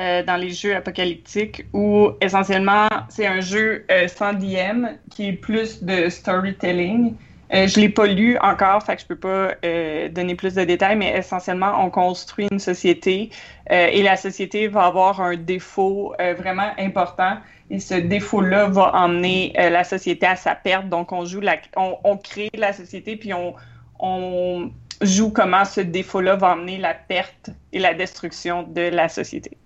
euh, 0.00 0.22
dans 0.24 0.36
les 0.36 0.50
jeux 0.50 0.74
apocalyptiques 0.74 1.66
où 1.72 2.10
essentiellement 2.20 2.88
c'est 3.08 3.26
un 3.26 3.40
jeu 3.40 3.84
sans 4.08 4.32
DM 4.32 4.86
qui 5.10 5.28
est 5.28 5.32
plus 5.34 5.84
de 5.84 6.08
storytelling. 6.08 7.14
Euh, 7.54 7.68
je 7.68 7.78
l'ai 7.78 7.88
pas 7.88 8.06
lu 8.06 8.36
encore, 8.38 8.82
fait 8.82 8.96
que 8.96 9.02
je 9.02 9.06
peux 9.06 9.18
pas 9.18 9.52
euh, 9.64 10.08
donner 10.08 10.34
plus 10.34 10.54
de 10.54 10.64
détails, 10.64 10.96
mais 10.96 11.16
essentiellement 11.16 11.84
on 11.84 11.90
construit 11.90 12.48
une 12.50 12.58
société 12.58 13.30
euh, 13.70 13.86
et 13.86 14.02
la 14.02 14.16
société 14.16 14.66
va 14.66 14.86
avoir 14.86 15.20
un 15.20 15.36
défaut 15.36 16.12
euh, 16.20 16.34
vraiment 16.34 16.72
important 16.76 17.38
et 17.70 17.78
ce 17.78 17.94
défaut-là 17.94 18.66
va 18.68 18.92
emmener 18.94 19.54
euh, 19.58 19.70
la 19.70 19.84
société 19.84 20.26
à 20.26 20.34
sa 20.34 20.56
perte. 20.56 20.88
Donc 20.88 21.12
on 21.12 21.24
joue 21.24 21.40
la, 21.40 21.56
on, 21.76 21.96
on 22.02 22.16
crée 22.16 22.50
la 22.54 22.72
société 22.72 23.16
puis 23.16 23.32
on, 23.32 23.54
on 24.00 24.72
joue 25.02 25.30
comment 25.30 25.64
ce 25.64 25.82
défaut-là 25.82 26.36
va 26.36 26.52
emmener 26.54 26.78
la 26.78 26.94
perte 26.94 27.50
et 27.72 27.78
la 27.78 27.94
destruction 27.94 28.64
de 28.64 28.82
la 28.82 29.08
société. 29.08 29.56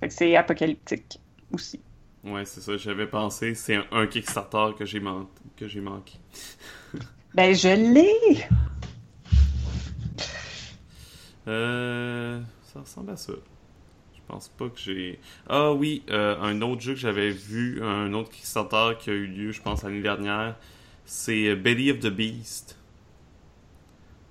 Que 0.00 0.08
c'est 0.10 0.36
apocalyptique 0.36 1.18
aussi. 1.52 1.80
Ouais, 2.26 2.44
c'est 2.44 2.60
ça, 2.60 2.76
j'avais 2.76 3.06
pensé. 3.06 3.54
C'est 3.54 3.76
un, 3.76 3.86
un 3.92 4.06
Kickstarter 4.06 4.74
que 4.76 4.84
j'ai 4.84 5.00
man- 5.00 5.26
manqué. 5.82 6.14
Ben, 7.34 7.54
je 7.54 7.68
l'ai! 7.68 8.46
Euh, 11.46 12.40
ça 12.62 12.80
ressemble 12.80 13.10
à 13.10 13.16
ça. 13.16 13.34
Je 14.14 14.20
pense 14.26 14.48
pas 14.48 14.68
que 14.70 14.78
j'ai. 14.78 15.20
Ah 15.48 15.72
oui, 15.72 16.02
euh, 16.10 16.40
un 16.40 16.62
autre 16.62 16.80
jeu 16.80 16.94
que 16.94 16.98
j'avais 16.98 17.30
vu, 17.30 17.82
un 17.82 18.12
autre 18.14 18.30
Kickstarter 18.30 18.96
qui 18.98 19.10
a 19.10 19.12
eu 19.12 19.26
lieu, 19.26 19.52
je 19.52 19.60
pense, 19.60 19.82
l'année 19.84 20.00
dernière, 20.02 20.56
c'est 21.04 21.48
euh, 21.48 21.56
Belly 21.56 21.90
of 21.90 22.00
the 22.00 22.08
Beast. 22.08 22.78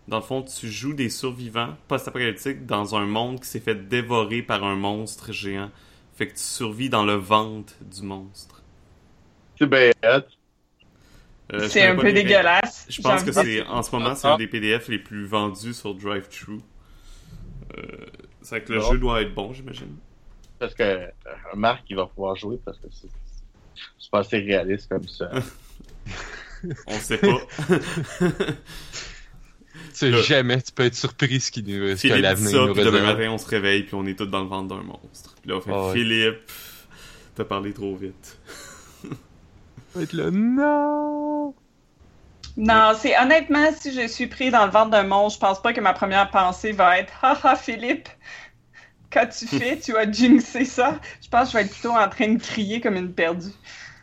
Dans 0.08 0.18
le 0.18 0.24
fond, 0.24 0.42
tu 0.42 0.68
joues 0.70 0.94
des 0.94 1.10
survivants 1.10 1.76
post-apocalyptiques 1.88 2.66
dans 2.66 2.96
un 2.96 3.06
monde 3.06 3.40
qui 3.40 3.48
s'est 3.48 3.60
fait 3.60 3.88
dévorer 3.88 4.42
par 4.42 4.64
un 4.64 4.76
monstre 4.76 5.32
géant. 5.32 5.72
Fait 6.16 6.28
que 6.28 6.34
tu 6.34 6.40
survis 6.40 6.90
dans 6.90 7.04
le 7.04 7.16
ventre 7.16 7.74
du 7.82 8.02
monstre. 8.04 8.62
C'est 9.60 9.66
hot. 9.66 10.22
Euh, 11.54 11.68
c'est 11.70 11.86
un 11.86 11.96
peu 11.96 12.12
dégueulasse. 12.12 12.88
Je 12.90 13.02
pense 13.02 13.24
que 13.24 13.32
c'est 13.32 13.62
en 13.68 13.84
ce 13.84 13.92
moment 13.96 14.16
c'est 14.16 14.28
un 14.28 14.38
des 14.38 14.48
PDF 14.48 14.88
les 14.88 14.98
plus 14.98 15.26
vendus 15.26 15.74
sur 15.74 15.94
DriveThru. 15.94 16.60
Euh, 17.78 17.82
c'est 18.42 18.62
que 18.64 18.74
le 18.74 18.80
Bon. 18.80 18.92
jeu 18.92 18.98
doit 18.98 19.22
être 19.22 19.34
bon, 19.34 19.54
j'imagine. 19.54 19.96
Parce 20.58 20.74
que 20.74 20.84
euh, 20.84 21.10
Marc, 21.54 21.84
il 21.90 21.96
va 21.98 22.08
pouvoir 22.08 22.36
jouer 22.36 22.60
parce 22.64 22.78
que 22.80 22.88
c'est 22.92 23.10
c'est 24.00 24.10
pas 24.10 24.20
assez 24.20 24.38
réaliste 24.40 24.88
comme 24.90 25.08
ça. 25.08 25.30
On 26.88 26.94
sait 27.00 27.18
pas. 27.20 27.40
sais 29.96 30.12
Là. 30.12 30.22
jamais, 30.22 30.62
tu 30.62 30.72
peux 30.72 30.84
être 30.84 30.96
surpris 30.96 31.40
ce, 31.40 31.52
qui 31.52 31.64
nous, 31.64 31.96
ce 31.96 32.08
que 32.08 32.14
l'avenir 32.14 32.50
ça, 32.50 32.58
nous 32.58 32.74
puis 32.74 32.84
demain 32.84 33.00
réserve. 33.00 33.18
matin, 33.18 33.32
on 33.32 33.38
se 33.38 33.48
réveille, 33.48 33.84
puis 33.84 33.96
on 33.96 34.06
est 34.06 34.18
tous 34.18 34.26
dans 34.26 34.42
le 34.42 34.48
ventre 34.48 34.76
d'un 34.76 34.84
monstre. 34.84 35.36
Puis 35.42 35.50
là, 35.52 35.58
on 35.58 35.62
fait 35.62 35.72
Ah 35.74 35.88
ouais. 35.88 35.94
Philippe, 35.94 36.40
t'as 37.36 37.46
parlé 37.46 37.74
trop 37.74 37.96
vite. 37.96 38.38
On 39.96 40.00
va 40.00 40.04
être 40.04 40.14
là, 40.14 40.30
non! 40.30 41.54
Non, 42.58 42.92
c'est 42.98 43.18
honnêtement, 43.18 43.68
si 43.78 43.94
je 43.94 44.08
suis 44.08 44.28
pris 44.28 44.50
dans 44.50 44.66
le 44.66 44.72
ventre 44.72 44.92
d'un 44.92 45.04
monstre, 45.04 45.40
je 45.42 45.48
pense 45.48 45.62
pas 45.62 45.74
que 45.74 45.82
ma 45.82 45.94
première 45.94 46.30
pensée 46.32 46.72
va 46.72 47.00
être 47.00 47.14
Haha, 47.22 47.56
Philippe, 47.56 48.08
qu'as-tu 49.10 49.48
fait? 49.48 49.78
Tu 49.80 49.96
as 49.98 50.10
jinxé 50.10 50.66
ça. 50.66 51.00
Je 51.22 51.28
pense 51.30 51.48
que 51.48 51.52
je 51.52 51.58
vais 51.58 51.64
être 51.66 51.72
plutôt 51.72 51.92
en 51.92 52.08
train 52.10 52.34
de 52.34 52.42
crier 52.42 52.80
comme 52.82 52.96
une 52.96 53.14
perdue. 53.14 53.52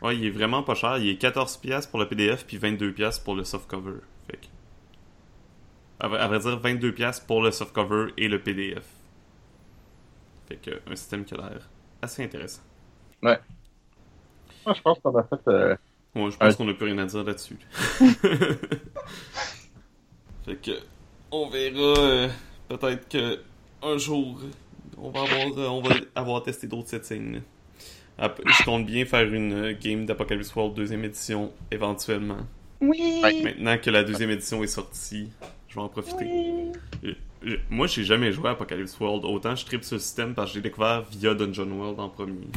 Ouais, 0.01 0.15
il 0.17 0.25
est 0.25 0.31
vraiment 0.31 0.63
pas 0.63 0.75
cher. 0.75 0.97
Il 0.97 1.09
est 1.09 1.21
14$ 1.21 1.89
pour 1.89 1.99
le 1.99 2.07
PDF, 2.07 2.45
puis 2.45 2.57
22$ 2.57 3.23
pour 3.23 3.35
le 3.35 3.43
softcover. 3.43 3.99
À 6.03 6.07
vrai, 6.27 6.39
dire, 6.39 6.59
22$ 6.59 7.25
pour 7.25 7.41
le 7.41 7.49
softcover 7.51 8.07
et 8.17 8.27
le 8.27 8.39
PDF. 8.41 8.83
Fait 10.49 10.57
que, 10.57 10.71
un 10.91 10.95
système 10.95 11.23
qui 11.23 11.33
a 11.33 11.37
l'air 11.37 11.69
assez 12.01 12.23
intéressant. 12.23 12.61
Moi, 13.21 13.37
je 14.67 14.81
pense 14.81 14.99
qu'on 14.99 15.17
a 15.17 15.23
fait. 15.23 15.47
euh, 15.47 15.75
Moi, 16.13 16.29
je 16.29 16.37
pense 16.37 16.49
Ouais. 16.51 16.55
qu'on 16.57 16.65
n'a 16.65 16.73
plus 16.73 16.85
rien 16.87 16.97
à 16.99 17.05
dire 17.05 17.23
là-dessus. 17.23 17.57
fait 20.45 20.55
que, 20.61 20.71
on 21.31 21.49
verra. 21.49 21.97
euh, 21.99 22.27
Peut-être 22.69 23.07
que 23.09 23.39
un 23.81 23.97
jour, 23.97 24.41
on 24.97 25.09
va 25.11 25.21
avoir, 25.21 25.57
euh, 25.57 25.67
on 25.69 25.81
va 25.81 25.95
avoir 26.15 26.43
testé 26.43 26.67
d'autres 26.67 26.89
settings. 26.89 27.41
Je 28.19 28.63
compte 28.65 28.85
bien 28.85 29.05
faire 29.05 29.31
une 29.33 29.53
euh, 29.53 29.73
game 29.79 30.05
d'Apocalypse 30.05 30.53
World 30.55 30.75
deuxième 30.75 31.03
édition 31.03 31.51
éventuellement. 31.71 32.39
Oui! 32.81 33.19
Ouais, 33.23 33.41
Maintenant 33.43 33.77
que 33.77 33.89
la 33.89 34.03
deuxième 34.03 34.29
édition 34.31 34.63
est 34.63 34.67
sortie, 34.67 35.29
je 35.73 35.79
vais 35.79 35.81
en 35.85 35.89
profiter. 35.89 36.25
Oui! 36.25 36.71
Euh, 37.03 37.13
euh, 37.47 37.57
Moi, 37.69 37.87
j'ai 37.87 38.03
jamais 38.03 38.31
joué 38.31 38.49
à 38.49 38.51
Apocalypse 38.51 38.99
World. 38.99 39.25
Autant 39.25 39.55
je 39.55 39.65
tripe 39.65 39.81
le 39.91 39.97
système 39.99 40.35
parce 40.35 40.51
que 40.51 40.55
j'ai 40.55 40.61
découvert 40.61 41.01
via 41.01 41.33
Dungeon 41.33 41.69
World 41.71 41.99
en 41.99 42.09
premier. 42.09 42.47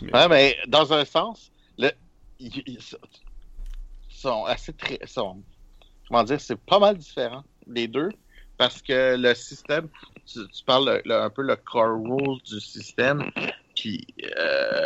Mais- 0.00 0.14
Ouais, 0.14 0.28
mais 0.28 0.56
dans 0.66 0.90
un 0.92 1.04
sens, 1.04 1.50
le, 1.76 1.90
ils, 2.40 2.62
ils 2.66 2.78
sont 4.08 4.44
assez 4.46 4.72
très. 4.72 4.98
Sont, 5.06 5.42
comment 6.08 6.24
dire, 6.24 6.40
c'est 6.40 6.58
pas 6.58 6.78
mal 6.78 6.96
différent, 6.96 7.44
les 7.66 7.86
deux, 7.88 8.08
parce 8.56 8.80
que 8.80 9.16
le 9.18 9.34
système, 9.34 9.88
tu, 10.26 10.38
tu 10.48 10.64
parles 10.64 10.86
le- 10.88 11.02
le- 11.04 11.20
un 11.22 11.30
peu 11.30 11.42
le 11.42 11.56
core 11.56 11.98
rule 12.02 12.40
du 12.42 12.58
système, 12.60 13.30
puis 13.76 14.06
euh, 14.38 14.84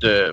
de 0.00 0.32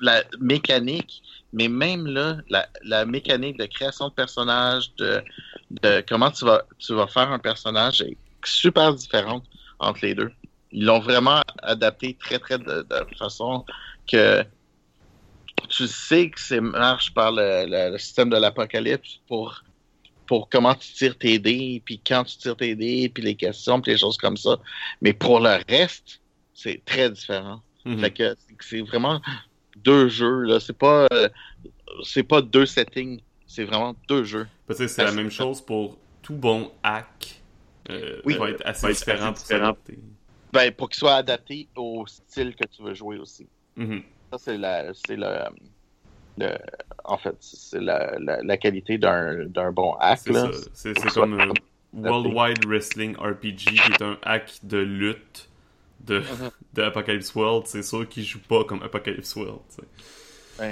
la 0.00 0.22
mécanique, 0.38 1.22
mais 1.54 1.68
même 1.68 2.06
là, 2.06 2.38
la, 2.50 2.68
la 2.84 3.06
mécanique 3.06 3.58
de 3.58 3.66
création 3.66 4.08
de 4.08 4.14
personnage, 4.14 4.94
de, 4.96 5.22
de 5.70 6.04
comment 6.08 6.30
tu 6.30 6.44
vas, 6.44 6.64
tu 6.78 6.94
vas 6.94 7.06
faire 7.06 7.30
un 7.30 7.38
personnage 7.38 8.02
est 8.02 8.18
super 8.44 8.94
différente 8.94 9.44
entre 9.78 10.00
les 10.02 10.14
deux. 10.14 10.32
Ils 10.72 10.84
l'ont 10.84 11.00
vraiment 11.00 11.42
adapté 11.62 12.16
très, 12.18 12.38
très 12.38 12.58
de, 12.58 12.82
de 12.82 13.16
façon 13.18 13.64
que 14.10 14.44
tu 15.68 15.86
sais 15.88 16.30
que 16.30 16.40
c'est 16.40 16.60
marche 16.60 17.14
par 17.14 17.32
le, 17.32 17.64
le- 17.66 17.92
le 17.92 17.98
système 17.98 18.30
de 18.30 18.36
l'apocalypse 18.36 19.20
pour, 19.28 19.62
pour 20.26 20.48
comment 20.48 20.74
tu 20.74 20.92
tires 20.94 21.18
tes 21.18 21.38
dés, 21.38 21.82
puis 21.84 22.02
quand 22.06 22.24
tu 22.24 22.36
tires 22.38 22.56
tes 22.56 22.76
dés, 22.76 23.08
puis 23.08 23.22
les 23.22 23.36
questions, 23.36 23.80
puis 23.80 23.92
les 23.92 23.98
choses 23.98 24.16
comme 24.18 24.36
ça. 24.36 24.58
Mais 25.00 25.12
pour 25.12 25.40
le 25.40 25.58
reste, 25.68 26.22
c'est 26.52 26.82
très 26.84 27.10
différent. 27.10 27.62
Mhm. 27.84 27.98
Fait 28.00 28.12
que 28.12 28.36
c'est 28.60 28.80
vraiment 28.82 29.20
deux 29.76 30.08
jeux, 30.08 30.42
là. 30.42 30.60
C'est 30.60 30.76
pas, 30.76 31.06
euh, 31.12 31.28
c'est 32.02 32.22
pas 32.22 32.42
deux 32.42 32.66
settings. 32.66 33.20
C'est 33.46 33.64
vraiment 33.64 33.94
deux 34.08 34.24
jeux. 34.24 34.46
Parce 34.66 34.78
que 34.80 34.86
c'est 34.88 35.04
la 35.04 35.12
même 35.12 35.30
chose 35.30 35.60
pour 35.60 35.96
tout 36.22 36.34
bon 36.34 36.70
hack. 36.82 37.40
Euh, 37.90 38.20
Oui. 38.24 38.34
va 38.38 38.50
être 38.50 38.62
assez 38.64 38.86
Va 38.86 38.90
être 38.92 38.98
différent 38.98 39.32
assez 39.32 39.32
pour 39.34 39.42
différent. 39.42 39.76
Ben, 40.52 40.72
pour 40.72 40.88
qu'il 40.88 40.98
soit 40.98 41.14
adapté 41.16 41.68
au 41.76 42.06
style 42.06 42.54
que 42.56 42.66
tu 42.66 42.82
veux 42.82 42.94
jouer 42.94 43.18
aussi. 43.18 43.46
Mhm. 43.76 44.02
Ça, 44.32 44.38
c'est 44.38 44.56
la, 44.58 44.92
c'est 44.94 45.16
le, 45.16 45.28
le- 46.38 46.56
en 47.04 47.18
fait, 47.18 47.36
c'est 47.40 47.80
la, 47.80 48.16
la, 48.18 48.42
la 48.42 48.56
qualité 48.56 48.96
d'un, 48.98 49.44
d'un 49.46 49.70
bon 49.72 49.94
hack, 50.00 50.20
C'est 50.24 50.32
là. 50.32 50.50
ça. 50.52 50.68
C'est 50.72 50.98
c'est 50.98 51.08
comme 51.10 51.38
euh, 51.40 51.52
Worldwide 51.92 52.64
Wrestling 52.66 53.14
RPG, 53.16 53.56
qui 53.56 53.92
est 53.92 54.02
un 54.02 54.16
hack 54.22 54.50
de 54.62 54.78
lutte 54.78 55.48
de, 56.06 56.20
Mhm. 56.20 56.50
de 56.74 56.82
Apocalypse 56.82 57.34
World. 57.34 57.66
C'est 57.66 57.82
sûr 57.82 58.08
qu'il 58.08 58.24
joue 58.24 58.40
pas 58.40 58.64
comme 58.64 58.82
Apocalypse 58.82 59.34
World. 59.36 59.60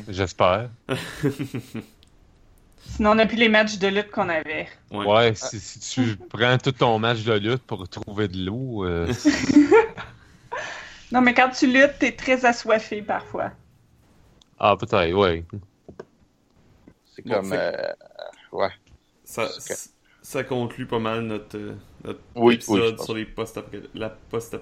J'espère. 0.08 0.70
Sinon, 2.84 3.12
on 3.12 3.14
n'a 3.14 3.26
plus 3.26 3.36
les 3.36 3.48
matchs 3.48 3.78
de 3.78 3.88
lutte 3.88 4.10
qu'on 4.10 4.28
avait. 4.28 4.68
ouais. 4.90 5.06
Ouais, 5.06 5.34
si, 5.34 5.60
si 5.60 5.78
tu 5.80 6.16
prends 6.16 6.58
tout 6.58 6.72
ton 6.72 6.98
match 6.98 7.22
de 7.22 7.34
lutte 7.34 7.62
pour 7.62 7.88
trouver 7.88 8.28
de 8.28 8.44
l'eau, 8.44 8.84
euh, 8.84 9.06
Non, 11.12 11.20
mais 11.20 11.34
quand 11.34 11.50
tu 11.50 11.66
luttes, 11.70 11.98
t'es 11.98 12.12
très 12.12 12.44
assoiffé 12.44 13.02
parfois. 13.02 13.52
ah 14.58 14.76
peut-être, 14.76 15.12
ouais. 15.12 15.44
C'est 17.14 17.22
comme, 17.22 17.52
euh, 17.52 17.92
ouais. 18.52 18.70
Ça. 19.24 19.48
Ça 20.22 20.44
conclut 20.44 20.86
pas 20.86 20.98
mal 20.98 21.22
notre, 21.22 21.56
euh, 21.58 21.74
notre 22.04 22.20
Oui, 22.36 22.54
épisode 22.54 22.96
oui, 22.98 23.04
sur 23.04 23.14
les 23.14 23.24
post 23.26 23.60
la 23.94 24.10
post. 24.10 24.56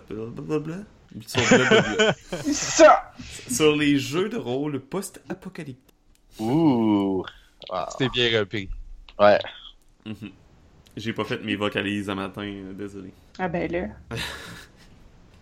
Ça! 2.53 3.13
sur 3.49 3.77
les 3.77 3.99
jeux 3.99 4.29
de 4.29 4.37
rôle 4.37 4.81
post-apocalyptiques. 4.81 5.95
Ouh. 6.39 7.25
Ah, 7.71 7.89
C'était 7.91 8.09
bien 8.09 8.41
repris. 8.41 8.69
ouais. 9.19 9.39
Mhm. 10.07 10.31
J'ai 10.97 11.13
pas 11.13 11.25
fait 11.25 11.39
mes 11.45 11.57
vocalises 11.57 12.09
un 12.11 12.15
matin, 12.15 12.43
euh, 12.43 12.73
désolé. 12.73 13.13
Ah 13.39 13.49
ben 13.49 13.71
là. 13.71 13.89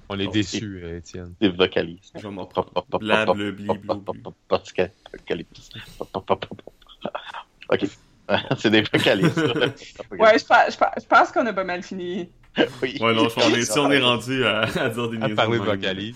On 0.09 0.19
est 0.19 0.27
Bon, 0.27 0.31
déçus, 0.33 0.81
euh, 0.85 0.99
Étienne. 0.99 1.35
Des 1.41 1.49
vocalises. 1.51 2.11
Je 2.15 2.21
vais 2.23 2.31
m'en 2.31 2.47
blou. 6.55 6.73
Ok. 7.71 7.85
C'est 8.59 8.71
des 8.71 8.83
vocalises. 8.83 9.35
Ouais, 10.11 10.39
je, 10.39 10.45
pense- 10.45 10.73
je 10.73 10.77
pense- 10.77 10.95
je 11.01 11.07
pense 11.07 11.33
qu'on 11.33 11.47
a 11.47 11.53
pas 11.53 11.65
mal 11.65 11.83
fini. 11.83 12.31
Oui. 12.83 12.99
Ouais, 13.01 13.15
non, 13.15 13.29
je 13.29 13.57
est- 13.57 13.63
si 13.63 13.79
on 13.79 13.91
est 13.91 14.01
rendu 14.01 14.45
à, 14.45 14.61
à 14.63 14.89
dire 14.89 15.09
des 15.09 15.23
À 15.23 15.29
parler 15.31 15.59
de. 15.59 16.15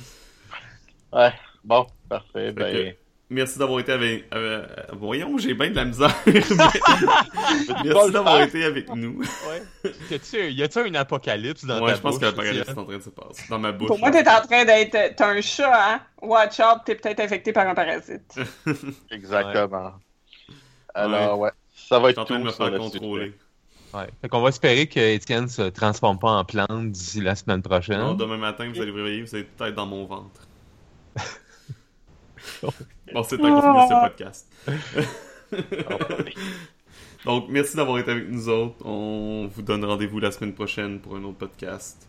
Ouais. 1.13 1.33
Bon, 1.65 1.87
parfait. 2.09 2.53
Ben, 2.53 2.73
que- 2.73 2.97
Merci 3.31 3.59
d'avoir 3.59 3.81
été 3.81 3.93
avec. 3.93 4.25
euh, 4.35 4.67
voyons, 4.93 5.39
j'ai 5.39 5.55
bien 5.55 5.71
de 5.71 5.77
la 5.77 5.85
misère. 5.87 6.15
Merci 7.85 8.11
d'avoir 8.13 8.43
été 8.43 8.65
avec 8.65 8.89
nous. 8.95 9.21
Ouais. 9.21 9.91
Y 10.11 10.15
a-tu- 10.15 10.51
Y 10.53 10.63
a-tu 10.63 10.79
un 10.81 10.95
apocalypse 10.95 11.65
dans 11.65 11.81
Ouais, 11.83 11.91
ta 11.93 11.97
je 11.97 12.01
pense 12.03 12.19
que 12.19 12.25
l'apocalypse 12.27 12.69
est 12.69 12.79
en 12.79 12.85
train 12.85 12.97
de 12.99 13.03
se 13.03 13.11
passer. 13.11 13.45
Dans 13.49 13.59
ma 13.59 13.73
bouche. 13.73 13.89
Pour 13.89 13.99
moi, 13.99 14.11
t'es 14.11 14.29
en 14.29 14.41
train 14.43 14.65
d'être. 14.65 15.15
T'as 15.17 15.29
un 15.31 15.41
chat, 15.41 15.73
hein? 15.95 16.01
Watch 16.21 16.61
out, 16.61 16.81
t'es 16.85 16.95
peut-être 16.95 17.21
infecté 17.21 17.53
par 17.53 17.67
un 17.67 17.75
parasite. 17.75 18.39
exactement. 19.11 19.93
Alors, 20.95 21.39
ouais. 21.39 21.51
Ça 21.89 21.99
va 21.99 22.07
en 22.07 22.09
être 22.11 22.25
train 22.25 22.39
de 22.39 22.41
tout 22.41 22.47
me 22.47 22.53
faire 22.53 22.71
le 22.71 22.79
contrôler. 22.79 23.35
Ouais. 23.95 24.09
Fait 24.23 24.29
qu'on 24.29 24.41
va 24.41 24.49
espérer 24.49 24.87
que 24.87 24.99
Étienne 24.99 25.49
se 25.49 25.63
transforme 25.69 26.19
pas 26.19 26.31
en 26.31 26.45
plante 26.45 26.91
d'ici 26.91 27.21
la 27.21 27.35
semaine 27.35 27.61
prochaine. 27.61 27.99
Non, 27.99 28.15
demain 28.15 28.39
matin, 28.39 28.71
vous 28.73 28.81
allez 28.81 28.91
vous 28.91 28.97
réveiller, 28.97 29.23
vous 29.23 29.35
allez 29.35 29.45
peut-être 29.45 29.75
dans 29.75 29.87
mon 29.87 30.07
ventre. 30.07 30.49
bon, 32.63 33.23
c'est 33.23 33.37
temps 33.37 33.61
qu'on 33.61 33.61
finisse 33.61 33.91
ce 33.91 34.09
podcast. 34.09 34.47
Donc, 37.25 37.47
merci 37.51 37.77
d'avoir 37.77 37.99
été 37.99 38.11
avec 38.11 38.29
nous 38.29 38.49
autres. 38.49 38.85
On 38.85 39.47
vous 39.47 39.63
donne 39.63 39.85
rendez-vous 39.85 40.19
la 40.19 40.33
semaine 40.33 40.55
prochaine 40.55 40.99
pour 40.99 41.17
un 41.17 41.23
autre 41.25 41.39
podcast. 41.39 42.09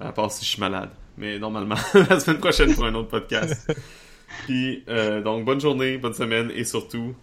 À 0.00 0.12
part 0.12 0.30
si 0.30 0.44
je 0.44 0.50
suis 0.50 0.60
malade. 0.60 0.90
Mais 1.16 1.38
normalement, 1.38 1.74
la 1.94 2.20
semaine 2.20 2.38
prochaine 2.38 2.74
pour 2.74 2.84
un 2.84 2.94
autre 2.94 3.08
podcast. 3.08 3.70
Puis, 4.44 4.84
euh, 4.88 5.20
donc, 5.20 5.44
bonne 5.44 5.60
journée, 5.60 5.98
bonne 5.98 6.14
semaine 6.14 6.52
et 6.54 6.64
surtout, 6.64 7.14